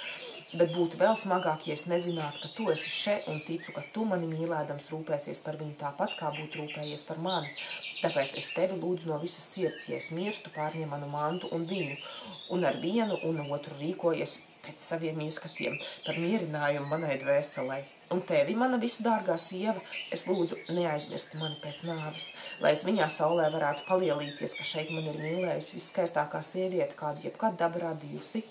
Bet 0.54 0.70
būtu 0.70 0.98
vēl 1.00 1.16
smagāk, 1.18 1.64
ja 1.66 1.74
es 1.74 1.82
nezinātu, 1.90 2.38
ka 2.44 2.48
tu 2.54 2.68
esi 2.70 2.90
šeit 2.92 3.24
un 3.32 3.40
ticu, 3.42 3.72
ka 3.74 3.82
tu 3.94 4.04
mani 4.06 4.28
mīlēdams 4.30 4.86
rūpēsies 4.92 5.40
par 5.42 5.58
viņu 5.58 5.74
tāpat, 5.80 6.14
kā 6.20 6.30
būtu 6.36 6.60
rūpējies 6.60 7.02
par 7.08 7.18
mani. 7.24 7.50
Tāpēc 7.98 8.36
es 8.38 8.52
tevi 8.54 8.78
lūdzu 8.78 9.10
no 9.10 9.18
visas 9.22 9.48
sirds, 9.50 9.88
ja 9.90 9.98
es 9.98 10.12
mirstu, 10.14 10.52
pārņem 10.54 10.94
manu 10.94 11.10
mantu 11.10 11.50
un 11.56 11.66
viņu, 11.66 11.98
un 12.54 12.68
ar 12.70 12.78
vienu 12.84 13.18
un 13.26 13.42
otru 13.48 13.74
rīkojies 13.80 14.38
pēc 14.64 14.86
saviem 14.92 15.18
ieskatiem 15.26 15.80
par 16.06 16.22
mierinājumu 16.22 16.86
manai 16.92 17.18
dvēselē. 17.24 17.82
Un 18.14 18.22
tevi, 18.28 18.54
mana 18.54 18.78
visu 18.78 19.02
dārgā 19.02 19.34
sieva, 19.40 19.80
es 20.14 20.22
lūdzu 20.28 20.60
neaizmirsti 20.76 21.40
mani 21.40 21.58
pēc 21.64 21.82
nāves, 21.88 22.30
lai 22.62 22.76
es 22.76 22.84
viņā 22.86 23.08
saulē 23.10 23.48
varētu 23.50 23.88
palielīties, 23.88 24.54
ka 24.54 24.66
šeit 24.70 24.94
man 24.94 25.08
ir 25.10 25.18
mīlējusi 25.18 25.80
viskaistākā 25.80 26.44
sieviete, 26.46 26.94
kādu 27.00 27.26
jebkad 27.26 27.58
daba 27.58 27.88
radījusi 27.88 28.44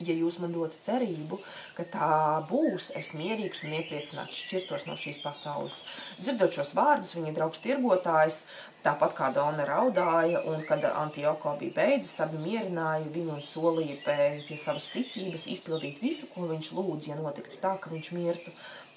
ja 0.00 0.14
jūs 0.16 0.38
man 0.40 0.54
dotu 0.54 0.78
cerību, 0.84 1.38
ka 1.76 1.84
tā 1.92 2.10
būs, 2.48 2.90
es 2.96 3.12
mierīgs 3.16 3.64
un 3.66 3.76
iepriecināts 3.80 4.38
šķirtos 4.46 4.86
no 4.88 4.96
šīs 4.98 5.20
pasaules. 5.22 5.82
Dzirdot 6.20 6.56
šos 6.56 6.72
vārdus, 6.78 7.14
viņa 7.18 7.34
draugs 7.36 7.60
tirgotājs, 7.64 8.44
tāpat 8.84 9.14
kā 9.18 9.30
Dona 9.36 9.66
raudāja, 9.68 10.40
un 10.48 10.64
kad 10.68 10.84
Antioko 10.88 11.52
bija 11.60 11.76
beidzis, 11.76 12.16
abi 12.24 12.40
mierināja 12.40 13.10
viņu 13.12 13.36
un 13.36 13.44
solīja 13.44 13.98
pie, 14.06 14.28
pie 14.48 14.60
savas 14.60 14.88
ticības 14.94 15.46
izpildīt 15.52 16.00
visu, 16.00 16.30
ko 16.32 16.48
viņš 16.48 16.72
lūdz, 16.76 17.10
ja 17.10 17.18
notiktu 17.20 17.60
tā, 17.60 17.76
ka 17.80 17.92
viņš 17.92 18.12
mirtu. 18.16 18.54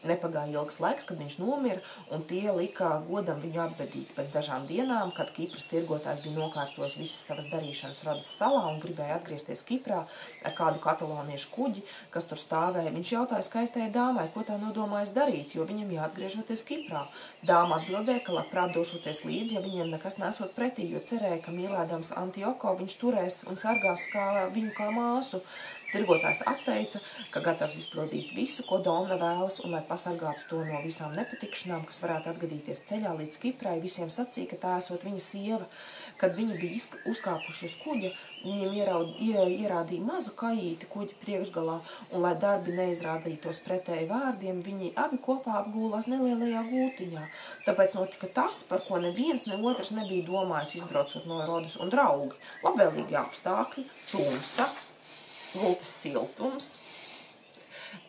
Nepagāja 0.08 0.60
ilgs 0.60 0.80
laiks, 0.84 1.08
kad 1.08 1.20
viņš 1.22 1.38
nomira, 1.40 1.82
un 2.14 2.24
tie 2.28 2.46
lika 2.56 2.90
godam 3.08 3.40
viņu 3.44 3.62
apbedīt. 3.64 4.12
Pēc 4.18 4.32
dažām 4.34 4.68
dienām, 4.70 5.14
kad 5.16 5.32
Kipras 5.36 5.68
tirgotājs 5.72 6.24
bija 6.26 6.38
nokārtojis 6.38 6.98
visas 7.00 7.22
savas 7.30 7.48
darīšanas 7.52 8.04
Rodas 8.08 8.34
salā 8.38 8.66
un 8.72 8.82
gribēja 8.84 9.20
atgriezties 9.20 9.64
Kiprā 9.68 10.04
ar 10.44 10.56
kādu 10.58 10.82
katalāniešu 10.84 11.52
kuģi, 11.54 11.86
kas 12.14 12.28
tur 12.30 12.40
stāvēja, 12.42 12.94
viņš 12.96 13.14
jautāja 13.16 13.48
skaistajai 13.48 13.92
dāmai, 13.96 14.28
ko 14.34 14.44
tā 14.48 14.58
nodomājas 14.62 15.14
darīt, 15.16 15.56
jo 15.58 15.68
viņam 15.70 15.94
jāatgriežoties 15.98 16.66
Kiprā. 16.68 17.06
Dāma 17.48 17.80
atbildēja, 17.82 18.26
ka 18.26 18.38
labprāt 18.38 18.76
došoties 18.76 19.24
līdzi, 19.28 19.58
ja 19.58 19.64
viņiem 19.64 19.94
nekas 19.96 20.20
nesot 20.22 20.56
pretī, 20.58 20.90
jo 20.92 21.04
cerēja, 21.04 21.42
ka 21.46 21.56
mīlēdams 21.56 22.14
Antioko 22.20 22.76
viņš 22.80 22.98
turēs 23.02 23.44
un 23.48 23.60
sargās 23.60 24.08
kā 24.12 24.50
viņu 24.54 24.76
kā 24.78 24.90
māsu. 24.94 25.44
Tirgotājs 25.94 26.40
atteica, 26.50 27.00
ka 27.30 27.42
gatavs 27.46 27.76
izpildīt 27.78 28.32
visu, 28.34 28.64
ko 28.66 28.80
Donna 28.82 29.14
vēlas, 29.20 29.60
un, 29.62 29.76
lai 29.76 29.84
pasargātu 29.94 30.48
to 30.50 30.62
no 30.66 30.82
visām 30.84 31.14
nepatikšanām, 31.18 31.86
kas 31.90 32.02
varētu 32.04 32.32
atgadīties 32.34 32.84
ceļā 32.90 33.14
līdz 33.20 33.40
Kiprai, 33.44 33.78
visiem 33.84 34.10
sacīja, 34.14 34.50
ka 34.54 34.62
tā 34.64 34.76
esot 34.82 35.06
viņa 35.06 35.22
sieva. 35.22 35.68
Kad 36.22 36.38
viņi 36.38 36.58
bija 36.62 37.02
uzkāpuši 37.12 37.68
uz 37.70 37.76
kuģa, 37.84 38.12
viņiem 38.44 38.74
ieraud, 38.80 39.14
ierādīja 39.22 40.06
mazu 40.06 40.34
kaīti 40.40 40.90
kuģa 40.92 41.18
priekšgalā, 41.24 41.78
un, 42.12 42.24
lai 42.26 42.34
darbi 42.42 42.76
neizrādītos 42.78 43.62
pretēji 43.66 44.10
vārdiem, 44.10 44.62
viņi 44.66 44.94
abi 45.00 45.20
kopā 45.24 45.60
apgūlās 45.62 46.10
nelielajā 46.12 46.64
gūtiņā. 46.72 47.28
Tāpēc 47.68 47.98
notika 48.00 48.32
tas, 48.42 48.64
par 48.70 48.84
ko 48.88 49.02
neviens 49.04 49.48
ne 49.50 49.60
otrs 49.62 49.94
nebija 49.96 50.26
domājis 50.28 50.80
izbraucot 50.82 51.30
no 51.30 51.44
Rodas 51.48 51.78
un 51.82 51.94
draugi. 51.94 52.40
Labvēlīgi 52.66 53.20
apstākļi, 53.20 53.86
tumsa, 54.12 54.70
gultas 55.54 55.94
siltums, 56.02 56.78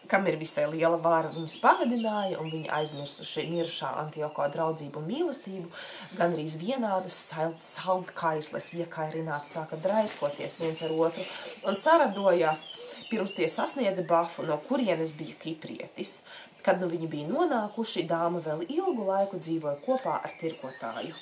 kam 0.08 0.26
ir 0.28 0.36
visai 0.40 0.64
liela 0.70 0.98
vāra, 1.00 1.30
viņus 1.34 1.56
pavadināja, 1.62 2.38
un 2.42 2.50
viņi 2.52 2.70
aizmirsuši 2.76 3.46
mirušā 3.50 3.90
Antioko 4.02 4.46
draudzību 4.54 5.00
un 5.00 5.08
mīlestību, 5.08 5.70
gan 6.18 6.34
arī 6.36 6.46
vienādas 6.60 7.18
saldkaisles 7.64 8.70
iekairināt 8.78 9.48
sāka 9.50 9.78
draiskoties 9.80 10.58
viens 10.60 10.82
ar 10.84 10.94
otru, 10.96 11.24
un 11.64 11.78
saradojās, 11.78 12.68
pirms 13.10 13.34
tie 13.36 13.48
sasniedza 13.48 14.04
bafu, 14.08 14.46
no 14.48 14.58
kurienes 14.68 15.14
bija 15.16 15.36
kiprietis. 15.42 16.22
Kad 16.64 16.80
nu 16.80 16.88
viņi 16.88 17.10
bija 17.12 17.28
nonākuši, 17.28 18.06
dāma 18.08 18.40
vēl 18.44 18.64
ilgu 18.72 19.04
laiku 19.04 19.36
dzīvoja 19.36 19.76
kopā 19.84 20.16
ar 20.24 20.32
tirkotāju. 20.40 21.12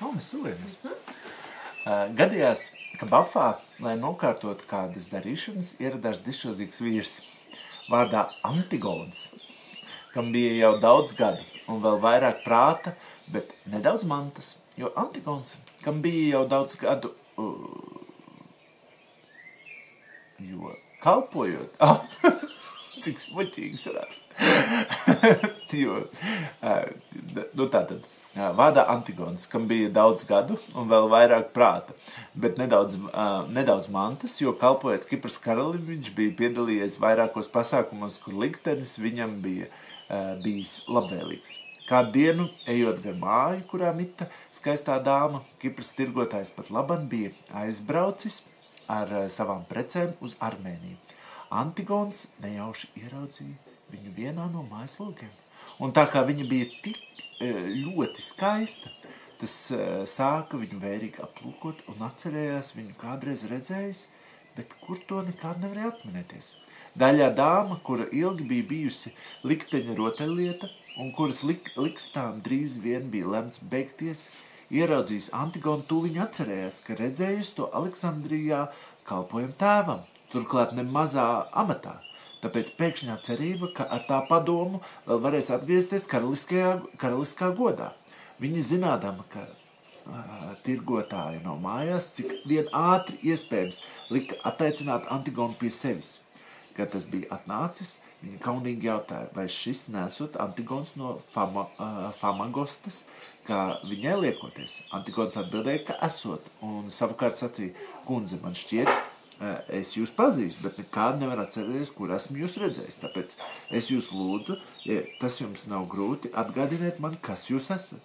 Oh, 0.00 0.14
mēs 0.14 0.30
tuvojamies. 0.30 0.78
Mm 0.82 0.90
-hmm. 0.90 1.10
Uh, 1.80 2.10
gadījās, 2.12 2.66
Bafā, 3.08 3.54
lai 3.80 3.94
nokārtotu 3.96 4.66
kādas 4.68 5.06
darīšanas, 5.12 5.76
ieradās 5.80 6.18
dišķildīgs 6.24 6.80
vīrs 6.84 7.12
vārdā 7.88 8.26
Antigons, 8.44 9.30
kam 10.12 10.28
bija 10.34 10.52
jau 10.58 10.72
daudz 10.82 11.14
gadu 11.16 11.46
un 11.70 11.80
vēl 11.80 11.96
vairāk 12.02 12.42
prāta, 12.44 12.92
bet 13.32 13.54
nedaudz 13.72 14.04
mantas, 14.10 14.52
jo 14.76 14.92
Antigons, 15.00 15.56
kam 15.84 16.02
bija 16.04 16.36
jau 16.36 16.44
daudz 16.50 16.76
gadu, 16.80 17.14
uh, 17.40 18.00
jo 20.44 20.74
kalpojot, 21.00 21.80
ah, 21.80 22.04
cik 23.02 23.22
smuķīgi 23.22 23.80
sarās, 23.80 24.20
jo, 25.84 26.02
uh, 26.04 26.84
nu 27.56 27.70
tātad, 27.72 28.04
vada 28.34 28.84
Antigons, 28.88 29.46
kam 29.46 29.66
bija 29.68 29.88
daudz 29.90 30.24
gadu 30.24 30.58
un 30.74 30.86
vēl 30.90 31.08
vairāk 31.10 31.50
prāta, 31.54 31.94
bet 32.34 32.58
nedaudz, 32.58 32.94
uh, 33.10 33.48
nedaudz 33.50 33.88
mantas, 33.90 34.36
jo 34.40 34.52
kalpojot 34.54 35.08
Kipras 35.10 35.38
karalim, 35.42 35.82
viņš 35.88 36.12
bija 36.14 36.36
piedalījies 36.38 37.00
vairākos 37.02 37.50
pasākumos, 37.50 38.20
kur 38.22 38.38
liktenis 38.38 38.98
viņam 39.02 39.40
bija 39.42 39.66
uh, 39.66 40.38
bijis 40.44 40.80
labvēlīgs. 40.86 41.58
Kādu 41.90 42.14
dienu, 42.14 42.46
ejot 42.70 43.00
gar 43.02 43.16
māju, 43.18 43.64
kurā 43.72 43.90
mita 43.96 44.28
skaistā 44.54 45.00
dāma, 45.02 45.42
Kipras 45.58 45.90
tirgotājs 45.98 46.54
pat 46.54 46.70
laban 46.70 47.08
bija 47.10 47.34
aizbraucis 47.64 48.44
ar 48.86 49.10
uh, 49.10 49.26
savām 49.26 49.66
precēm 49.66 50.14
uz 50.22 50.38
Armēniju. 50.38 51.00
Antigons 51.50 52.28
nejauši 52.38 52.92
ieraudzīja 53.02 53.74
viņu 53.90 54.14
vienā 54.14 54.46
no 54.52 54.62
mājas 54.70 55.00
lūgiem. 55.02 55.34
Un 55.82 55.90
tā 55.96 56.04
kā 56.12 56.22
viņa 56.22 56.46
bija 56.46 56.68
tik 56.84 57.00
ļoti 57.40 58.22
skaista. 58.24 58.92
Tas 59.40 59.54
e, 59.72 59.84
sāka 60.04 60.58
viņu 60.60 60.80
vērīgi 60.82 61.22
aplūkot 61.24 61.86
un 61.88 62.02
atcerējās 62.04 62.74
viņu 62.76 62.96
kādreiz 63.00 63.46
redzējis, 63.48 64.02
bet 64.56 64.74
kur 64.82 65.00
to 65.08 65.22
nekād 65.24 65.62
nevarēja 65.62 65.94
atminēties. 65.94 66.50
Daļā 67.00 67.30
dāma, 67.38 67.78
kura 67.86 68.08
ilgi 68.12 68.44
bija 68.50 68.66
bijusi 68.68 69.14
likteņa 69.46 69.96
rotaļlieta 69.96 70.68
un 71.00 71.12
kuras 71.16 71.40
lik, 71.46 71.70
likstām 71.78 72.42
drīz 72.44 72.76
vien 72.84 73.08
bija 73.12 73.30
lemts 73.32 73.62
beigties, 73.72 74.26
ieraudzījis 74.74 75.30
Antigonu 75.40 75.86
tūliņ 75.88 76.20
atcerējās, 76.26 76.82
ka 76.84 76.98
redzējusi 76.98 77.56
to 77.56 77.70
Aleksandrijā 77.80 78.66
kalpojam 79.08 79.56
tēvam, 79.56 80.04
turklāt 80.34 80.76
ne 80.76 80.84
mazā 80.84 81.30
amatā. 81.64 81.96
Tāpēc 82.40 82.72
pēkšņā 82.78 83.16
cerība, 83.24 83.68
ka 83.76 83.84
ar 83.92 84.04
tā 84.08 84.20
padomu 84.28 84.80
vēl 85.06 85.20
varēs 85.20 85.50
atgriezties 85.52 86.06
karaliskā 86.08 87.50
godā. 87.58 87.90
Viņi 88.40 88.62
zinādama, 88.64 89.26
ka 89.32 89.42
uh, 89.44 90.54
tirgotāja 90.64 91.42
nav 91.44 91.58
mājās, 91.60 92.08
cik 92.16 92.32
vien 92.48 92.70
ātri 92.72 93.18
iespējams 93.28 93.82
lika 94.14 94.40
attaicināt 94.48 95.10
Antigonu 95.12 95.58
pie 95.60 95.68
sevis. 95.74 96.20
Kad 96.76 96.94
tas 96.94 97.04
bija 97.12 97.28
atnācis, 97.36 97.98
viņa 98.22 98.40
kaunīgi 98.40 98.88
jautāja, 98.88 99.28
vai 99.36 99.44
šis 99.52 99.90
nesot 99.92 100.40
Antigons 100.40 100.94
no 100.96 101.18
fama, 101.34 101.66
uh, 101.76 102.08
Famagostas, 102.16 103.02
kā 103.44 103.60
viņai 103.84 104.16
liekoties. 104.24 104.80
Antigons 104.96 105.36
atbildēja, 105.40 105.84
ka 105.90 106.00
esot, 106.08 106.48
un 106.64 106.88
savukārt 106.94 107.36
sacīja, 107.36 107.76
kundze, 108.08 108.40
man 108.40 108.56
šķiet, 108.56 108.88
es 109.40 109.94
jūs 109.96 110.12
pazīstu, 110.16 110.62
bet 110.66 110.78
nekādu 110.80 111.24
nevaru 111.24 111.44
atcerēties, 111.46 111.92
kur 111.96 112.12
esmu 112.16 112.42
jūs 112.42 112.58
redzējis. 112.60 112.98
Tāpēc 113.00 113.36
es 113.80 113.90
jūs 113.92 114.10
lūdzu, 114.12 114.58
ja 114.84 115.00
tas 115.20 115.38
jums 115.40 115.66
nav 115.70 115.86
grūti, 115.90 116.32
atgādiniet 116.36 117.00
man, 117.00 117.16
kas 117.24 117.48
jūs 117.50 117.70
esat. 117.74 118.02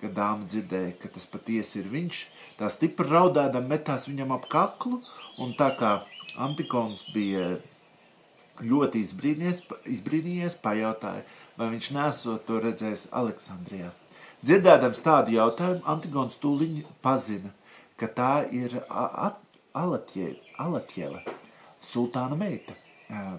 Kad 0.00 0.16
dāma 0.16 0.48
dzirdēja, 0.48 0.96
ka 1.00 1.08
tas 1.14 1.28
patiesi 1.30 1.78
ir 1.80 1.86
viņš, 1.92 2.24
tā 2.58 2.68
stipri 2.72 3.06
raudādam 3.08 3.70
metās 3.70 4.08
viņam 4.10 4.34
ap 4.36 4.48
kaklu, 4.52 4.98
un 5.40 5.54
tā 5.58 5.70
kā 5.78 5.94
Antikons 6.34 7.06
bija 7.14 7.54
ļoti 8.62 9.00
izbrīnījies, 9.02 9.62
izbrīnījies 9.94 10.58
pajautāja, 10.62 11.22
vai 11.58 11.70
viņš 11.72 11.90
nesot 11.94 12.44
to 12.48 12.58
redzējis 12.62 13.08
Aleksandrijā. 13.14 13.92
Dzirdēdams 14.44 15.00
tādu 15.06 15.38
jautājumu, 15.38 15.82
Antigons 15.88 16.36
tūliņ 16.42 16.82
pazina, 17.02 17.54
ka 17.96 18.10
tā 18.10 18.32
ir 18.52 18.76
at, 18.90 19.38
Alatjele, 19.74 21.22
sultāna 21.82 22.36
meita, 22.38 22.76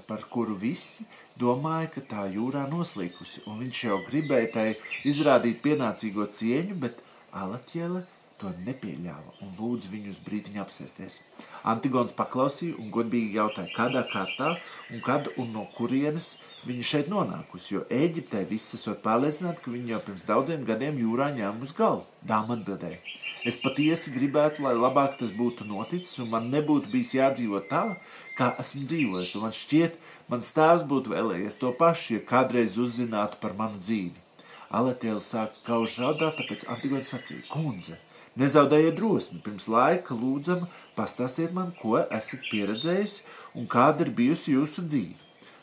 par 0.03 0.25
kuru 0.27 0.57
visi 0.59 1.05
domāja, 1.39 1.87
ka 1.93 2.01
tā 2.09 2.25
jūrā 2.33 2.65
noslīkusi, 2.67 3.45
un 3.47 3.61
viņš 3.63 3.83
jau 3.85 4.01
gribēja 4.09 4.49
tai 4.57 4.65
izrādīt 5.07 5.61
pienācīgo 5.63 6.27
cieņu, 6.35 6.75
bet 6.81 6.99
Alatjele 7.31 8.03
to 8.35 8.51
nepieļāva 8.65 9.37
un 9.45 9.53
lūdza 9.55 9.87
viņu 9.93 10.11
uz 10.11 10.19
brīdiņu 10.25 10.59
apsēsties. 10.65 11.21
Antigons 11.71 12.11
paklausīja 12.17 12.75
un 12.83 12.91
godīgi 12.91 13.39
jautāja, 13.39 13.71
kādā 13.71 14.03
kārtā 14.11 14.57
un 14.91 14.99
kad 15.05 15.29
un 15.39 15.53
no 15.55 15.63
kurienes 15.77 16.33
viņa 16.67 16.89
šeit 16.89 17.07
nonākusi, 17.11 17.77
jo 17.77 17.85
Ēģiptē 17.87 18.43
viss 18.49 18.75
esot 18.75 18.99
pārliecināti, 19.05 19.63
ka 19.63 19.71
viņa 19.71 19.95
jau 19.95 20.01
pirms 20.09 20.27
daudziem 20.27 20.67
gadiem 20.67 20.99
jūrā 20.99 21.31
ņēma 21.37 21.63
uz 21.63 21.71
galu. 21.77 22.03
Dāma 22.27 22.59
atbildēja, 22.59 22.99
es 23.45 23.57
patiesi 23.61 24.13
gribētu, 24.15 24.63
lai 24.65 24.73
labāk 24.75 25.17
tas 25.19 25.33
būtu 25.35 25.67
noticis 25.69 26.19
un 26.23 26.31
man 26.33 26.49
nebūtu 26.53 26.91
bijis 26.91 27.13
jādzīvo 27.17 27.61
tā, 27.69 27.83
kā 28.37 28.51
esmu 28.61 28.85
dzīvojis, 28.89 29.35
un 29.37 29.45
man 29.47 29.55
šķiet, 29.55 29.99
mans 30.31 30.53
tēvs 30.57 30.87
būtu 30.89 31.13
vēlējies 31.13 31.59
to 31.61 31.71
pašu, 31.79 32.17
ja 32.17 32.25
kādreiz 32.33 32.79
uzzinātu 32.81 33.41
par 33.43 33.53
manu 33.59 33.81
dzīvi. 33.83 34.17
Aletiela 34.75 35.21
sāka 35.21 35.61
kauž 35.67 35.99
raudāt, 36.01 36.39
tāpēc 36.41 36.65
Antigons 36.73 37.13
sacīja, 37.13 37.45
kundze, 37.51 37.99
Nezaudējiet 38.35 38.97
drosmi, 38.97 39.37
pirms 39.39 39.69
laika 39.71 40.15
lūdzam, 40.19 40.65
pastāstiet 40.97 41.53
man, 41.55 41.69
ko 41.79 42.01
esat 42.03 42.41
pieredzējis 42.49 43.21
un 43.55 43.69
kāda 43.71 44.03
ir 44.03 44.11
bijusi 44.17 44.57
jūsu 44.57 44.83
dzīve. 44.89 45.15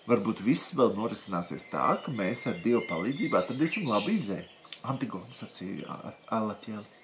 Varbūt 0.08 0.40
viss 0.46 0.72
vēl 0.78 0.96
norisināsies 0.96 1.68
tā, 1.68 1.84
ka 2.00 2.14
mēs 2.16 2.46
ar 2.48 2.56
Dievu 2.64 2.80
palīdzību 2.88 3.38
atradīsim 3.42 3.84
labu 3.92 4.16
izēju. 4.16 4.48
Antigons 4.88 5.44
sacīja 5.44 6.00
Alatjēli. 6.32 7.01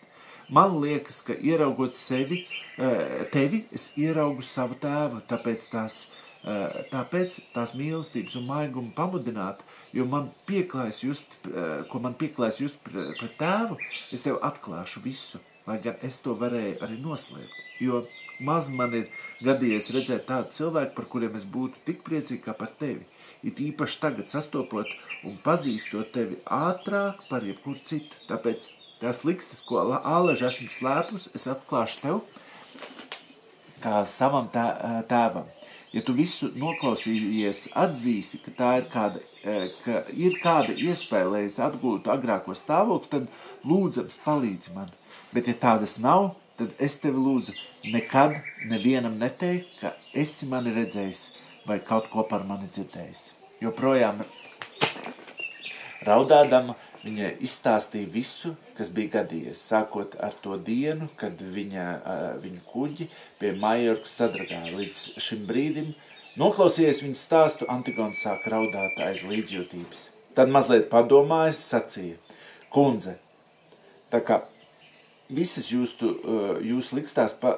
Man 0.49 0.79
liekas, 0.81 1.21
ka 1.27 1.35
ieraugot 1.35 1.93
sevi, 1.93 2.45
eh, 2.79 3.27
tevi, 3.33 3.67
es 3.73 3.93
ieraugu 4.01 4.43
savu 4.43 4.79
tēvu, 4.81 5.21
tāpēc 5.29 5.67
tās, 5.73 6.07
eh, 6.45 6.87
tāpēc 6.93 7.41
tās 7.53 7.75
mīlestības 7.77 8.37
un 8.37 8.47
maigumu 8.47 8.95
pamudināt, 8.95 9.61
jo 9.93 10.07
man 10.07 10.31
pieklājas 10.47 11.03
just, 11.03 11.37
eh, 11.45 11.85
ko 11.91 11.99
man 11.99 12.15
pieklājas 12.15 12.61
just 12.61 12.83
pret 12.83 13.39
tēvu, 13.39 13.77
es 14.13 14.23
tev 14.23 14.41
atklāšu 14.41 15.03
visu 15.03 15.39
lai 15.69 15.79
gan 15.85 16.01
es 16.09 16.19
to 16.25 16.35
varēju 16.39 16.81
arī 16.85 16.97
noslēpt. 17.03 17.61
Jo 17.85 18.03
maz 18.49 18.71
man 18.75 18.95
ir 18.97 19.25
gadījies 19.45 19.91
redzēt 19.95 20.27
tādu 20.31 20.55
cilvēku, 20.57 20.95
par 20.97 21.09
kuriem 21.13 21.37
es 21.39 21.45
būtu 21.57 21.83
tik 21.89 22.03
priecīgi 22.07 22.43
kā 22.47 22.55
par 22.59 22.73
tevi. 22.81 23.05
It 23.47 23.61
īpaši 23.63 24.01
tagad 24.03 24.33
sastopot 24.33 24.89
un 25.29 25.39
pazīstot 25.45 26.13
tevi 26.15 26.41
ātrāk 26.59 27.27
par 27.29 27.47
jebkuru 27.47 27.83
citu. 27.91 28.23
Tāpēc 28.31 28.69
tās 29.03 29.23
likstas, 29.27 29.63
ko 29.67 29.83
āleži 29.99 30.49
esmu 30.49 30.69
slēpus, 30.73 31.29
es 31.37 31.47
atklāšu 31.51 32.03
tev 32.03 32.21
kā 33.83 34.03
savam 34.09 34.49
tā, 34.53 34.67
tēvam. 35.11 35.47
Ja 35.95 36.03
tu 36.05 36.13
visu 36.13 36.51
noklausījies, 36.59 37.71
atzīsi, 37.79 38.43
ka 38.45 38.53
tā 38.59 38.73
ir 38.83 38.89
kāda, 38.93 39.23
ka 39.85 40.03
ir 40.13 40.37
kāda 40.43 40.75
iespēja, 40.77 41.31
lai 41.33 41.47
es 41.47 41.57
atgūtu 41.65 42.13
agrāko 42.13 42.57
stāvokli, 42.59 43.09
tad 43.15 43.65
lūdzams 43.65 44.21
palīdzi 44.27 44.75
man. 44.75 44.93
Bet, 45.33 45.49
ja 45.49 45.57
tādas 45.57 45.97
nav, 46.05 46.35
tad 46.61 46.75
es 46.83 46.99
tevi 47.01 47.23
lūdzu 47.23 47.55
nekad 47.95 48.37
nevienam 48.69 49.17
neteikt, 49.21 49.79
ka 49.81 49.95
esi 50.13 50.49
mani 50.51 50.75
redzējis 50.77 51.25
vai 51.69 51.79
kaut 51.85 52.11
ko 52.13 52.27
par 52.29 52.45
mani 52.49 52.69
dzirdējis. 52.69 53.25
Jo 53.65 53.73
projām 53.75 54.21
raudādama 56.05 56.77
viņa 57.01 57.33
izstāstīja 57.45 58.11
visu, 58.13 58.53
kas 58.79 58.93
bija 58.95 59.19
gadījies, 59.19 59.63
sākot 59.69 60.15
ar 60.23 60.37
to 60.45 60.57
dienu, 60.63 61.09
kad 61.19 61.41
viņa, 61.43 61.87
viņa 62.43 62.63
kuģi 62.71 63.09
pie 63.41 63.53
Majorkas 63.59 64.15
sadragāja. 64.21 64.77
Līdz 64.79 65.01
šim 65.23 65.43
brīdim, 65.49 65.93
noklausījies 66.39 67.03
viņas 67.05 67.25
stāstu, 67.29 67.67
Antigons 67.69 68.23
sāk 68.23 68.47
raudāt 68.49 69.01
aiz 69.03 69.25
līdzjūtības. 69.27 70.05
Tad 70.39 70.53
mazliet 70.55 70.87
padomājis, 70.93 71.65
sacīja, 71.73 72.21
kundze, 72.71 73.17
tā 74.15 74.23
kā 74.23 74.45
visas 75.29 75.69
jūsu, 75.69 76.13
jūsu 76.65 76.97
likstās 76.97 77.35
pa, 77.41 77.53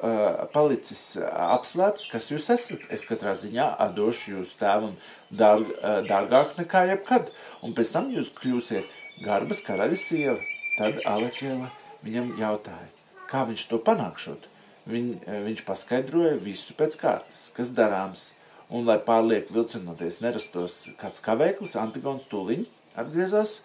palicis 0.54 1.02
apslēpts, 1.20 2.08
kas 2.10 2.30
jūs 2.32 2.48
esat. 2.50 2.86
Es 2.90 3.04
katrā 3.08 3.36
ziņā 3.38 3.68
atdošu 3.86 4.38
jūsu 4.38 4.56
tēvam 4.62 4.96
dārg, 5.30 5.70
dārgāk 6.08 6.56
nekā 6.58 6.86
jebkad. 6.94 7.30
Un 7.62 7.76
pēc 7.76 7.92
tam 7.94 8.10
jūs 8.14 8.32
kļūsiet 8.40 8.90
garbas 9.22 9.62
karaļa 9.66 10.00
sieva. 10.00 10.40
Tad 10.80 11.02
Aleķēla 11.04 11.68
viņam 12.06 12.32
jautāja, 12.40 12.88
kā 13.28 13.44
viņš 13.50 13.66
to 13.68 13.78
panākšot. 13.84 14.48
Viņ, 14.90 15.10
viņš 15.44 15.62
paskaidroja 15.66 16.38
visu 16.40 16.74
pēc 16.78 16.96
kārtas, 17.02 17.50
kas 17.54 17.74
darāms. 17.76 18.30
Un, 18.70 18.86
lai 18.86 18.96
pārlieku 19.02 19.52
vilcinoties 19.52 20.20
nerastos 20.22 20.84
kāds 20.98 21.22
kavēklis, 21.24 21.76
Antigons 21.76 22.24
tūliņ 22.30 22.64
atgriezās 23.02 23.60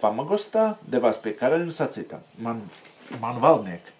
Famagostā, 0.00 0.76
devās 0.88 1.18
pie 1.20 1.34
karaļa 1.36 1.66
un 1.66 1.74
sacītam, 1.74 2.22
man 2.40 2.62
man 3.20 3.40
valdnieki. 3.40 3.94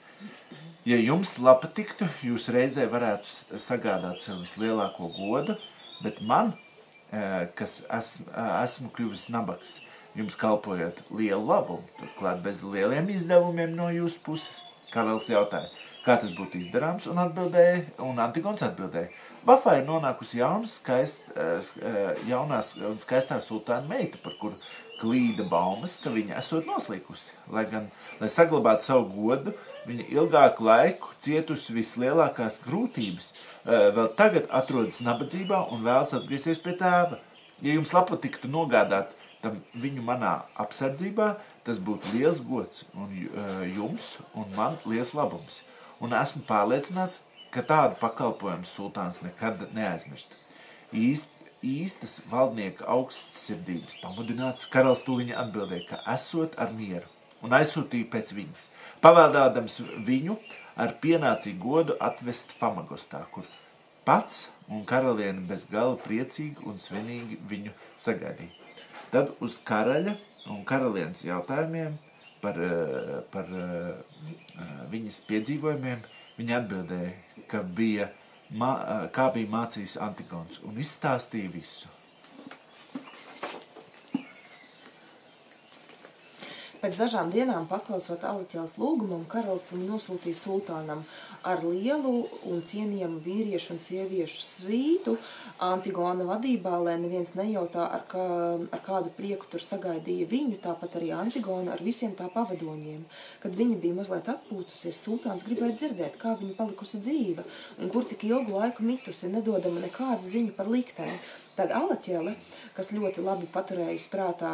Ja 0.86 0.98
jums 1.02 1.36
lapa 1.42 1.68
tiktu, 1.74 2.07
jūs 2.22 2.46
reizē 2.54 2.86
varētu 2.90 3.59
sagādāt 3.62 4.22
sev 4.22 4.38
vislielāko 4.44 5.11
godu, 5.16 5.57
bet 6.02 6.20
man, 6.22 6.52
e, 7.11 7.48
kas 7.59 7.80
esmu, 7.90 8.28
e, 8.30 8.44
esmu 8.62 8.92
kļuvis 8.94 9.26
nabaks, 9.34 9.80
jums 10.16 10.38
kalpojot 10.40 11.02
lielu 11.10 11.42
labumu, 11.44 11.84
turklāt 12.00 12.40
bez 12.44 12.62
lieliem 12.64 13.10
izdevumiem 13.14 13.76
no 13.76 13.90
jūsu 13.94 14.22
puses. 14.24 14.62
Karalis 14.92 15.26
jautāja, 15.28 15.66
kā 16.06 16.14
tas 16.20 16.30
būtu 16.32 16.60
izdarāms, 16.62 17.08
un 17.10 17.18
atbildēja, 17.20 17.82
un 18.06 18.20
Antigons 18.22 18.62
atbildēja, 18.64 19.10
Bafā 19.46 19.76
ir 19.80 19.84
nonākusi 19.86 20.40
jauna, 20.40 20.66
skaist, 20.70 21.26
e, 21.34 21.90
jaunās 22.30 22.72
un 22.78 22.96
skaistā 23.02 23.36
sultāna 23.42 23.86
meita, 23.90 24.18
par 24.22 24.38
kuru 24.40 24.56
klīda 25.00 25.44
baumas, 25.50 25.98
ka 26.00 26.10
viņa 26.14 26.38
esot 26.40 26.66
noslīkusi. 26.66 27.34
Lai 27.52 27.66
gan, 27.70 27.90
lai 28.20 28.30
saglabātu 28.32 28.86
savu 28.86 29.10
godu, 29.12 29.52
viņa 29.86 30.08
ilgāku 30.16 30.66
laiku 30.66 31.12
cietusi 31.22 31.76
vislielākās 31.76 32.58
grūtības, 32.64 33.32
eh, 33.66 33.90
vēl 33.98 34.10
tagad 34.16 34.50
atrodas 34.50 35.02
nabadzībā 35.04 35.66
un 35.72 35.84
vēlas 35.84 36.14
atgriezties 36.16 36.62
pie 36.62 36.74
tēva. 36.80 37.20
Ja 37.62 37.72
jums 37.72 37.92
lapu 37.92 38.16
tiktu 38.16 38.48
nogādāt 38.48 39.14
tam 39.47 39.61
viņu 39.78 40.03
manā 40.07 40.34
apsardzībā, 40.59 41.30
tas 41.66 41.78
būtu 41.82 42.16
liels 42.16 42.42
gods 42.42 42.84
un 42.94 43.14
eh, 43.14 43.62
jums 43.76 44.16
un 44.34 44.51
man 44.59 44.76
liels 44.84 45.14
labums. 45.16 45.62
Un 46.03 46.12
esmu 46.12 46.42
pārliecināts, 46.49 47.22
ka 47.55 47.62
tādu 47.64 47.97
pakalpojumu 48.03 48.68
sultāns 48.68 49.22
nekad 49.24 49.62
neaizmirst. 49.76 50.34
Īsti 50.92 51.36
īstas 51.66 52.20
valdnieka 52.30 52.86
augstsirdības 52.92 53.99
pamudināts, 54.03 54.68
karalis 54.70 55.03
tūliņa 55.07 55.38
atbildēja, 55.44 55.86
ka 55.90 56.03
esot 56.14 56.57
ar 56.61 56.74
mieru 56.76 57.09
un 57.44 57.55
aizsūtīja 57.57 58.11
pēc 58.12 58.32
viņas, 58.36 58.66
pavēldādams 59.05 59.80
viņu 60.07 60.36
ar 60.76 60.97
pienācīgu 61.03 61.62
godu 61.62 61.97
atvest 62.03 62.55
Famagostā, 62.61 63.22
kur 63.32 63.49
pats 64.09 64.47
un 64.68 64.84
karaliene 64.88 65.44
bez 65.49 65.66
gala 65.70 65.97
priecīgi 66.05 66.64
un 66.66 66.80
svinīgi 66.82 67.40
viņu 67.49 67.74
sagaidīja. 68.01 68.65
Tad 69.16 69.30
uz 69.40 69.54
karaļa 69.64 70.12
un 70.52 70.60
karalienes 70.68 71.22
jautājumiem 71.24 71.94
par, 72.42 72.58
eh, 72.60 73.16
par 73.32 73.48
eh, 73.48 74.68
viņas 74.92 75.22
piedzīvojumiem 75.30 76.04
viņa 76.36 76.60
atbildēja, 76.60 77.16
ka 77.48 77.64
bija– 77.64 78.10
mā, 78.50 78.72
kā 79.14 79.30
bija 79.34 79.50
mācījis 79.50 79.96
Antigons, 80.02 80.60
un 80.66 80.78
izstāstīja 80.82 81.50
visu. 81.52 81.90
Pēc 86.77 86.99
dažām 87.01 87.31
dienām, 87.33 87.64
paklausot 87.70 88.24
Aliķēlas 88.29 88.74
lūgumam, 88.77 89.22
karalis 89.33 89.70
viņu 89.72 89.87
nosūtīja 89.95 90.37
sultānam 90.37 91.05
ar 91.47 91.62
lielu 91.64 92.12
un 92.51 92.61
cienījamu 92.68 93.22
vīriešu 93.24 93.72
un 93.74 93.81
sieviešu 93.81 94.43
svītu 94.45 95.14
Antigona 95.64 96.27
vadībā, 96.29 96.74
lai 96.85 96.99
neviens 97.01 97.33
nejautā, 97.39 97.87
ar, 97.97 98.05
kā, 98.11 98.27
ar 98.61 98.83
kādu 98.85 99.12
prieku 99.16 99.49
tur 99.53 99.64
sagaidīja 99.64 100.29
viņu, 100.29 100.59
tāpat 100.66 100.99
arī 101.01 101.14
Antigona 101.16 101.72
ar 101.72 101.85
visiem 101.87 102.12
tā 102.18 102.29
pavadoņiem. 102.35 103.07
Kad 103.41 103.57
viņa 103.57 103.81
bija 103.81 103.97
mazliet 104.03 104.29
atpūtusies, 104.35 105.01
sultāns 105.01 105.47
gribēja 105.49 105.79
dzirdēt, 105.81 106.20
kā 106.20 106.37
viņa 106.37 106.59
palikusi 106.61 107.01
dzīva 107.01 107.47
un 107.81 107.95
kur 107.95 108.05
tik 108.05 108.29
ilgu 108.29 108.61
laiku 108.61 108.85
mitusi, 108.85 109.33
nedodama 109.33 109.81
nekādu 109.87 110.29
ziņu 110.29 110.53
par 110.61 110.68
likteni. 110.68 111.16
Tad 111.57 111.70
Alaķele, 111.72 112.34
kas 112.76 112.90
ļoti 112.92 113.22
labi 113.24 113.46
paturējis 113.48 114.11
prātā 114.12 114.50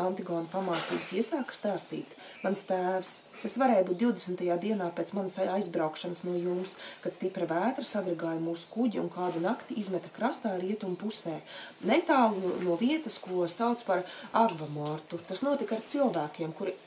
Antigona 0.00 0.48
pamācības, 0.48 1.10
iesāka 1.20 1.52
stāstīt. 1.52 2.14
Mans 2.40 2.62
tēvs, 2.64 3.10
tas 3.42 3.58
varēja 3.60 3.84
būt 3.90 4.00
20. 4.00 4.40
dienā 4.62 4.88
pēc 4.96 5.12
manas 5.18 5.36
aizbraukšanas 5.44 6.24
no 6.24 6.38
jums, 6.40 6.78
kad 7.04 7.12
stipra 7.12 7.44
vētra 7.50 7.84
sadragāja 7.84 8.40
mūsu 8.40 8.64
kuģi 8.72 9.02
un 9.02 9.12
kādu 9.12 9.44
nakti 9.44 9.76
izmeta 9.76 10.08
krastā 10.16 10.54
rietumu 10.56 10.96
pusē. 10.96 11.36
Netālu 11.84 12.56
no 12.64 12.80
vietas, 12.80 13.20
ko 13.20 13.44
sauc 13.44 13.84
par 13.84 14.06
Agvamortu. 14.32 15.20
Tas 15.28 15.44
notika 15.44 15.76
ar 15.76 15.84
cilvēkiem, 15.84 16.56
kuri 16.56 16.78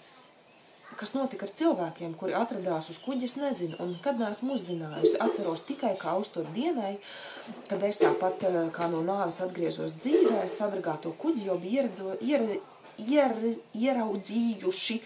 kas 0.99 1.13
notika 1.15 1.47
ar 1.47 1.53
cilvēkiem, 1.61 2.15
kuri 2.19 2.35
atradās 2.37 2.89
uz 2.93 2.99
kuģa, 3.03 3.27
es 3.27 3.37
nezinu, 3.39 3.77
un 3.83 3.95
kad 4.03 4.19
neesmu 4.21 4.55
uzzinājusi. 4.57 5.17
Atceros 5.23 5.63
tikai 5.67 5.93
kā 6.01 6.15
uztur 6.19 6.47
dienai, 6.55 6.95
kad 7.69 7.83
es 7.87 8.01
tāpat 8.01 8.45
eh, 8.49 8.59
kā 8.75 8.89
no 8.91 9.03
nāves 9.05 9.41
atgriezos 9.45 9.95
dzīvē, 9.99 10.43
sadragāto 10.51 11.13
kuģi 11.21 11.47
jau 11.49 11.57
bija 11.61 11.81
ieredzo, 11.81 12.15
iere, 12.21 12.59
ier, 13.09 13.35
ieraudzījuši 13.77 14.97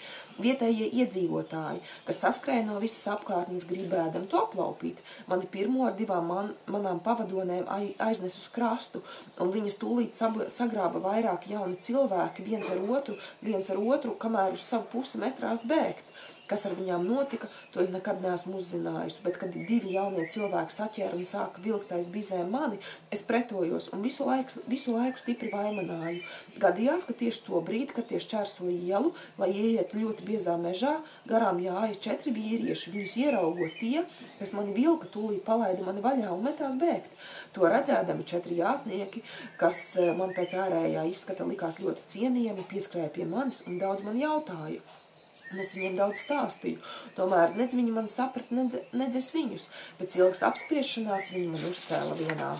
vietējie 0.41 0.88
iedzīvotāji, 1.02 1.82
kas 2.08 2.22
saskrēja 2.26 2.66
no 2.68 2.80
visas 2.84 3.08
apkārtnes 3.14 3.66
gribēdam 3.70 4.26
to 4.32 4.41
aplaupīt. 4.41 5.00
Mani 5.32 5.48
pirmo 5.52 5.86
ar 5.88 5.96
divām 5.98 6.28
man, 6.32 6.52
manām 6.72 7.00
pavadonēm 7.06 7.70
aiznes 8.04 8.38
uz 8.41 8.50
krastu, 8.56 9.04
un 9.39 9.54
viņas 9.54 9.80
tūlīt 9.82 10.18
sab, 10.18 10.41
sagrāba 10.52 11.02
vairāk 11.04 11.48
jauni 11.52 11.80
cilvēki, 11.88 12.48
viens 12.50 12.70
ar 12.72 12.84
otru, 12.84 13.18
viens 13.46 13.72
ar 13.72 13.80
otru, 13.80 14.16
kamēr 14.20 14.58
uz 14.58 14.66
savu 14.68 14.89
pusi 14.91 15.22
metrās 15.24 15.64
bēgt. 15.68 16.12
Kas 16.46 16.62
ar 16.68 16.76
viņām 16.78 17.08
notika, 17.10 17.48
to 17.74 17.82
es 17.82 17.88
nekad 17.89 18.20
neesmu 18.22 18.60
uzzinājusi, 18.60 19.24
bet 19.26 19.39
kad 19.41 19.56
divi 19.56 19.96
jaunie 19.96 20.28
cilvēki 20.30 20.76
saķēra 20.76 21.18
un 21.18 21.26
sāka 21.26 21.62
vilkt 21.64 21.93
aiz 21.96 22.06
bizēm 22.14 22.52
mani, 22.54 22.78
es 23.16 23.24
pretojos 23.26 23.88
un 23.96 24.04
visu 24.06 24.28
laiku, 24.28 24.62
visu 24.70 24.93
laiku 24.93 25.18
stipri 25.22 25.50
vaimanāju. 25.50 26.20
Gadījās, 26.62 27.08
ka 27.10 27.16
tieši 27.18 27.41
to 27.48 27.62
brīdi, 27.66 27.96
kad 27.98 28.06
tie 28.12 28.20
šķērso 28.22 28.70
ielu, 28.70 29.10
lai 29.41 29.50
ieiet 29.56 29.96
ļoti 29.98 30.28
biezā 30.28 30.54
mežā, 30.62 30.93
garām 31.26 31.64
jāja 31.64 31.98
četri 32.08 32.36
vīrieši, 32.36 32.93
viņus 32.93 33.16
ieraugot 33.24 33.80
tie, 33.80 34.04
kas 34.38 34.54
mani 34.54 34.76
vilka, 34.78 35.10
tūlīt 35.16 35.41
palaida 35.48 35.82
mani 35.88 36.04
vaļā 36.06 36.30
un 36.36 36.46
metās 36.46 36.78
bēgt. 36.78 37.10
To 37.58 37.66
redzēdami 37.72 38.28
četri 38.30 38.60
jātnieki, 38.60 39.24
kas 39.58 39.82
eh, 39.98 40.14
man 40.14 40.36
pēc 40.38 40.54
ārējā 40.62 41.08
izskata 41.10 41.50
likās 41.50 41.82
ļoti 41.82 42.06
cienījami, 42.14 42.70
pieskrēja 42.70 43.10
pie 43.18 43.26
manis 43.34 43.64
un 43.66 43.82
daudz 43.82 44.06
man 44.06 44.22
jautāja. 44.22 44.84
Un 45.54 45.62
es 45.62 45.76
viņiem 45.78 45.98
daudz 46.00 46.24
stāstīju. 46.26 46.82
Tomēr 47.18 47.54
nedz 47.60 47.78
viņi 47.78 47.93
man 47.96 48.08
saprat, 48.12 48.50
nedz, 48.56 48.80
nedz 48.98 49.20
es 49.22 49.30
viņus. 49.36 49.70
Pēc 50.00 50.18
ilgas 50.20 50.46
apspriešanās 50.48 51.30
viņi 51.36 51.52
man 51.54 51.68
uzcēla 51.70 52.18
vienā 52.22 52.54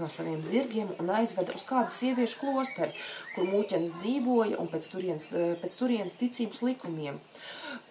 no 0.00 0.08
saviem 0.12 0.42
zirgiem 0.46 0.92
un 1.00 1.12
aizveda 1.18 1.54
uz 1.56 1.66
kādu 1.68 1.94
sieviešu 1.94 2.40
klosteri, 2.42 2.96
kur 3.34 3.48
mūķenes 3.48 3.96
dzīvoja 4.00 4.60
un 4.62 4.70
pēc 4.72 4.90
turienes, 4.92 5.30
pēc 5.62 5.78
turienes 5.80 6.18
ticības 6.20 6.62
likumiem. 6.66 7.20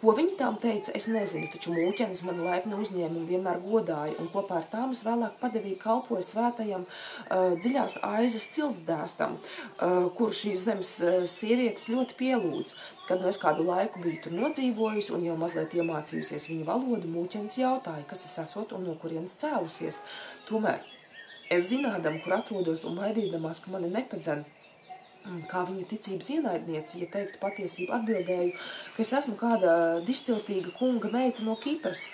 Ko 0.02 0.14
viņi 0.18 0.36
tām 0.40 0.58
teica, 0.62 0.94
es 0.98 1.08
nezinu, 1.12 1.48
taču 1.54 1.74
mūķenes 1.76 2.24
man 2.28 2.42
laipni 2.46 2.78
uzņēma 2.78 3.20
un 3.22 3.28
vienmēr 3.30 3.62
godāja, 3.64 4.16
un 4.22 4.30
kopā 4.34 4.60
ar 4.62 4.68
tām 4.72 4.96
es 4.96 5.04
vēlāk 5.06 5.38
padevīju 5.42 5.80
kalpoju 5.82 6.26
svētajam 6.26 6.86
uh, 6.86 7.56
dziļās 7.62 8.00
aizas 8.06 8.48
ciltsdēstam, 8.56 9.38
uh, 9.38 10.10
kur 10.18 10.34
šīs 10.36 10.66
zemes 10.68 10.96
uh, 11.06 11.22
sievietes 11.30 11.90
ļoti 11.94 12.18
pielūdz. 12.22 12.76
Kad 13.06 13.22
nu 13.22 13.30
es 13.30 13.38
kādu 13.42 13.68
laiku 13.68 14.02
biju 14.02 14.24
tur 14.26 14.34
nodzīvojusi 14.34 15.14
un 15.14 15.28
jau 15.28 15.38
mazliet 15.38 15.78
iemācījusies 15.78 16.50
viņu 16.50 16.66
valodu, 16.70 17.12
mūķenes 17.12 17.60
jautāja, 17.62 18.08
kas 18.10 18.26
es 18.26 18.40
esot 18.42 18.74
un 18.78 18.88
no 18.90 18.98
kurienes 19.02 19.38
cēlusies. 19.42 20.02
Tomēr 20.50 20.82
Es 21.54 21.68
zinādam, 21.70 22.18
kur 22.24 22.34
atrodos 22.40 22.84
un 22.90 22.96
baidīdamās, 22.98 23.60
ka 23.62 23.70
mani 23.74 23.92
nepadzen, 23.94 24.42
kā 25.50 25.64
viņa 25.68 25.88
ticības 25.90 26.30
ienaidniece, 26.38 27.00
ja 27.02 27.10
teiktu 27.12 27.40
patiesību, 27.42 27.94
atbildēju, 27.98 28.54
ka 28.96 29.04
es 29.04 29.14
esmu 29.20 29.36
kāda 29.40 29.76
dišciltīga 30.06 30.74
kunga 30.78 31.10
meita 31.14 31.46
no 31.46 31.58
Kipras. 31.62 32.06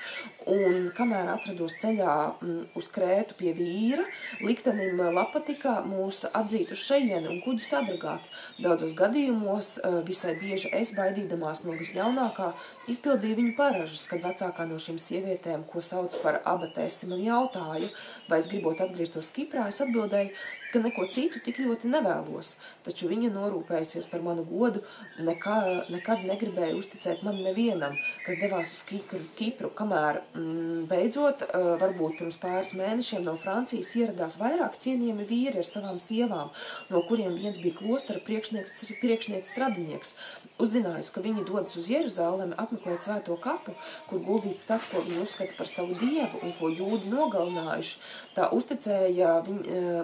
Un 0.49 0.89
kamēr 0.97 1.29
atrados 1.29 1.75
ceļā 1.81 2.13
mm, 2.41 2.61
uz 2.79 2.87
Krētu 2.91 3.35
pie 3.37 3.51
vīra, 3.57 4.05
liktenim 4.41 4.99
lapatikā 5.13 5.77
mūs 5.85 6.23
atzīt 6.31 6.73
uz 6.73 6.81
šeieni 6.81 7.29
un 7.29 7.41
kuģi 7.43 7.67
sadragāt. 7.67 8.25
Daudzos 8.61 8.95
gadījumos 8.97 9.75
eh, 9.79 9.99
visai 10.07 10.33
bieži 10.41 10.71
es, 10.77 10.93
baidīdamās 10.97 11.63
no 11.67 11.75
visļaunākā, 11.77 12.51
izpildīju 12.91 13.39
viņu 13.41 13.55
paražas, 13.59 14.07
kad 14.09 14.23
vecākā 14.25 14.65
no 14.69 14.79
šīm 14.81 14.97
sievietēm, 15.01 15.67
ko 15.69 15.83
sauc 15.85 16.17
par 16.23 16.41
abatēsi, 16.47 17.09
man 17.11 17.21
jautāja, 17.21 17.91
vai 18.29 18.41
es 18.41 18.49
gribot 18.51 18.81
atgrieztos 18.81 19.29
Kiprā, 19.35 19.67
es 19.69 19.81
atbildēju, 19.83 20.33
ka 20.73 20.81
neko 20.83 21.07
citu 21.11 21.41
tik 21.43 21.59
ļoti 21.61 21.89
nevēlos, 21.91 22.55
taču 22.85 23.09
viņa 23.11 23.31
norūpējusies 23.35 24.07
par 24.11 24.23
manu 24.25 24.45
godu, 24.47 24.83
nekā, 25.21 25.57
nekad 25.93 26.25
negribēja 26.27 26.77
uzticēt 26.79 27.23
man 27.27 27.41
nevienam, 27.43 27.97
kas 28.25 28.39
devās 28.41 28.73
uz 28.75 29.01
Kipru, 29.37 29.71
kamēr 29.77 30.21
mm, 30.35 30.85
beidzot, 30.91 31.45
varbūt 31.81 32.19
pirms 32.21 32.39
pāris 32.41 32.73
mēnešiem 32.77 33.25
no 33.27 33.37
Francijas 33.41 33.93
ieradās 33.99 34.37
vairāk 34.41 34.77
cienījami 34.81 35.27
vīri 35.29 35.61
ar 35.61 35.67
savām 35.67 35.99
sievām, 36.01 36.51
no 36.91 37.03
kuriem 37.09 37.37
viens 37.39 37.59
bija 37.61 37.77
klostara 37.79 38.23
priekšnieks, 38.25 38.91
priekšnieces 39.01 39.59
radinieks. 39.61 40.15
Uzzinājusi, 40.61 41.13
ka 41.15 41.23
viņi 41.25 41.45
dodas 41.47 41.77
uz 41.79 41.89
Jeruzālemi 41.91 42.57
apmeklēt 42.61 43.05
svēto 43.05 43.37
kapu, 43.41 43.75
kur 44.09 44.23
guldīts 44.25 44.67
tas, 44.69 44.85
ko 44.91 45.03
viņi 45.05 45.21
uzskata 45.25 45.57
par 45.57 45.69
savu 45.69 45.97
dievu 46.01 46.41
un 46.45 46.55
ko 46.59 46.71
jūdi 46.71 47.11
nogalinājuši, 47.11 47.99
tā 48.37 48.49
uzticēja 48.55 49.35
viņ, 49.47 49.61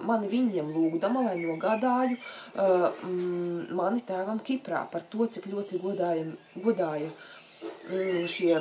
mani 0.08 0.32
viņiem 0.32 0.72
lūgdama, 0.74 1.26
lai 1.30 1.38
nogādāju 1.42 2.18
uh, 2.18 2.88
mani 3.78 4.04
tēvam 4.08 4.42
Kiprā 4.44 4.86
par 4.92 5.06
to, 5.12 5.28
cik 5.32 5.50
ļoti 5.52 5.82
godāja, 5.84 6.30
godāja 6.64 7.12
šie 8.30 8.56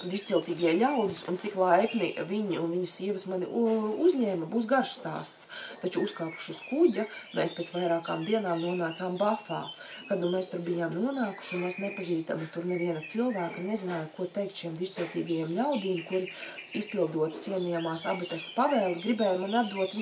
dišciltīgie 0.00 0.72
ļaudis 0.80 1.26
un 1.28 1.36
cik 1.40 1.56
laipni 1.60 2.12
viņi 2.28 2.58
un 2.60 2.70
viņu 2.74 2.88
sievas 2.88 3.26
mani 3.28 3.48
uzņēma, 3.50 4.48
būs 4.48 4.68
garš 4.70 4.94
stāsts. 4.96 5.48
Taču 5.82 6.04
uzkāpuši 6.06 6.54
uz 6.54 6.60
kuģa, 6.70 7.06
mēs 7.36 7.54
pēc 7.56 7.72
vairākām 7.74 8.24
dienām 8.28 8.62
nonācām 8.64 9.18
Bafā. 9.20 9.66
Kad 10.10 10.18
nu 10.18 10.30
mēs 10.32 10.48
tur 10.50 10.62
bijām 10.66 10.96
nonākuši 10.98 11.54
un 11.54 11.68
es 11.68 11.76
nepazītami 11.78 12.48
tur 12.54 12.64
neviena 12.66 13.04
cilvēka, 13.12 13.62
nezināju, 13.62 14.08
ko 14.16 14.26
teikt 14.34 14.58
šiem 14.58 14.74
dišciltīgajiem 14.80 15.52
ļaudīm, 15.54 16.00
kuri 16.08 16.32
izpildot 16.74 17.38
cienījamās 17.44 18.08
abates 18.10 18.48
pavēli, 18.56 18.98
gribēja 19.04 19.38
man 19.38 19.54
atdot 19.62 19.94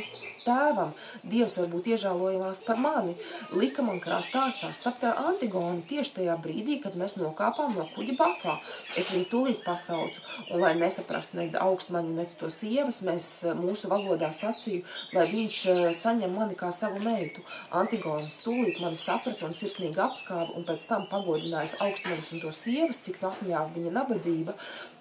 tēvam. 0.44 0.94
Dievs 1.28 1.59
varbūt 1.61 1.90
iežālojamās 1.92 2.62
par 2.66 2.80
mani. 2.80 3.14
Lika 3.52 3.84
man 3.84 4.00
krastā 4.04 4.46
sastapt 4.54 5.04
ar 5.09 5.20
Antigonu 5.28 5.84
tieši 5.88 6.14
tajā 6.18 6.36
brīdī, 6.44 6.78
kad 6.82 6.96
mēs 6.98 7.18
nokāpām 7.18 7.76
no 7.76 7.86
kuģa 7.94 8.16
bafā. 8.18 8.56
Es 8.98 9.11
viņu 9.12 9.28
tūlīt 9.32 9.62
pasaucu, 9.66 10.22
un 10.52 10.64
lai 10.64 10.74
nesaprastu 10.78 11.38
nec 11.40 11.56
augstmaņu, 11.61 12.14
nec 12.16 12.34
to 12.40 12.50
sievas, 12.52 13.02
mēs 13.06 13.28
eh, 13.44 13.56
mūsu 13.59 13.90
valodā 13.92 14.30
sacīju, 14.34 14.84
lai 15.16 15.26
viņš 15.32 15.61
eh, 15.72 15.82
saņem 15.96 16.36
mani 16.38 16.59
kā 16.59 16.72
savu 16.74 17.02
meitu. 17.04 17.44
Antigonas 17.82 18.40
tūlīt 18.44 18.80
mani 18.82 18.98
saprata 19.00 19.48
un 19.48 19.56
sirsnīgi 19.59 19.97
apskāva, 20.05 20.53
un 20.59 20.66
pēc 20.68 20.86
tam 20.90 21.09
pagodinājis 21.11 21.78
augstmaņus 21.84 22.30
un 22.36 22.44
to 22.44 22.53
sievas, 22.55 23.01
cik 23.05 23.20
no 23.22 23.32
apņāva 23.34 23.74
viņa 23.74 23.92
nabadzība, 23.96 24.55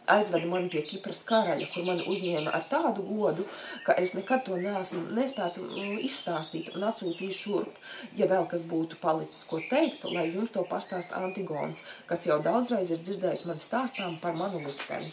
aizveda 0.08 0.48
mani 0.48 0.70
pie 0.72 0.82
Kipras 0.88 1.22
karaļa, 1.28 1.68
kur 1.74 1.86
mani 1.88 2.06
uzņēma 2.08 2.54
ar 2.56 2.66
tādu 2.70 3.04
godu, 3.08 3.46
ka 3.86 3.96
es 4.02 4.14
nekad 4.16 4.46
to 4.48 4.58
neesmu 4.62 5.04
nespētu 5.18 5.64
mm, 5.64 5.98
izstāstīt 6.08 6.72
un 6.76 6.88
atsūtīju 6.88 7.36
šurp, 7.36 7.80
ja 8.20 8.30
vēl 8.32 8.48
kas 8.52 8.64
būtu 8.64 9.00
palicis, 9.04 9.44
ko 9.50 9.60
teikt, 9.72 10.08
lai 10.08 10.30
jums 10.30 10.54
to 10.56 10.64
pastāst 10.70 11.16
Antigons, 11.18 11.84
kas 12.08 12.28
jau 12.28 12.40
daudzreiz 12.44 12.94
ir 12.94 13.04
dzirdējis 13.04 13.48
man 13.50 13.60
stāstām 13.64 14.16
par 14.24 14.38
manu 14.40 14.64
likteni. 14.64 15.12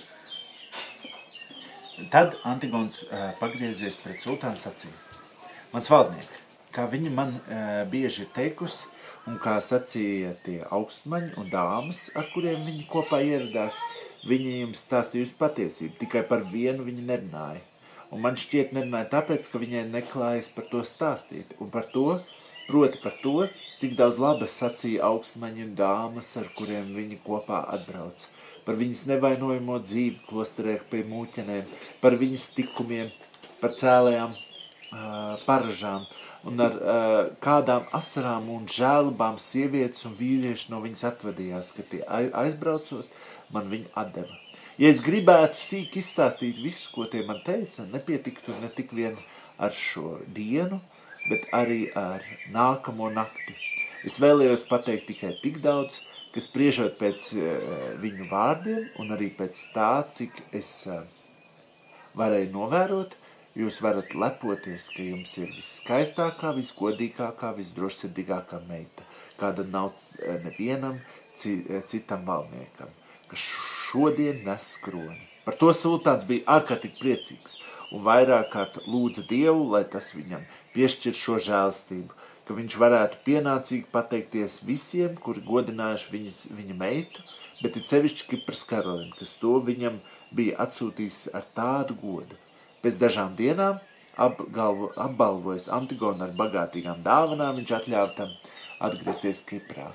Tad 2.10 2.38
Antigons 2.42 3.02
uh, 3.04 3.30
pagriezies 3.38 4.00
pret 4.02 4.22
sultānu 4.22 4.58
sacīja. 4.58 4.94
Mans 5.74 5.90
valdnieki, 5.90 6.40
kā 6.74 6.88
viņa 6.90 7.12
man 7.14 7.36
uh, 7.38 7.82
bieži 7.90 8.24
ir 8.24 8.32
teikusi, 8.34 8.90
un 9.30 9.38
kā 9.42 9.58
sacīja 9.64 10.34
tie 10.44 10.58
augstmaņi 10.68 11.36
un 11.40 11.52
dāmas, 11.52 12.08
ar 12.14 12.28
kuriem 12.34 12.66
viņi 12.68 12.88
kopā 12.90 13.22
ieradās, 13.24 13.80
Viņa 14.24 14.52
jums 14.62 14.80
stāstījusi 14.86 15.34
patiesību, 15.36 15.98
tikai 16.00 16.22
par 16.28 16.46
vienu 16.48 16.86
viņa 16.86 17.02
nerunāja. 17.10 17.60
Un 18.08 18.22
man 18.24 18.38
šķiet, 18.40 18.72
nerunāja 18.72 19.10
tāpēc, 19.18 19.48
ka 19.50 19.60
viņai 19.60 19.82
neklājas 19.90 20.48
par 20.54 20.64
to 20.70 20.80
stāstīt. 20.86 21.52
Un 21.60 21.68
par 21.74 21.90
to, 21.92 22.06
proti 22.70 23.02
par 23.02 23.18
to, 23.20 23.34
cik 23.82 23.98
daudz 23.98 24.20
labas 24.22 24.56
sacīja 24.62 25.04
augstmaņi 25.10 25.66
un 25.66 25.74
dāmas, 25.76 26.30
ar 26.40 26.48
kuriem 26.56 26.94
viņi 26.96 27.20
kopā 27.26 27.60
atbrauc. 27.76 28.24
Par 28.64 28.80
viņas 28.80 29.04
nevainojamo 29.10 29.76
dzīvi 29.84 30.24
klosterē 30.30 30.78
pie 30.88 31.04
mūķenēm, 31.10 31.68
par 32.00 32.16
viņas 32.16 32.48
tikumiem, 32.56 33.12
par 33.60 33.76
cēlējām 33.76 34.32
uh, 34.32 35.36
paražām 35.44 36.08
un 36.48 36.60
ar 36.60 36.76
uh, 36.76 37.18
kādām 37.44 37.86
asarām 37.96 38.48
un 38.52 38.66
žēlabām 38.70 39.38
sievietes 39.40 40.04
un 40.08 40.16
vīrieši 40.18 40.72
no 40.72 40.80
viņas 40.84 41.06
atvadījās, 41.10 41.72
ka 41.76 41.84
tie 41.90 42.02
aizbraucot, 42.10 43.20
man 43.54 43.70
viņu 43.72 43.90
atdeva. 44.00 44.40
Ja 44.80 44.90
es 44.90 45.00
gribētu 45.04 45.60
sīk 45.60 46.00
izstāstīt 46.00 46.58
visu, 46.58 46.90
ko 46.94 47.06
tie 47.10 47.22
man 47.26 47.40
teica, 47.46 47.86
nepietiktu 47.92 48.56
ne 48.60 48.70
tik 48.74 48.92
vien 48.96 49.16
ar 49.62 49.72
šo 49.74 50.18
dienu, 50.34 50.80
bet 51.30 51.46
arī 51.54 51.86
ar 51.96 52.24
nākamo 52.52 53.12
nakti. 53.14 53.54
Es 54.04 54.18
vēlējos 54.20 54.66
pateikt 54.68 55.06
tikai 55.12 55.36
tik 55.40 55.62
daudz, 55.64 56.02
ka 56.34 56.42
spriežot 56.42 56.98
pēc 56.98 57.30
uh, 57.38 57.44
viņu 58.02 58.28
vārdiem 58.28 58.88
un 59.00 59.14
arī 59.14 59.30
pēc 59.38 59.60
tā, 59.72 59.92
cik 60.12 60.42
es 60.52 60.82
uh, 60.90 61.04
varēju 62.18 62.50
novērot, 62.52 63.14
jūs 63.58 63.80
varat 63.84 64.16
lepoties, 64.18 64.90
ka 64.94 65.04
jums 65.04 65.36
ir 65.38 65.54
viskaistākā, 65.54 66.54
visgodīgākā, 66.58 67.54
visdrošsirdīgākā 67.60 68.64
meita, 68.68 69.06
kāda 69.40 69.66
nav 69.68 69.94
uh, 69.94 70.36
nevienam 70.44 71.00
citam 71.36 72.22
valniekam 72.28 72.92
kas 73.34 73.44
šodien 73.90 74.44
nes 74.46 74.66
skroni. 74.76 75.22
Par 75.44 75.56
to 75.60 75.72
sultāns 75.76 76.24
bija 76.28 76.46
ārkārtīgi 76.56 77.00
priecīgs 77.00 77.56
un 77.94 78.04
vairāk 78.06 78.50
kārt 78.52 78.78
lūdza 78.86 79.26
Dievu, 79.30 79.66
lai 79.74 79.82
tas 79.94 80.12
viņam 80.16 80.44
piešķir 80.74 81.16
šo 81.18 81.40
žēlstību, 81.48 82.14
ka 82.46 82.56
viņš 82.58 82.76
varētu 82.80 83.20
pienācīgi 83.26 83.90
pateikties 83.92 84.60
visiem, 84.68 85.18
kuri 85.26 85.44
godinājuši 85.48 86.12
viņas, 86.14 86.40
viņa 86.60 86.78
meitu, 86.80 87.26
bet 87.62 87.76
ir 87.80 87.86
sevišķi 87.90 88.30
Kipras 88.30 88.64
karalim, 88.70 89.12
kas 89.18 89.34
to 89.40 89.58
viņam 89.68 90.00
bija 90.34 90.58
atsūtījis 90.64 91.20
ar 91.36 91.46
tādu 91.58 91.98
godu. 92.00 92.40
Pēc 92.84 93.00
dažām 93.00 93.32
dienām 93.38 93.80
apgalvo, 94.20 94.90
apbalvojas 95.00 95.70
Antigonu 95.72 96.26
ar 96.26 96.34
bagātīgām 96.36 97.02
dāvanām, 97.06 97.56
viņš 97.58 97.76
atļāva 97.78 98.10
tam 98.18 98.34
atgriezties 98.84 99.40
Kiprā. 99.48 99.88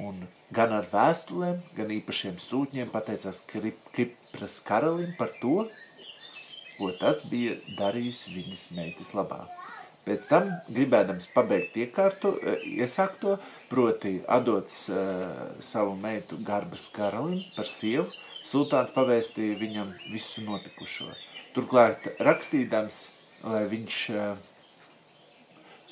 Un 0.00 0.22
gan 0.56 0.72
ar 0.72 0.86
vēstulēm, 0.88 1.60
gan 1.76 1.92
īpašiem 1.92 2.38
sūtņiem 2.40 2.88
pateicās 2.94 3.42
Kipras 3.46 4.58
karalim 4.64 5.12
par 5.18 5.34
to, 5.42 5.66
ko 6.78 6.88
tas 7.00 7.20
bija 7.28 7.58
darījis 7.78 8.24
viņas 8.32 8.70
meitas 8.78 9.12
labā. 9.18 9.44
Pēc 10.02 10.24
tam, 10.26 10.48
gribēdams 10.66 11.28
pabeigt 11.30 11.76
iekārtu, 11.78 12.32
eh, 12.40 12.64
iesākto, 12.82 13.36
proti 13.70 14.16
adots 14.26 14.88
uh, 14.90 15.52
savu 15.62 15.92
meitu 15.94 16.40
Garbas 16.42 16.88
karalim 16.96 17.44
par 17.54 17.70
sievu, 17.70 18.08
sultāns 18.42 18.90
pavēstīja 18.96 19.60
viņam 19.60 19.92
visu 20.10 20.42
notikušo. 20.48 21.12
Turklāt 21.52 22.06
rakstīdams, 22.16 23.10
lai 23.44 23.66
viņš 23.68 23.96
uh, 24.16 24.38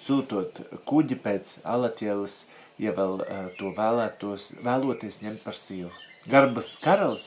sūtot 0.00 0.56
kuģi 0.88 1.18
pēc 1.20 1.50
Alatielas, 1.68 2.46
ja 2.80 2.94
vēl 2.96 3.18
uh, 3.20 3.50
to 3.58 3.68
vēlētos, 3.76 4.54
vēloties 4.64 5.18
ņemt 5.20 5.42
par 5.44 5.58
sievu. 5.60 5.90
Garbas 6.32 6.70
karalis 6.80 7.26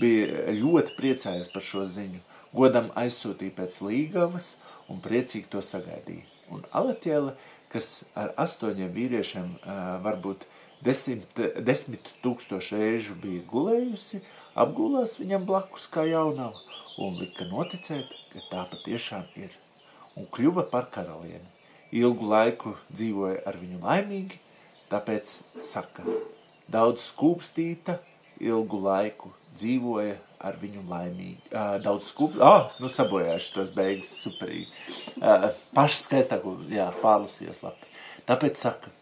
bija 0.00 0.46
ļoti 0.56 0.96
priecājies 0.96 1.50
par 1.52 1.66
šo 1.66 1.84
ziņu, 1.84 2.22
godam 2.56 2.88
aizsūtīja 2.96 3.52
pēc 3.58 3.76
līgavas 3.84 4.54
un 4.88 5.02
priecīgi 5.04 5.52
to 5.52 5.60
sagaidīja. 5.60 6.24
Un 6.56 6.64
Alatiela, 6.72 7.34
kas 7.68 8.06
ar 8.16 8.32
astoņiem 8.46 8.94
vīriešiem 8.96 9.50
uh, 9.58 9.82
varbūt 10.06 10.46
desmit, 10.88 11.28
desmit 11.60 12.08
tūkstoši 12.24 12.80
reižu 12.80 13.18
bija 13.20 13.44
gulējusi, 13.52 14.22
apgulās 14.56 15.18
viņam 15.20 15.44
blakus 15.44 15.84
kā 15.92 16.08
jaunava 16.08 16.64
un 17.00 17.18
lika 17.18 17.46
noticēt, 17.48 18.10
ka 18.32 18.42
tā 18.50 18.64
patiešām 18.70 19.26
ir. 19.40 19.54
Un 20.18 20.28
kļuva 20.30 20.66
par 20.70 20.88
karalieni. 20.94 21.50
Ilgu 21.94 22.26
laiku 22.30 22.74
dzīvoja 22.90 23.42
ar 23.46 23.58
viņu 23.58 23.80
laimīgi, 23.82 24.38
tāpēc 24.90 25.38
saka, 25.66 26.04
daudz 26.70 27.08
skūpstīta, 27.10 27.98
ilgu 28.42 28.80
laiku 28.82 29.30
dzīvoja 29.58 30.16
ar 30.44 30.58
viņu 30.60 30.82
laimīgi. 30.90 31.50
Uh, 31.50 31.76
daudz 31.82 32.10
skūpju, 32.10 32.42
ah, 32.44 32.70
nu 32.82 32.90
sabojājuši 32.90 33.52
tos 33.54 33.70
beigas 33.74 34.14
superīgi. 34.24 34.70
Uh, 35.20 35.50
paši 35.76 36.00
skaistāko, 36.02 36.56
jā, 36.72 36.88
pārlasījos 37.02 37.62
labi. 37.64 37.90
Tāpēc 38.28 38.60
saka, 38.60 38.92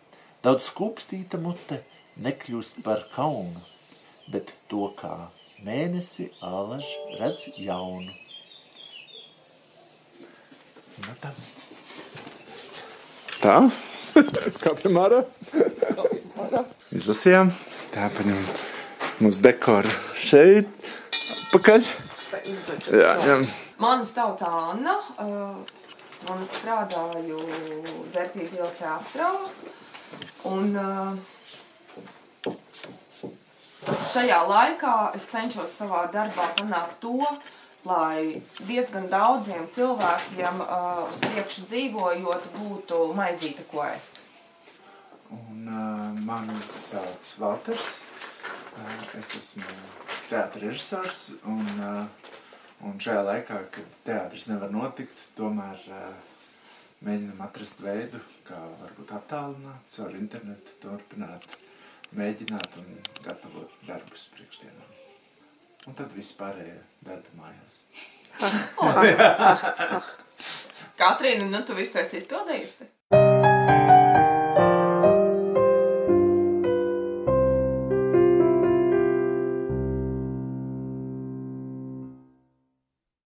daudz 0.44 0.68
skūpstīta 0.68 1.40
mute 1.40 1.80
nekļūst 2.22 2.82
par 2.84 3.06
kaunu, 3.14 3.62
bet 4.32 4.52
to 4.70 4.90
kā 4.98 5.16
mēnesi 5.66 6.28
alaž 6.42 6.86
redz 7.20 7.46
jaunu. 7.56 8.12
Nu 11.02 11.16
tā. 11.22 11.32
Tā? 13.42 13.56
Kā 14.62 14.74
piemēra? 14.78 15.22
Izlasījām. 16.94 17.50
Tā 17.92 18.08
paņem 18.16 18.38
mūsu 19.22 19.42
dekoru 19.44 19.90
šeit 20.18 20.70
atpakaļ. 21.52 21.84
Jā, 22.92 23.12
jā. 23.26 23.36
Mani 23.82 24.06
sauc 24.08 24.40
Anna. 24.46 24.96
Un 26.30 26.38
es 26.40 26.52
strādāju 26.54 27.40
ielu 28.14 28.68
teatrā. 28.78 29.30
Un 30.48 30.76
uh, 30.78 31.18
šajā 34.12 34.38
laikā 34.48 34.94
es 35.16 35.24
cenšos 35.30 35.74
savā 35.78 36.04
darbā 36.12 36.48
panākt 36.58 37.00
to, 37.02 37.18
lai 37.88 38.42
diezgan 38.68 39.08
daudziem 39.10 39.66
cilvēkiem 39.74 40.62
uh, 40.62 41.02
uz 41.08 41.18
priekšu 41.24 41.66
dzīvojot 41.70 42.50
būtu 42.58 43.00
maizīte, 43.18 43.66
ko 43.70 43.82
ēst. 43.88 44.20
Un 45.32 45.66
uh, 45.66 46.24
mani 46.26 46.58
sauc 46.68 47.34
Valters. 47.42 48.02
Uh, 48.72 49.18
es 49.18 49.32
esmu 49.38 49.66
teātris 50.28 50.62
režisors. 50.68 51.24
Un, 51.48 51.66
uh, 51.82 52.28
un 52.86 53.00
šajā 53.02 53.24
laikā, 53.26 53.58
kad 53.74 53.98
teātris 54.06 54.46
nevar 54.52 54.70
notikt, 54.74 55.26
tomēr 55.38 55.82
uh, 55.90 56.12
mēģinam 57.02 57.42
atrast 57.48 57.82
veidu, 57.82 58.22
kā 58.46 58.60
varbūt 58.82 59.14
attālināt, 59.18 59.90
caur 59.90 60.16
internetu 60.18 60.78
turpināt, 60.84 61.50
mēģināt 62.18 62.78
un 62.80 62.88
gatavot 63.24 63.76
darbus 63.88 64.26
priekšdienām. 64.34 64.88
Un 65.90 65.96
tad 65.98 66.12
viss 66.14 66.36
pārējie 66.38 66.78
darba 67.04 67.38
mājās. 67.38 67.82
Katrīna, 71.00 71.48
nu 71.50 71.62
tu 71.66 71.76
visu 71.78 71.98
esi 72.02 72.20
izpildījusi? 72.22 72.88